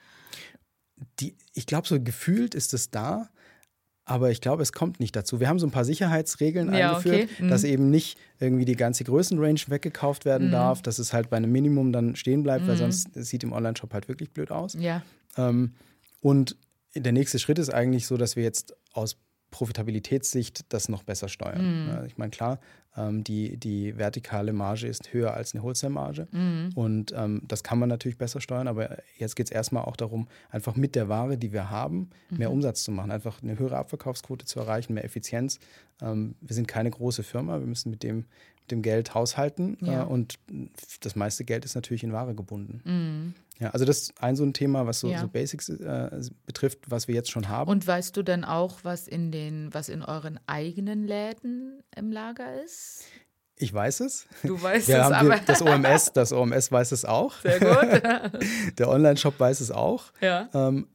Die, 1.20 1.37
ich 1.54 1.66
glaube, 1.66 1.88
so 1.88 2.00
gefühlt 2.00 2.54
ist 2.54 2.74
es 2.74 2.90
da, 2.90 3.28
aber 4.07 4.30
ich 4.30 4.40
glaube, 4.40 4.62
es 4.62 4.72
kommt 4.72 5.00
nicht 5.00 5.16
dazu. 5.16 5.40
Wir 5.40 5.48
haben 5.48 5.59
so 5.59 5.66
ein 5.66 5.70
paar 5.70 5.85
Sicherheitsregeln 5.85 6.74
ja, 6.74 6.90
eingeführt, 6.90 7.30
okay. 7.33 7.42
mhm. 7.42 7.48
dass 7.48 7.64
eben 7.64 7.90
nicht 7.90 8.18
irgendwie 8.38 8.66
die 8.66 8.76
ganze 8.76 9.04
Größenrange 9.04 9.62
weggekauft 9.68 10.24
werden 10.24 10.48
mhm. 10.48 10.52
darf, 10.52 10.83
dass 10.83 10.98
es 10.98 11.12
halt 11.12 11.30
bei 11.30 11.38
einem 11.38 11.50
Minimum 11.50 11.92
dann 11.92 12.14
stehen 12.16 12.42
bleibt, 12.42 12.64
mhm. 12.64 12.68
weil 12.68 12.76
sonst 12.76 13.09
sieht 13.14 13.42
im 13.44 13.52
Online-Shop 13.52 13.92
halt 13.94 14.09
wirklich 14.09 14.30
blöd 14.30 14.50
aus. 14.50 14.74
Ja. 14.74 15.02
Ähm, 15.37 15.72
und 16.20 16.57
der 16.94 17.12
nächste 17.12 17.38
Schritt 17.38 17.59
ist 17.59 17.72
eigentlich 17.72 18.07
so, 18.07 18.16
dass 18.16 18.37
wir 18.37 18.42
jetzt 18.42 18.76
aus 18.92 19.16
Profitabilitätssicht 19.55 20.64
das 20.71 20.88
noch 20.88 21.05
besser 21.05 21.29
steuern. 21.29 21.87
Mhm. 21.87 22.07
Ich 22.07 22.19
meine, 22.19 22.31
klar, 22.33 22.59
ähm, 22.97 23.23
die, 23.23 23.57
die 23.57 23.97
vertikale 23.97 24.53
Marge 24.53 24.88
ist 24.88 25.12
höher 25.12 25.33
als 25.33 25.55
eine 25.55 25.62
Wholesale-Marge 25.62 26.27
mhm. 26.33 26.71
und 26.75 27.14
ähm, 27.17 27.40
das 27.47 27.62
kann 27.62 27.79
man 27.79 27.88
natürlich 27.88 28.19
besser 28.19 28.40
steuern, 28.40 28.67
aber 28.67 28.99
jetzt 29.17 29.37
geht 29.37 29.47
es 29.47 29.53
erstmal 29.53 29.85
auch 29.85 29.95
darum, 29.95 30.27
einfach 30.51 30.75
mit 30.75 30.97
der 30.97 31.09
Ware, 31.09 31.38
die 31.38 31.53
wir 31.53 31.71
haben, 31.71 32.11
mhm. 32.31 32.38
mehr 32.38 32.51
Umsatz 32.51 32.83
zu 32.83 32.90
machen, 32.90 33.12
einfach 33.12 33.45
eine 33.45 33.57
höhere 33.57 33.77
Abverkaufsquote 33.77 34.45
zu 34.45 34.59
erreichen, 34.59 34.93
mehr 34.93 35.05
Effizienz. 35.05 35.61
Ähm, 36.03 36.35
wir 36.40 36.57
sind 36.57 36.67
keine 36.67 36.90
große 36.90 37.23
Firma, 37.23 37.61
wir 37.61 37.67
müssen 37.69 37.90
mit 37.90 38.03
dem, 38.03 38.25
mit 38.62 38.73
dem 38.73 38.83
Geld 38.83 39.14
haushalten 39.14 39.79
ja. 39.83 40.03
äh, 40.03 40.05
und 40.05 40.40
das 41.01 41.14
meiste 41.14 41.45
Geld 41.45 41.64
ist 41.64 41.77
natürlich 41.77 42.03
in 42.03 42.12
Ware 42.12 42.35
gebunden. 42.35 43.35
Ja, 43.61 43.71
also 43.71 43.85
das 43.85 44.03
ist 44.03 44.23
ein 44.23 44.35
so 44.37 44.45
ein 44.45 44.53
Thema, 44.53 44.87
was 44.87 45.01
so, 45.01 45.09
ja. 45.09 45.21
so 45.21 45.29
Basics 45.29 45.69
äh, 45.69 46.11
betrifft, 46.45 46.90
was 46.90 47.07
wir 47.07 47.14
jetzt 47.14 47.31
schon 47.31 47.49
haben. 47.49 47.71
Und 47.71 47.87
weißt 47.87 48.17
du 48.17 48.23
denn 48.23 48.45
auch, 48.45 48.79
was 48.83 49.07
in 49.07 49.31
den, 49.31 49.73
was 49.73 49.88
in 49.88 50.03
euren 50.03 50.40
eigenen 50.47 51.07
Läden 51.07 51.83
im 51.95 52.11
Lager 52.11 52.62
ist? 52.62 53.05
Ich 53.57 53.73
weiß 53.73 54.01
es. 54.01 54.27
Du 54.43 54.61
weißt 54.61 54.88
wir 54.88 54.97
es, 54.97 55.03
haben 55.03 55.14
aber 55.14 55.40
das 55.47 55.62
OMS, 55.62 56.12
das 56.12 56.33
OMS 56.33 56.73
weiß 56.73 56.90
es 56.90 57.05
auch. 57.05 57.35
Sehr 57.40 57.61
gut. 57.61 58.03
Der 58.79 58.88
Online-Shop 58.88 59.38
weiß 59.38 59.61
es 59.61 59.71
auch. 59.71 60.12
Ja. 60.21 60.49
Ähm, 60.53 60.88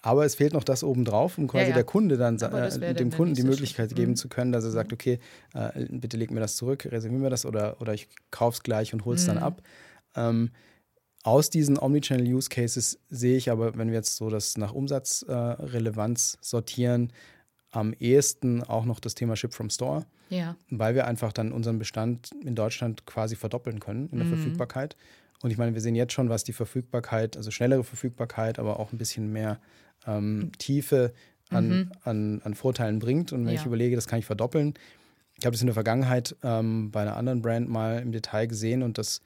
aber 0.00 0.24
es 0.24 0.36
fehlt 0.36 0.54
noch 0.54 0.64
das 0.64 0.84
obendrauf, 0.84 1.36
um 1.38 1.48
quasi 1.48 1.64
ja, 1.64 1.68
ja. 1.70 1.74
der 1.74 1.84
Kunde 1.84 2.16
dann 2.16 2.38
äh, 2.38 2.94
dem 2.94 3.10
Kunden 3.10 3.34
die 3.34 3.42
Möglichkeit 3.42 3.94
geben 3.96 4.12
mhm. 4.12 4.16
zu 4.16 4.28
können, 4.28 4.52
dass 4.52 4.64
er 4.64 4.70
sagt, 4.70 4.92
okay, 4.92 5.18
äh, 5.54 5.86
bitte 5.90 6.16
leg 6.16 6.30
mir 6.30 6.40
das 6.40 6.56
zurück, 6.56 6.86
reservieren 6.90 7.22
wir 7.22 7.30
das 7.30 7.44
oder, 7.44 7.80
oder 7.80 7.94
ich 7.94 8.08
kauf's 8.30 8.62
gleich 8.62 8.94
und 8.94 9.04
hol's 9.04 9.24
mhm. 9.24 9.26
dann 9.26 9.38
ab. 9.38 9.62
Ähm, 10.14 10.50
aus 11.28 11.50
diesen 11.50 11.78
Omnichannel-Use-Cases 11.78 12.98
sehe 13.10 13.36
ich 13.36 13.50
aber, 13.50 13.76
wenn 13.76 13.88
wir 13.88 13.96
jetzt 13.96 14.16
so 14.16 14.30
das 14.30 14.56
nach 14.56 14.72
Umsatzrelevanz 14.72 16.34
äh, 16.34 16.38
sortieren, 16.40 17.12
am 17.70 17.92
ehesten 17.92 18.62
auch 18.62 18.86
noch 18.86 18.98
das 18.98 19.14
Thema 19.14 19.36
Ship 19.36 19.52
from 19.52 19.68
Store, 19.68 20.06
ja. 20.30 20.56
weil 20.70 20.94
wir 20.94 21.06
einfach 21.06 21.34
dann 21.34 21.52
unseren 21.52 21.78
Bestand 21.78 22.30
in 22.42 22.54
Deutschland 22.54 23.04
quasi 23.04 23.36
verdoppeln 23.36 23.78
können 23.78 24.08
in 24.08 24.16
der 24.16 24.26
mhm. 24.26 24.36
Verfügbarkeit. 24.36 24.96
Und 25.42 25.50
ich 25.50 25.58
meine, 25.58 25.74
wir 25.74 25.82
sehen 25.82 25.94
jetzt 25.94 26.14
schon, 26.14 26.30
was 26.30 26.44
die 26.44 26.54
Verfügbarkeit, 26.54 27.36
also 27.36 27.50
schnellere 27.50 27.84
Verfügbarkeit, 27.84 28.58
aber 28.58 28.80
auch 28.80 28.92
ein 28.92 28.98
bisschen 28.98 29.30
mehr 29.30 29.60
ähm, 30.06 30.50
Tiefe 30.56 31.12
an, 31.50 31.68
mhm. 31.68 31.92
an, 32.04 32.40
an 32.42 32.54
Vorteilen 32.54 33.00
bringt. 33.00 33.34
Und 33.34 33.44
wenn 33.44 33.52
ja. 33.52 33.60
ich 33.60 33.66
überlege, 33.66 33.96
das 33.96 34.06
kann 34.06 34.18
ich 34.18 34.24
verdoppeln. 34.24 34.72
Ich 35.38 35.44
habe 35.44 35.52
das 35.52 35.60
in 35.60 35.66
der 35.66 35.74
Vergangenheit 35.74 36.34
ähm, 36.42 36.90
bei 36.90 37.02
einer 37.02 37.18
anderen 37.18 37.42
Brand 37.42 37.68
mal 37.68 38.00
im 38.00 38.12
Detail 38.12 38.46
gesehen 38.46 38.82
und 38.82 38.96
das 38.96 39.20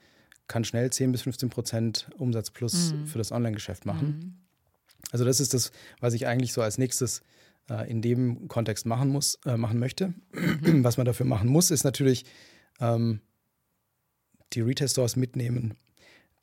kann 0.47 0.63
schnell 0.63 0.91
10 0.91 1.11
bis 1.11 1.23
15 1.23 1.49
Prozent 1.49 2.09
Umsatz 2.17 2.51
plus 2.51 2.93
mhm. 2.93 3.07
für 3.07 3.17
das 3.17 3.31
Online-Geschäft 3.31 3.85
machen. 3.85 4.07
Mhm. 4.07 4.43
Also 5.11 5.25
das 5.25 5.39
ist 5.39 5.53
das, 5.53 5.71
was 5.99 6.13
ich 6.13 6.27
eigentlich 6.27 6.53
so 6.53 6.61
als 6.61 6.77
nächstes 6.77 7.21
äh, 7.69 7.89
in 7.89 8.01
dem 8.01 8.47
Kontext 8.47 8.85
machen 8.85 9.09
muss, 9.09 9.39
äh, 9.45 9.57
machen 9.57 9.79
möchte. 9.79 10.13
Mhm. 10.31 10.83
Was 10.83 10.97
man 10.97 11.05
dafür 11.05 11.25
machen 11.25 11.49
muss, 11.49 11.71
ist 11.71 11.83
natürlich 11.83 12.25
ähm, 12.79 13.21
die 14.53 14.61
Retail-Stores 14.61 15.15
mitnehmen, 15.15 15.75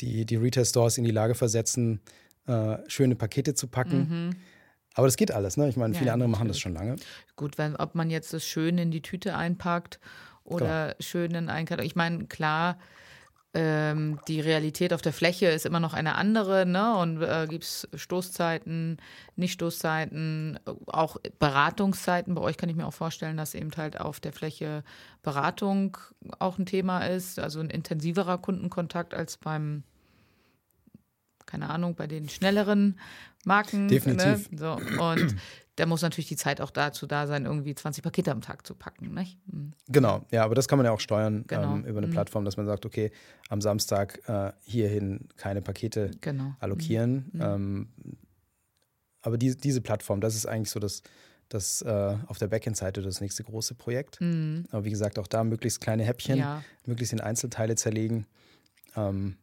die, 0.00 0.24
die 0.24 0.36
Retail-Stores 0.36 0.98
in 0.98 1.04
die 1.04 1.10
Lage 1.10 1.34
versetzen, 1.34 2.00
äh, 2.46 2.78
schöne 2.88 3.16
Pakete 3.16 3.54
zu 3.54 3.66
packen. 3.66 3.98
Mhm. 4.08 4.36
Aber 4.94 5.06
das 5.06 5.16
geht 5.16 5.30
alles, 5.30 5.56
ne? 5.56 5.68
Ich 5.68 5.76
meine, 5.76 5.94
viele 5.94 6.08
ja, 6.08 6.14
andere 6.14 6.28
natürlich. 6.28 6.38
machen 6.38 6.48
das 6.48 6.58
schon 6.58 6.74
lange. 6.74 6.96
Gut, 7.36 7.58
wenn, 7.58 7.76
ob 7.76 7.94
man 7.94 8.10
jetzt 8.10 8.32
das 8.32 8.44
schön 8.44 8.76
in 8.78 8.90
die 8.90 9.02
Tüte 9.02 9.36
einpackt 9.36 10.00
oder 10.42 10.88
genau. 10.88 10.96
schön 11.00 11.34
in 11.34 11.48
einen 11.48 11.68
Ich 11.80 11.94
meine, 11.94 12.26
klar, 12.26 12.78
ähm, 13.52 14.20
die 14.28 14.40
Realität 14.40 14.92
auf 14.92 15.02
der 15.02 15.12
Fläche 15.12 15.46
ist 15.46 15.66
immer 15.66 15.80
noch 15.80 15.92
eine 15.92 16.14
andere, 16.14 16.66
ne? 16.66 16.96
Und 16.96 17.20
äh, 17.20 17.46
gibt 17.48 17.64
es 17.64 17.88
Stoßzeiten, 17.94 18.98
Nicht-Stoßzeiten, 19.34 20.60
auch 20.86 21.16
Beratungszeiten. 21.40 22.34
Bei 22.34 22.42
euch 22.42 22.56
kann 22.56 22.68
ich 22.68 22.76
mir 22.76 22.86
auch 22.86 22.94
vorstellen, 22.94 23.36
dass 23.36 23.54
eben 23.54 23.72
halt 23.76 24.00
auf 24.00 24.20
der 24.20 24.32
Fläche 24.32 24.84
Beratung 25.22 25.96
auch 26.38 26.58
ein 26.58 26.66
Thema 26.66 27.00
ist, 27.00 27.40
also 27.40 27.58
ein 27.58 27.70
intensiverer 27.70 28.38
Kundenkontakt 28.38 29.14
als 29.14 29.36
beim, 29.36 29.82
keine 31.50 31.70
Ahnung, 31.70 31.94
bei 31.94 32.06
den 32.06 32.28
schnelleren 32.28 32.98
Marken. 33.44 33.86
Ne? 33.86 33.88
Definitiv. 33.88 34.50
Ne? 34.50 34.58
So, 34.58 34.72
und 35.02 35.36
da 35.76 35.86
muss 35.86 36.02
natürlich 36.02 36.28
die 36.28 36.36
Zeit 36.36 36.60
auch 36.60 36.70
dazu 36.70 37.06
da 37.06 37.26
sein, 37.26 37.46
irgendwie 37.46 37.74
20 37.74 38.04
Pakete 38.04 38.30
am 38.30 38.42
Tag 38.42 38.66
zu 38.66 38.74
packen. 38.74 39.14
Nicht? 39.14 39.38
Mhm. 39.46 39.72
Genau, 39.88 40.26
ja, 40.30 40.44
aber 40.44 40.54
das 40.54 40.68
kann 40.68 40.78
man 40.78 40.84
ja 40.84 40.92
auch 40.92 41.00
steuern 41.00 41.44
genau. 41.46 41.74
ähm, 41.74 41.84
über 41.84 41.98
eine 41.98 42.06
mhm. 42.06 42.12
Plattform, 42.12 42.44
dass 42.44 42.56
man 42.56 42.66
sagt, 42.66 42.86
okay, 42.86 43.10
am 43.48 43.60
Samstag 43.60 44.20
äh, 44.28 44.52
hierhin 44.62 45.28
keine 45.36 45.62
Pakete 45.62 46.10
genau. 46.20 46.54
allokieren. 46.60 47.30
Mhm. 47.32 47.40
Ähm, 47.40 47.88
aber 49.22 49.38
die, 49.38 49.56
diese 49.56 49.80
Plattform, 49.80 50.20
das 50.20 50.34
ist 50.34 50.46
eigentlich 50.46 50.70
so 50.70 50.80
das, 50.80 51.02
das 51.48 51.82
äh, 51.82 52.16
auf 52.26 52.38
der 52.38 52.48
Backend-Seite 52.48 53.02
das 53.02 53.20
nächste 53.20 53.42
große 53.42 53.74
Projekt. 53.74 54.20
Mhm. 54.20 54.66
Aber 54.70 54.84
wie 54.84 54.90
gesagt, 54.90 55.18
auch 55.18 55.26
da 55.26 55.44
möglichst 55.44 55.80
kleine 55.80 56.04
Häppchen, 56.04 56.38
ja. 56.38 56.62
möglichst 56.86 57.12
in 57.12 57.20
Einzelteile 57.20 57.74
zerlegen. 57.74 58.26
Ähm, 58.96 59.36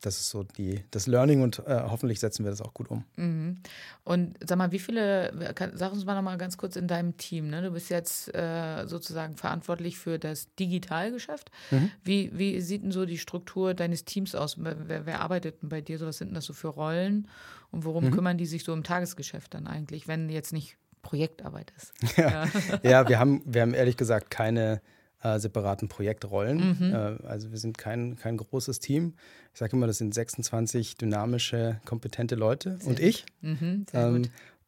das 0.00 0.18
ist 0.18 0.30
so 0.30 0.42
die, 0.42 0.82
das 0.90 1.06
Learning 1.06 1.42
und 1.42 1.58
äh, 1.66 1.82
hoffentlich 1.88 2.20
setzen 2.20 2.44
wir 2.44 2.50
das 2.50 2.62
auch 2.62 2.72
gut 2.72 2.90
um. 2.90 3.04
Mhm. 3.16 3.58
Und 4.04 4.36
sag 4.46 4.56
mal, 4.56 4.72
wie 4.72 4.78
viele, 4.78 5.32
sag 5.74 5.92
uns 5.92 6.04
mal 6.04 6.14
noch 6.14 6.22
mal 6.22 6.38
ganz 6.38 6.56
kurz 6.56 6.76
in 6.76 6.88
deinem 6.88 7.16
Team, 7.16 7.48
ne? 7.48 7.62
du 7.62 7.70
bist 7.70 7.90
jetzt 7.90 8.34
äh, 8.34 8.86
sozusagen 8.86 9.36
verantwortlich 9.36 9.98
für 9.98 10.18
das 10.18 10.54
Digitalgeschäft. 10.54 11.50
Mhm. 11.70 11.90
Wie, 12.02 12.30
wie 12.36 12.60
sieht 12.60 12.82
denn 12.82 12.92
so 12.92 13.04
die 13.04 13.18
Struktur 13.18 13.74
deines 13.74 14.04
Teams 14.04 14.34
aus? 14.34 14.56
Wer, 14.58 15.06
wer 15.06 15.20
arbeitet 15.20 15.62
denn 15.62 15.68
bei 15.68 15.80
dir 15.80 15.98
so? 15.98 16.06
Was 16.06 16.18
sind 16.18 16.28
denn 16.28 16.34
das 16.34 16.46
so 16.46 16.54
für 16.54 16.68
Rollen? 16.68 17.28
Und 17.70 17.84
worum 17.84 18.06
mhm. 18.06 18.12
kümmern 18.12 18.38
die 18.38 18.46
sich 18.46 18.64
so 18.64 18.72
im 18.72 18.82
Tagesgeschäft 18.82 19.54
dann 19.54 19.66
eigentlich, 19.66 20.08
wenn 20.08 20.28
jetzt 20.30 20.52
nicht 20.52 20.76
Projektarbeit 21.02 21.72
ist? 21.76 21.92
Ja, 22.16 22.46
ja 22.82 23.08
wir, 23.08 23.18
haben, 23.18 23.42
wir 23.44 23.62
haben 23.62 23.74
ehrlich 23.74 23.96
gesagt 23.96 24.30
keine 24.30 24.80
äh, 25.22 25.38
separaten 25.38 25.88
Projektrollen. 25.88 26.76
Mhm. 26.78 26.92
Äh, 26.94 27.26
also 27.26 27.50
wir 27.50 27.58
sind 27.58 27.78
kein, 27.78 28.16
kein 28.16 28.36
großes 28.36 28.80
Team. 28.80 29.14
Ich 29.52 29.58
sage 29.58 29.76
immer, 29.76 29.86
das 29.86 29.98
sind 29.98 30.14
26 30.14 30.96
dynamische, 30.96 31.80
kompetente 31.84 32.34
Leute 32.34 32.76
sehr 32.78 32.88
und 32.88 33.00
ich. 33.00 33.26
Mhm, 33.40 33.86
ähm, 33.92 34.22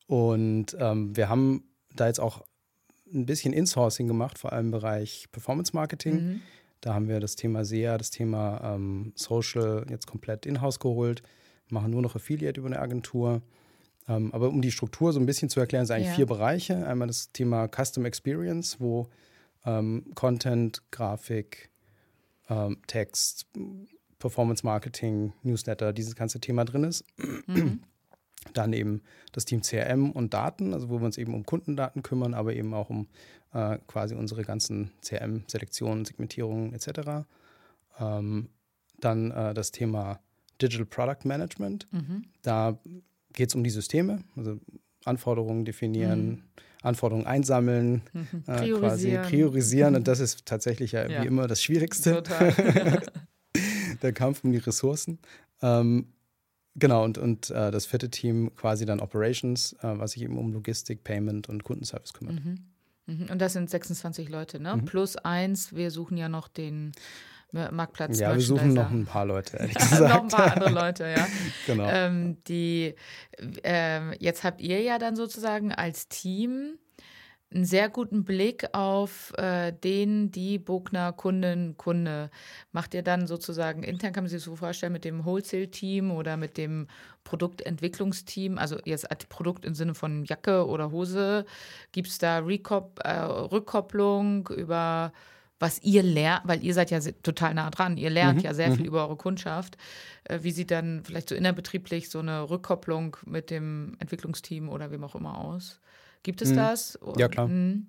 und 0.07 0.77
ähm, 0.79 1.17
wir 1.17 1.29
haben 1.29 1.65
da 1.95 2.07
jetzt 2.07 2.21
auch 2.21 2.45
ein 3.13 3.27
bisschen 3.27 3.53
Insourcing 3.53 4.07
gemacht, 4.09 4.39
vor 4.39 4.53
allem 4.53 4.67
im 4.67 4.71
Bereich 4.73 5.29
Performance 5.33 5.73
Marketing. 5.75 6.15
Mhm. 6.15 6.41
Da 6.81 6.95
haben 6.95 7.09
wir 7.09 7.21
das 7.21 7.37
Thema 7.37 7.65
SEA, 7.65 7.97
das 7.97 8.11
Thema 8.11 8.75
ähm, 8.75 9.13
Social 9.15 9.87
jetzt 9.89 10.07
komplett 10.07 10.47
in-house 10.47 10.81
geholt, 10.81 11.23
machen 11.71 11.91
nur 11.91 12.03
noch 12.03 12.17
Affiliate 12.17 12.59
über 12.59 12.69
eine 12.69 12.81
Agentur. 12.81 13.41
Ähm, 14.09 14.33
aber 14.35 14.49
um 14.49 14.61
die 14.63 14.73
Struktur 14.73 15.13
so 15.13 15.21
ein 15.21 15.27
bisschen 15.27 15.49
zu 15.49 15.61
erklären, 15.61 15.87
sind 15.87 15.97
eigentlich 15.97 16.09
Ja. 16.09 16.15
vier 16.15 16.27
Bereiche. 16.27 16.85
Einmal 16.87 17.07
das 17.07 17.31
Thema 17.33 17.69
Custom 17.69 18.05
Experience, 18.05 18.81
wo 18.81 19.09
ähm, 19.65 20.05
Content, 20.15 20.83
Grafik, 20.91 21.71
ähm, 22.49 22.79
Text, 22.87 23.47
Performance 24.19 24.65
Marketing, 24.65 25.33
Newsletter, 25.43 25.93
dieses 25.93 26.15
ganze 26.15 26.41
Thema 26.41 26.65
drin 26.65 26.85
ist. 26.85 27.05
Dann 28.55 28.73
eben 28.73 29.03
das 29.31 29.45
Team 29.45 29.63
CRM 29.63 30.11
und 30.11 30.35
Daten, 30.35 30.75
also 30.75 30.89
wo 30.89 30.99
wir 30.99 31.07
uns 31.07 31.19
eben 31.19 31.35
um 31.35 31.47
Kundendaten 31.47 32.03
kümmern, 32.03 32.35
aber 32.35 32.55
eben 32.55 32.75
auch 32.75 32.91
um 32.91 33.09
äh, 33.53 33.79
quasi 33.87 34.15
unsere 34.15 34.43
ganzen 34.43 34.91
CRM-Selektionen, 35.01 36.05
Segmentierungen 36.05 36.73
etc. 36.75 37.25
Ähm, 38.01 38.49
dann 38.99 39.31
äh, 39.31 39.55
das 39.55 39.71
Thema 39.71 40.21
Digital 40.61 40.87
Product 40.87 41.25
Management. 41.25 41.87
Da 42.43 42.79
geht 43.33 43.49
es 43.49 43.55
um 43.55 43.65
die 43.65 43.71
Systeme, 43.71 44.25
also 44.37 44.59
Anforderungen 45.05 45.65
definieren, 45.65 46.43
Anforderungen 46.83 47.27
einsammeln, 47.27 48.03
äh, 48.13 48.43
quasi 48.47 48.65
Priorisieren. 48.75 49.25
priorisieren. 49.29 49.95
Und 49.97 50.09
das 50.09 50.21
ist 50.21 50.47
tatsächlich 50.47 50.93
ja, 50.93 51.09
Ja. 51.09 51.23
wie 51.23 51.27
immer 51.27 51.47
das 51.47 51.63
Schwierigste 51.63 52.15
Total. 52.23 53.03
der 54.03 54.13
Kampf 54.13 54.43
um 54.45 54.53
die 54.53 54.59
Ressourcen. 54.59 55.19
Ähm, 55.63 56.07
genau, 56.75 57.05
und, 57.05 57.19
und 57.19 57.51
äh, 57.51 57.71
das 57.71 57.87
vierte 57.87 58.11
Team 58.11 58.51
quasi 58.57 58.85
dann 58.85 59.01
Operations, 59.01 59.75
äh, 59.75 59.99
was 59.99 60.13
sich 60.13 60.23
eben 60.23 60.39
um 60.39 60.53
Logistik, 60.53 61.05
Payment 61.05 61.49
und 61.49 61.63
Kundenservice 61.65 62.13
kümmert. 62.13 62.41
Mhm, 62.45 63.27
Und 63.31 63.39
das 63.41 63.53
sind 63.53 63.69
26 63.71 64.29
Leute, 64.29 64.61
ne? 64.61 64.77
Mhm. 64.77 64.85
Plus 64.85 65.17
eins, 65.17 65.75
wir 65.75 65.91
suchen 65.91 66.17
ja 66.17 66.29
noch 66.29 66.49
den 66.49 66.93
Marktplatz. 67.53 68.19
Ja, 68.19 68.35
wir 68.35 68.41
suchen 68.41 68.73
noch 68.73 68.91
ein 68.91 69.05
paar 69.05 69.27
Leute, 69.27 69.59
ehrlich 69.59 69.75
noch 69.81 69.91
gesagt. 69.91 70.23
ein 70.23 70.29
paar 70.29 70.53
andere 70.57 70.71
Leute, 70.71 71.05
ja. 71.05 71.27
genau. 71.67 71.89
ähm, 71.89 72.39
die, 72.49 72.95
ähm, 73.63 74.15
jetzt 74.19 74.43
habt 74.43 74.61
ihr 74.61 74.81
ja 74.81 74.99
dann 74.99 75.17
sozusagen 75.17 75.73
als 75.73 76.09
Team 76.09 76.79
einen 77.55 77.65
sehr 77.65 77.89
guten 77.89 78.25
Blick 78.25 78.67
auf 78.73 79.33
äh, 79.37 79.73
den, 79.73 80.31
die 80.31 80.59
Bogner 80.59 81.13
Kunden, 81.13 81.77
Kunde. 81.77 82.31
Macht 82.73 82.95
ihr 82.95 83.03
dann 83.03 83.27
sozusagen 83.27 83.83
intern, 83.83 84.13
kann 84.13 84.25
man 84.25 84.31
sich 84.31 84.39
das 84.39 84.45
so 84.45 84.57
vorstellen, 84.57 84.93
mit 84.93 85.05
dem 85.05 85.25
Wholesale-Team 85.25 86.11
oder 86.11 86.37
mit 86.37 86.57
dem 86.57 86.87
Produktentwicklungsteam, 87.25 88.59
also 88.59 88.79
jetzt 88.85 89.11
als 89.11 89.27
Produkt 89.27 89.65
im 89.65 89.75
Sinne 89.75 89.95
von 89.95 90.25
Jacke 90.25 90.67
oder 90.67 90.91
Hose, 90.91 91.45
gibt 91.93 92.09
es 92.09 92.19
da 92.19 92.39
Rekop 92.39 93.01
äh, 93.05 93.19
Rückkopplung 93.19 94.49
über 94.49 95.13
was 95.63 95.83
ihr 95.83 96.03
lernt, 96.03 96.43
weil 96.47 96.63
ihr 96.63 96.75
seid 96.75 96.91
ja 96.91 96.99
total 97.23 97.55
nah 97.55 97.71
dran, 97.71 97.97
ihr 97.97 98.11
lernt 98.11 98.43
ja 98.43 98.53
sehr 98.53 98.73
viel 98.73 98.85
über 98.87 99.07
eure 99.07 99.17
Kundschaft. 99.17 99.79
Äh, 100.25 100.41
wie 100.43 100.51
sieht 100.51 100.71
dann 100.71 101.03
vielleicht 101.05 101.29
so 101.29 101.35
innerbetrieblich 101.35 102.11
so 102.11 102.19
eine 102.19 102.51
Rückkopplung 102.51 103.17
mit 103.25 103.51
dem 103.51 103.97
Entwicklungsteam 104.01 104.69
oder 104.69 104.91
wem 104.91 105.05
auch 105.05 105.15
immer 105.15 105.39
aus? 105.39 105.81
Gibt 106.23 106.43
es 106.43 106.53
das? 106.53 106.99
Ja, 107.17 107.29
klar. 107.29 107.49
Mhm. 107.49 107.87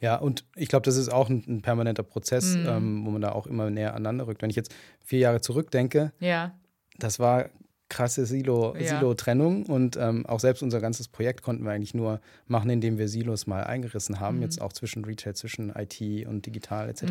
Ja, 0.00 0.16
und 0.16 0.44
ich 0.56 0.68
glaube, 0.68 0.84
das 0.84 0.96
ist 0.96 1.10
auch 1.10 1.28
ein, 1.30 1.44
ein 1.46 1.62
permanenter 1.62 2.02
Prozess, 2.02 2.56
Mhm. 2.56 2.66
ähm, 2.66 3.06
wo 3.06 3.10
man 3.10 3.22
da 3.22 3.32
auch 3.32 3.46
immer 3.46 3.70
näher 3.70 3.90
aneinander 3.94 4.26
rückt. 4.26 4.42
Wenn 4.42 4.50
ich 4.50 4.56
jetzt 4.56 4.74
vier 5.00 5.20
Jahre 5.20 5.40
zurückdenke, 5.40 6.12
Ja, 6.18 6.54
das 6.98 7.18
war 7.18 7.50
krasse 7.92 8.24
Silo, 8.26 8.74
Ja. 8.76 8.98
Silo-Trennung 8.98 9.66
und 9.66 9.96
ähm, 9.96 10.24
auch 10.26 10.40
selbst 10.40 10.62
unser 10.62 10.80
ganzes 10.80 11.08
Projekt 11.08 11.42
konnten 11.42 11.62
wir 11.64 11.72
eigentlich 11.72 11.94
nur 11.94 12.20
machen, 12.46 12.70
indem 12.70 12.96
wir 12.98 13.08
Silos 13.08 13.46
mal 13.46 13.64
eingerissen 13.64 14.18
haben, 14.18 14.36
Mhm. 14.36 14.42
jetzt 14.42 14.60
auch 14.62 14.72
zwischen 14.72 15.04
Retail, 15.04 15.34
zwischen 15.34 15.70
IT 15.76 16.00
und 16.26 16.46
digital 16.46 16.88
etc. 16.88 17.02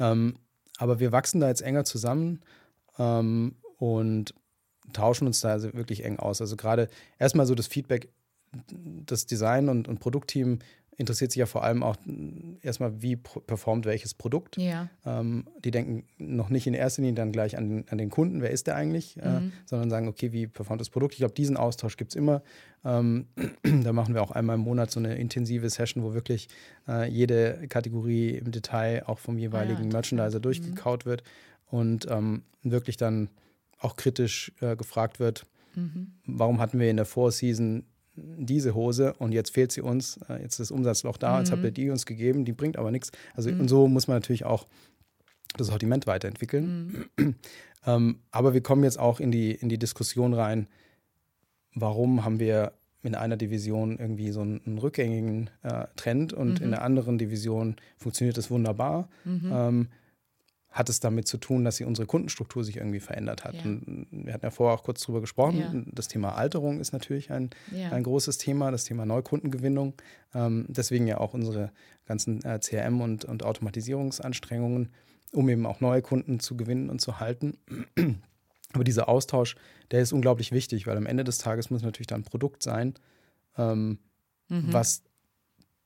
Ähm, 0.00 0.34
aber 0.78 0.98
wir 1.00 1.12
wachsen 1.12 1.40
da 1.40 1.48
jetzt 1.48 1.62
enger 1.62 1.84
zusammen 1.84 2.40
ähm, 2.98 3.54
und 3.78 4.34
tauschen 4.92 5.26
uns 5.28 5.40
da 5.40 5.50
also 5.50 5.72
wirklich 5.74 6.04
eng 6.04 6.18
aus. 6.18 6.40
Also 6.40 6.56
gerade 6.56 6.88
erstmal 7.18 7.46
so 7.46 7.54
das 7.54 7.68
Feedback, 7.68 8.08
das 9.06 9.26
Design 9.26 9.68
und, 9.68 9.86
und 9.86 10.00
Produktteam 10.00 10.58
interessiert 11.00 11.32
sich 11.32 11.40
ja 11.40 11.46
vor 11.46 11.64
allem 11.64 11.82
auch 11.82 11.96
mh, 12.04 12.58
erstmal, 12.62 13.02
wie 13.02 13.16
performt 13.16 13.86
welches 13.86 14.14
Produkt. 14.14 14.56
ja. 14.56 14.88
Ähm, 15.04 15.46
die 15.64 15.70
denken 15.70 16.04
noch 16.18 16.50
nicht 16.50 16.66
in 16.66 16.74
erster 16.74 17.02
Linie 17.02 17.14
dann 17.14 17.32
gleich 17.32 17.56
an 17.56 17.68
den, 17.68 17.88
an 17.88 17.98
den 17.98 18.10
Kunden, 18.10 18.42
wer 18.42 18.50
ist 18.50 18.66
der 18.66 18.76
eigentlich, 18.76 19.16
äh, 19.16 19.40
sondern 19.64 19.90
sagen, 19.90 20.08
okay, 20.08 20.32
wie 20.32 20.46
performt 20.46 20.80
das 20.80 20.90
Produkt. 20.90 21.14
Ich 21.14 21.18
glaube, 21.18 21.34
diesen 21.34 21.56
Austausch 21.56 21.96
gibt 21.96 22.12
es 22.12 22.16
immer. 22.16 22.42
Ähm, 22.84 23.26
da 23.82 23.92
machen 23.92 24.14
wir 24.14 24.22
auch 24.22 24.30
einmal 24.30 24.56
im 24.56 24.62
Monat 24.62 24.90
so 24.90 25.00
eine 25.00 25.16
intensive 25.16 25.68
Session, 25.70 26.04
wo 26.04 26.12
wirklich 26.12 26.48
äh, 26.86 27.08
jede 27.10 27.66
Kategorie 27.68 28.30
im 28.36 28.50
Detail 28.50 29.04
auch 29.06 29.18
vom 29.18 29.38
jeweiligen 29.38 29.84
interessant. 29.84 30.12
Merchandiser 30.12 30.40
durchgekaut 30.40 31.06
wird 31.06 31.22
und 31.66 32.06
ähm, 32.10 32.42
wirklich 32.62 32.96
dann 32.96 33.30
auch 33.78 33.96
kritisch 33.96 34.52
äh, 34.60 34.76
gefragt 34.76 35.18
wird, 35.18 35.46
warum 36.26 36.60
hatten 36.60 36.80
wir 36.80 36.90
in 36.90 36.96
der 36.96 37.06
Vorseason 37.06 37.84
diese 38.14 38.74
Hose 38.74 39.14
und 39.14 39.32
jetzt 39.32 39.52
fehlt 39.52 39.72
sie 39.72 39.80
uns, 39.80 40.18
äh, 40.28 40.42
jetzt 40.42 40.54
ist 40.54 40.60
das 40.60 40.70
Umsatzloch 40.70 41.16
da, 41.16 41.38
jetzt 41.38 41.52
habt 41.52 41.62
ihr 41.62 41.70
die 41.70 41.90
uns 41.90 42.06
gegeben, 42.06 42.44
die 42.44 42.52
bringt 42.52 42.76
aber 42.76 42.90
nichts. 42.90 43.12
Also 43.34 43.50
und 43.50 43.68
so 43.68 43.88
muss 43.88 44.08
man 44.08 44.16
natürlich 44.16 44.44
auch 44.44 44.66
das 45.56 45.68
Sortiment 45.68 46.06
weiterentwickeln. 46.06 47.06
ähm, 47.86 48.18
aber 48.30 48.54
wir 48.54 48.62
kommen 48.62 48.84
jetzt 48.84 48.98
auch 48.98 49.20
in 49.20 49.30
die, 49.30 49.52
in 49.52 49.68
die 49.68 49.78
Diskussion 49.78 50.34
rein, 50.34 50.68
warum 51.74 52.24
haben 52.24 52.40
wir 52.40 52.72
in 53.02 53.14
einer 53.14 53.36
Division 53.36 53.98
irgendwie 53.98 54.30
so 54.30 54.42
einen, 54.42 54.60
einen 54.66 54.78
rückgängigen 54.78 55.48
äh, 55.62 55.86
Trend 55.96 56.32
und 56.32 56.60
in 56.60 56.70
der 56.70 56.82
anderen 56.82 57.16
Division 57.16 57.76
funktioniert 57.96 58.36
das 58.36 58.50
wunderbar. 58.50 59.08
Ähm, 59.50 59.88
hat 60.70 60.88
es 60.88 61.00
damit 61.00 61.26
zu 61.26 61.36
tun, 61.38 61.64
dass 61.64 61.76
sie 61.76 61.84
unsere 61.84 62.06
Kundenstruktur 62.06 62.62
sich 62.62 62.76
irgendwie 62.76 63.00
verändert 63.00 63.42
hat. 63.44 63.54
Ja. 63.54 63.62
Und 63.64 64.06
wir 64.10 64.32
hatten 64.32 64.46
ja 64.46 64.50
vorher 64.50 64.78
auch 64.78 64.84
kurz 64.84 65.02
drüber 65.02 65.20
gesprochen. 65.20 65.58
Ja. 65.58 65.72
Das 65.92 66.06
Thema 66.06 66.36
Alterung 66.36 66.78
ist 66.80 66.92
natürlich 66.92 67.30
ein, 67.32 67.50
Ja. 67.74 67.90
ein 67.90 68.04
großes 68.04 68.38
Thema, 68.38 68.70
das 68.70 68.84
Thema 68.84 69.04
Neukundengewinnung. 69.04 69.94
Ähm, 70.32 70.66
deswegen 70.68 71.08
ja 71.08 71.18
auch 71.18 71.34
unsere 71.34 71.72
ganzen 72.06 72.44
äh, 72.44 72.60
CRM- 72.62 73.02
und, 73.02 73.24
und 73.24 73.44
Automatisierungsanstrengungen, 73.44 74.90
um 75.32 75.48
eben 75.48 75.66
auch 75.66 75.80
neue 75.80 76.02
Kunden 76.02 76.40
zu 76.40 76.56
gewinnen 76.56 76.88
und 76.90 77.00
zu 77.00 77.18
halten. 77.20 77.58
Aber 78.72 78.84
dieser 78.84 79.08
Austausch, 79.08 79.56
der 79.90 80.00
ist 80.00 80.12
unglaublich 80.12 80.52
wichtig, 80.52 80.86
weil 80.86 80.96
am 80.96 81.06
Ende 81.06 81.24
des 81.24 81.38
Tages 81.38 81.70
muss 81.70 81.82
natürlich 81.82 82.06
dann 82.06 82.20
ein 82.20 82.24
Produkt 82.24 82.62
sein, 82.62 82.94
ähm, 83.58 83.98
Mhm. 84.48 84.72
was 84.72 85.02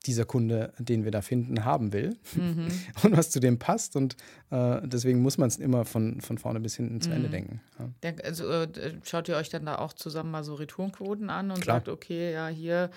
dieser 0.07 0.25
Kunde, 0.25 0.73
den 0.79 1.05
wir 1.05 1.11
da 1.11 1.23
finden, 1.23 1.65
haben 1.65 1.93
will 1.93 2.17
Mhm. 2.35 2.67
und 3.03 3.17
was 3.17 3.31
zu 3.31 3.41
dem 3.41 3.59
passt. 3.59 3.97
Und 3.97 4.17
äh, 4.51 4.81
deswegen 4.85 5.21
muss 5.23 5.39
man 5.39 5.49
es 5.49 5.57
immer 5.57 5.85
von, 5.85 6.21
von 6.21 6.39
vorne 6.39 6.61
bis 6.61 6.77
hinten 6.77 7.01
zu 7.01 7.09
Mhm. 7.11 7.17
Ende 7.17 7.29
denken. 7.31 7.61
Ja. 7.79 7.89
Der, 8.03 8.25
also, 8.25 8.49
äh, 8.51 8.69
schaut 9.05 9.29
ihr 9.29 9.37
euch 9.37 9.49
dann 9.49 9.67
da 9.67 9.77
auch 9.79 9.93
zusammen 9.93 10.31
mal 10.31 10.45
so 10.45 10.55
Retourenquoten 10.55 11.31
an 11.31 11.51
und 11.51 11.61
Klar. 11.61 11.77
sagt, 11.77 11.89
okay, 11.89 12.33
ja, 12.33 12.49
hier 12.49 12.91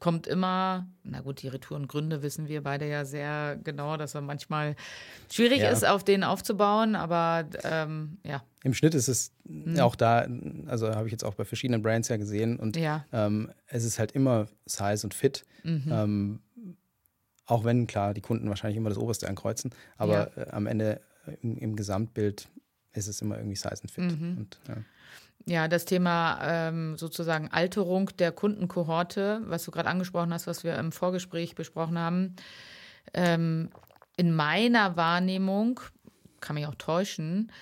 kommt 0.00 0.26
immer, 0.26 0.86
na 1.04 1.20
gut, 1.20 1.42
die 1.42 1.48
Retourengründe 1.48 2.22
wissen 2.22 2.48
wir 2.48 2.62
beide 2.62 2.88
ja 2.88 3.04
sehr 3.04 3.56
genau, 3.62 3.96
dass 3.96 4.14
er 4.14 4.22
manchmal 4.22 4.74
schwierig 5.32 5.60
Ja. 5.60 5.70
ist, 5.70 5.86
auf 5.86 6.02
denen 6.04 6.24
aufzubauen, 6.24 6.96
aber 6.96 7.44
ähm, 7.62 8.18
ja, 8.24 8.42
Im 8.64 8.74
Schnitt 8.74 8.94
ist 8.94 9.08
es 9.08 9.32
Mhm. 9.46 9.78
auch 9.80 9.94
da, 9.94 10.26
also 10.66 10.88
habe 10.94 11.06
ich 11.06 11.12
jetzt 11.12 11.22
auch 11.22 11.34
bei 11.34 11.44
verschiedenen 11.44 11.82
Brands 11.82 12.08
ja 12.08 12.16
gesehen 12.16 12.58
und 12.58 12.76
ja, 12.76 13.04
ähm, 13.12 13.50
es 13.66 13.84
ist 13.84 13.98
halt 13.98 14.12
immer 14.12 14.46
Size 14.66 15.00
und 15.04 15.12
Fit. 15.14 15.44
Mhm. 15.64 15.82
Ähm, 15.90 16.40
auch 17.46 17.64
wenn, 17.64 17.86
klar, 17.86 18.14
die 18.14 18.20
Kunden 18.20 18.48
wahrscheinlich 18.48 18.76
immer 18.76 18.88
das 18.88 18.98
Oberste 18.98 19.28
ankreuzen, 19.28 19.70
aber 19.96 20.36
äh, 20.36 20.50
am 20.50 20.66
Ende 20.66 21.00
im, 21.42 21.58
im 21.58 21.76
Gesamtbild 21.76 22.48
ist 22.92 23.08
es 23.08 23.20
immer 23.20 23.36
irgendwie 23.36 23.56
Size 23.56 23.80
und 23.82 23.90
Fit. 23.90 24.20
Mhm. 24.20 24.38
Und, 24.38 24.60
ja. 24.68 24.76
Ja, 25.46 25.68
das 25.68 25.84
Thema 25.84 26.38
ähm, 26.42 26.96
sozusagen 26.96 27.48
Alterung 27.50 28.10
der 28.18 28.32
Kundenkohorte, 28.32 29.42
was 29.44 29.64
du 29.64 29.70
gerade 29.70 29.90
angesprochen 29.90 30.32
hast, 30.32 30.46
was 30.46 30.64
wir 30.64 30.76
im 30.76 30.90
Vorgespräch 30.90 31.54
besprochen 31.54 31.98
haben. 31.98 32.36
Ähm, 33.12 33.68
in 34.16 34.34
meiner 34.34 34.96
Wahrnehmung, 34.96 35.80
kann 36.40 36.54
mich 36.54 36.66
auch 36.66 36.76
täuschen, 36.76 37.52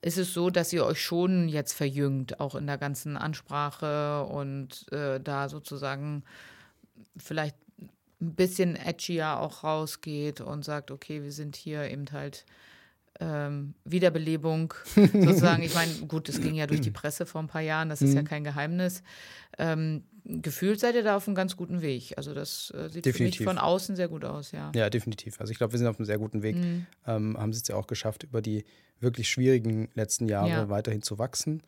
ist 0.00 0.18
es 0.18 0.32
so, 0.32 0.50
dass 0.50 0.72
ihr 0.72 0.84
euch 0.84 1.00
schon 1.00 1.48
jetzt 1.48 1.74
verjüngt, 1.74 2.40
auch 2.40 2.54
in 2.54 2.66
der 2.66 2.78
ganzen 2.78 3.16
Ansprache 3.16 4.24
und 4.24 4.90
äh, 4.92 5.20
da 5.20 5.48
sozusagen 5.48 6.24
vielleicht 7.16 7.56
ein 8.20 8.34
bisschen 8.34 8.76
edgier 8.76 9.38
auch 9.38 9.62
rausgeht 9.64 10.40
und 10.40 10.64
sagt, 10.64 10.90
okay, 10.90 11.22
wir 11.22 11.32
sind 11.32 11.54
hier 11.56 11.88
eben 11.90 12.06
halt 12.12 12.44
ähm, 13.20 13.74
Wiederbelebung 13.84 14.74
sozusagen. 14.94 15.62
Ich 15.62 15.74
meine, 15.74 15.92
gut, 16.06 16.28
das 16.28 16.40
ging 16.40 16.54
ja 16.54 16.66
durch 16.66 16.80
die 16.80 16.90
Presse 16.90 17.26
vor 17.26 17.42
ein 17.42 17.48
paar 17.48 17.60
Jahren, 17.62 17.88
das 17.88 18.00
ist 18.02 18.10
Mhm. 18.10 18.16
ja 18.16 18.22
kein 18.22 18.44
Geheimnis. 18.44 19.02
Ähm, 19.58 20.04
gefühlt 20.24 20.78
seid 20.78 20.94
ihr 20.94 21.02
da 21.02 21.16
auf 21.16 21.26
einem 21.26 21.34
ganz 21.34 21.56
guten 21.56 21.80
Weg. 21.82 22.14
Also 22.16 22.34
das 22.34 22.70
äh, 22.76 22.88
sieht 22.90 23.06
Definitiv. 23.06 23.38
für 23.38 23.40
mich 23.44 23.48
von 23.48 23.58
außen 23.58 23.96
sehr 23.96 24.08
gut 24.08 24.24
aus, 24.24 24.52
ja. 24.52 24.70
ja, 24.74 24.88
definitiv. 24.90 25.40
Also 25.40 25.50
ich 25.50 25.58
glaube, 25.58 25.72
wir 25.72 25.78
sind 25.78 25.88
auf 25.88 25.98
einem 25.98 26.06
sehr 26.06 26.18
guten 26.18 26.42
Weg. 26.42 26.56
Mhm. 26.56 26.86
Ähm, 27.06 27.36
haben 27.38 27.50
es 27.50 27.56
jetzt 27.58 27.68
ja 27.68 27.76
auch 27.76 27.86
geschafft, 27.88 28.22
über 28.24 28.40
die 28.42 28.64
wirklich 29.00 29.28
schwierigen 29.28 29.88
letzten 29.94 30.28
Jahre 30.28 30.50
Ja. 30.50 30.68
weiterhin 30.68 31.02
zu 31.02 31.18
wachsen. 31.18 31.62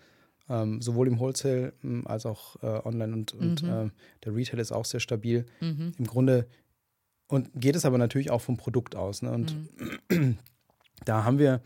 Ähm, 0.51 0.83
sowohl 0.83 1.07
im 1.07 1.19
Wholesale 1.21 1.73
m, 1.83 2.07
als 2.07 2.27
auch 2.27 2.61
äh, 2.63 2.67
online 2.85 3.13
und, 3.15 3.33
und 3.35 3.63
Mhm. 3.63 3.69
äh, 3.69 3.91
der 4.25 4.35
Retail 4.35 4.59
ist 4.59 4.73
auch 4.73 4.85
sehr 4.85 5.01
stabil. 5.01 5.47
Im 5.97 6.07
Grunde 6.07 6.47
und 7.29 7.49
geht 7.55 7.77
es 7.77 7.85
aber 7.85 7.97
natürlich 7.99 8.31
auch 8.33 8.41
vom 8.41 8.57
Produkt 8.57 8.97
aus. 8.97 9.23
Ne? 9.23 9.31
Und 9.31 9.57
Mhm. 10.11 10.39
da 11.05 11.25
haben 11.25 11.39
wir 11.39 11.61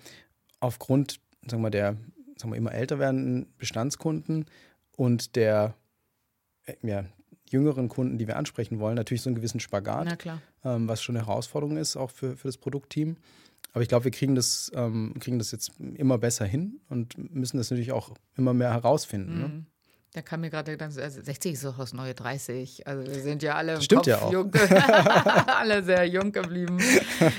aufgrund 0.60 1.20
sagen 1.48 1.62
wir, 1.62 1.70
der 1.70 1.96
sagen 2.36 2.52
wir, 2.52 2.56
immer 2.56 2.72
älter 2.72 2.98
werdenden 2.98 3.46
Bestandskunden 3.58 4.44
und 4.96 5.34
der 5.36 5.74
äh, 6.66 6.74
ja, 6.82 7.04
jüngeren 7.50 7.88
Kunden, 7.88 8.18
die 8.18 8.26
wir 8.26 8.36
ansprechen 8.36 8.80
wollen, 8.80 8.96
natürlich 8.96 9.22
so 9.22 9.28
einen 9.30 9.36
gewissen 9.36 9.60
Spagat, 9.60 10.06
ähm, 10.64 10.88
was 10.88 11.02
schon 11.02 11.16
eine 11.16 11.26
Herausforderung 11.26 11.76
ist, 11.76 11.96
auch 11.96 12.10
für, 12.10 12.36
für 12.36 12.48
das 12.48 12.56
Produktteam. 12.58 13.16
Aber 13.74 13.82
ich 13.82 13.88
glaube, 13.88 14.04
wir 14.04 14.12
kriegen 14.12 14.34
das, 14.36 14.70
ähm, 14.74 15.14
kriegen 15.18 15.38
das 15.38 15.50
jetzt 15.50 15.72
immer 15.96 16.16
besser 16.16 16.44
hin 16.44 16.80
und 16.88 17.18
müssen 17.34 17.58
das 17.58 17.70
natürlich 17.70 17.90
auch 17.90 18.12
immer 18.36 18.54
mehr 18.54 18.72
herausfinden. 18.72 19.38
Ne? 19.38 19.48
Mhm. 19.48 19.54
Ne? 19.54 19.66
Da 20.14 20.22
kam 20.22 20.42
mir 20.42 20.50
gerade 20.50 20.78
also 20.78 21.00
60 21.00 21.54
ist 21.54 21.64
doch 21.64 21.76
das 21.76 21.92
neue 21.92 22.14
30. 22.14 22.86
Also 22.86 23.04
wir 23.04 23.20
sind 23.20 23.42
ja 23.42 23.56
alle 23.56 23.74
im 23.74 23.80
Stimmt 23.80 24.02
Kopf 24.02 24.06
ja 24.06 24.22
auch. 24.22 24.32
jung, 24.32 24.52
alle 25.58 25.82
sehr 25.82 26.04
jung 26.04 26.30
geblieben. 26.30 26.78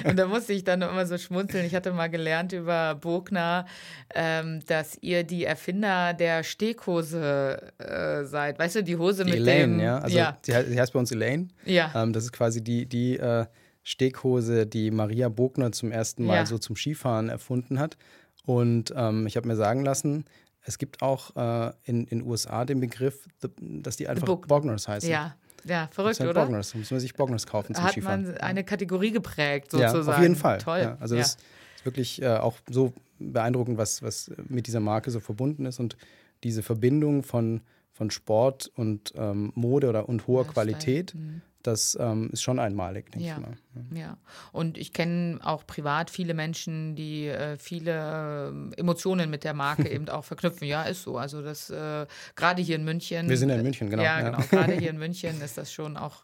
Und 0.04 0.20
da 0.20 0.28
musste 0.28 0.52
ich 0.52 0.66
dann 0.66 0.82
immer 0.82 1.06
so 1.06 1.18
schmunzeln. 1.18 1.66
Ich 1.66 1.74
hatte 1.74 1.94
mal 1.94 2.10
gelernt 2.10 2.52
über 2.52 2.96
Bogner, 2.96 3.66
ähm, 4.14 4.60
dass 4.68 4.98
ihr 5.00 5.24
die 5.24 5.46
Erfinder 5.46 6.14
der 6.14 6.44
Steghose 6.44 7.72
äh, 7.78 8.26
seid. 8.26 8.60
Weißt 8.60 8.76
du, 8.76 8.84
die 8.84 8.98
Hose 8.98 9.24
die 9.24 9.32
mit 9.32 9.40
Elaine, 9.40 9.78
dem. 9.78 9.80
ja. 9.80 10.00
Also 10.00 10.18
ja. 10.18 10.38
Sie, 10.42 10.54
heißt, 10.54 10.68
sie 10.68 10.82
heißt 10.82 10.92
bei 10.92 11.00
uns 11.00 11.14
Elaine. 11.14 11.48
Ja. 11.64 11.94
Ähm, 11.96 12.12
das 12.12 12.26
ist 12.26 12.34
quasi 12.34 12.62
die, 12.62 12.86
die 12.88 13.16
äh, 13.18 13.46
Steghose, 13.86 14.66
die 14.66 14.90
Maria 14.90 15.30
Bogner 15.30 15.72
zum 15.72 15.92
ersten 15.92 16.26
Mal 16.26 16.36
ja. 16.36 16.46
so 16.46 16.58
zum 16.58 16.76
Skifahren 16.76 17.30
erfunden 17.30 17.80
hat. 17.80 17.98
Und 18.44 18.92
ähm, 18.98 19.28
ich 19.28 19.38
habe 19.38 19.48
mir 19.48 19.56
sagen 19.56 19.86
lassen, 19.86 20.26
es 20.64 20.80
gibt 20.80 21.04
auch 21.04 21.36
äh, 21.36 21.72
in 21.84 22.08
den 22.08 22.24
USA 22.24 22.66
den 22.66 22.80
Begriff, 22.80 23.28
dass 23.60 23.96
die 23.96 24.08
einfach 24.08 24.28
Bogners 24.28 24.88
heißen. 24.88 25.10
Ja, 25.10 25.36
ja, 25.66 25.88
verrückt, 25.92 26.20
oder? 26.20 26.34
Bogners. 26.34 26.72
Da 26.72 26.80
muss 26.80 26.90
man 26.90 27.00
sich 27.00 27.14
Bogners 27.14 27.46
kaufen 27.46 27.76
zum 27.76 27.84
Hat 27.84 27.92
Skifahren. 27.92 28.24
man 28.24 28.38
eine 28.38 28.64
Kategorie 28.64 29.12
geprägt, 29.12 29.70
sozusagen. 29.72 30.08
Ja, 30.08 30.14
auf 30.16 30.22
jeden 30.22 30.36
Fall. 30.36 30.58
Toll. 30.58 30.80
Ja, 30.80 30.98
also 31.00 31.16
das 31.16 31.36
ist 31.36 31.40
wirklich 31.84 32.22
äh, 32.24 32.38
auch 32.38 32.58
so 32.68 32.92
beeindruckend, 33.20 33.78
was, 33.78 34.02
was 34.02 34.32
mit 34.48 34.66
dieser 34.66 34.80
Marke 34.80 35.12
so 35.12 35.20
verbunden 35.20 35.68
ist 35.68 35.80
und 35.80 35.96
diese 36.44 36.64
Verbindung 36.64 37.22
von, 37.22 37.62
von 37.92 38.10
Sport 38.10 38.72
und 38.76 39.14
ähm, 39.16 39.52
Mode 39.54 39.90
oder 39.90 40.10
und 40.10 40.26
hoher 40.26 40.48
Qualität. 40.48 41.14
Mhm 41.14 41.44
das 41.68 41.98
ähm, 42.00 42.30
ist 42.32 42.42
schon 42.42 42.60
einmalig, 42.60 43.12
denke 43.12 43.28
ja. 43.28 43.36
ich 43.36 43.42
mal. 43.42 43.58
Ja. 43.92 44.00
ja. 44.00 44.18
Und 44.52 44.78
ich 44.78 44.94
kenne 44.94 45.40
auch 45.44 45.66
privat 45.66 46.10
viele 46.10 46.34
Menschen, 46.34 46.96
die 46.96 47.28
äh, 47.28 47.58
viele 47.58 48.52
äh, 48.74 48.80
Emotionen 48.80 49.30
mit 49.30 49.44
der 49.44 49.54
Marke 49.54 49.90
eben 49.90 50.10
auch 50.10 50.26
verknüpfen. 50.26 50.68
Ja, 50.68 50.84
ist 50.84 51.04
so. 51.04 51.18
Also 51.18 51.42
das 51.42 51.70
äh, 51.70 52.06
gerade 52.36 52.62
hier 52.62 52.76
in 52.76 52.86
München. 52.86 53.30
Wir 53.30 53.38
sind 53.38 53.50
ja 53.50 53.56
in 53.56 53.64
München, 53.64 53.90
genau. 53.90 54.04
Ja, 54.04 54.22
genau. 54.22 54.40
Gerade 54.50 54.74
hier 54.74 54.90
in 54.90 54.98
München 55.00 55.42
ist 55.42 55.58
das 55.58 55.72
schon 55.72 55.98
auch 55.98 56.24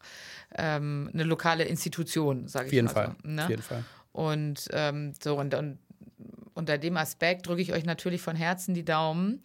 ähm, 0.56 1.10
eine 1.14 1.24
lokale 1.24 1.64
Institution, 1.64 2.48
sage 2.48 2.68
ich 2.68 2.74
jeden 2.74 2.88
mal 2.88 2.94
Fall. 2.94 3.16
so. 3.24 3.30
Ne? 3.30 3.44
Auf 3.44 3.50
jeden 3.50 3.64
Fall. 3.64 3.84
Und 4.12 4.68
ähm, 4.72 5.14
so 5.22 5.40
und, 5.40 5.54
und 5.54 5.80
unter 6.62 6.78
dem 6.78 6.96
Aspekt 6.96 7.48
drücke 7.48 7.62
ich 7.62 7.74
euch 7.74 7.86
natürlich 7.86 8.22
von 8.22 8.36
Herzen 8.36 8.76
die 8.76 8.86
Daumen, 8.86 9.44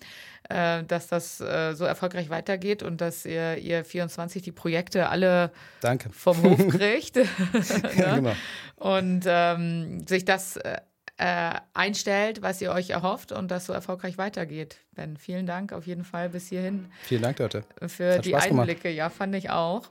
äh, 0.50 0.84
dass 0.84 1.08
das 1.08 1.40
äh, 1.40 1.72
so 1.74 1.84
erfolgreich 1.86 2.28
weitergeht 2.28 2.82
und 2.82 3.00
dass 3.00 3.24
ihr, 3.24 3.56
ihr 3.56 3.84
24 3.84 4.42
die 4.42 4.52
Projekte 4.52 5.08
alle 5.08 5.50
Danke. 5.80 6.10
vom 6.10 6.42
Hof 6.42 6.68
kriegt. 6.68 7.16
ja, 7.16 8.14
genau. 8.16 8.32
Und 8.76 9.24
ähm, 9.26 10.06
sich 10.06 10.26
das 10.26 10.58
äh, 10.58 11.54
einstellt, 11.72 12.42
was 12.42 12.60
ihr 12.60 12.70
euch 12.70 12.90
erhofft 12.90 13.32
und 13.32 13.50
das 13.50 13.64
so 13.64 13.72
erfolgreich 13.72 14.18
weitergeht. 14.18 14.76
Ben, 14.94 15.16
vielen 15.16 15.46
Dank 15.46 15.72
auf 15.72 15.86
jeden 15.86 16.04
Fall 16.04 16.28
bis 16.28 16.48
hierhin. 16.48 16.86
Vielen 17.04 17.22
Dank, 17.22 17.38
Dörte. 17.38 17.64
Für 17.86 18.18
die 18.18 18.36
Einblicke, 18.36 18.82
gemacht. 18.82 18.96
ja, 18.96 19.08
fand 19.08 19.34
ich 19.34 19.48
auch. 19.48 19.88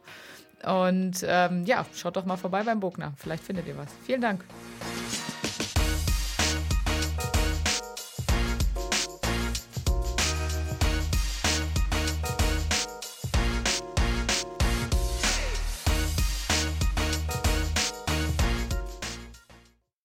Und 0.63 1.25
ähm, 1.27 1.65
ja, 1.65 1.85
schaut 1.95 2.15
doch 2.15 2.25
mal 2.25 2.37
vorbei 2.37 2.61
beim 2.63 2.79
Bogner. 2.79 3.13
Vielleicht 3.17 3.43
findet 3.43 3.67
ihr 3.67 3.77
was. 3.77 3.89
Vielen 4.05 4.21
Dank. 4.21 4.43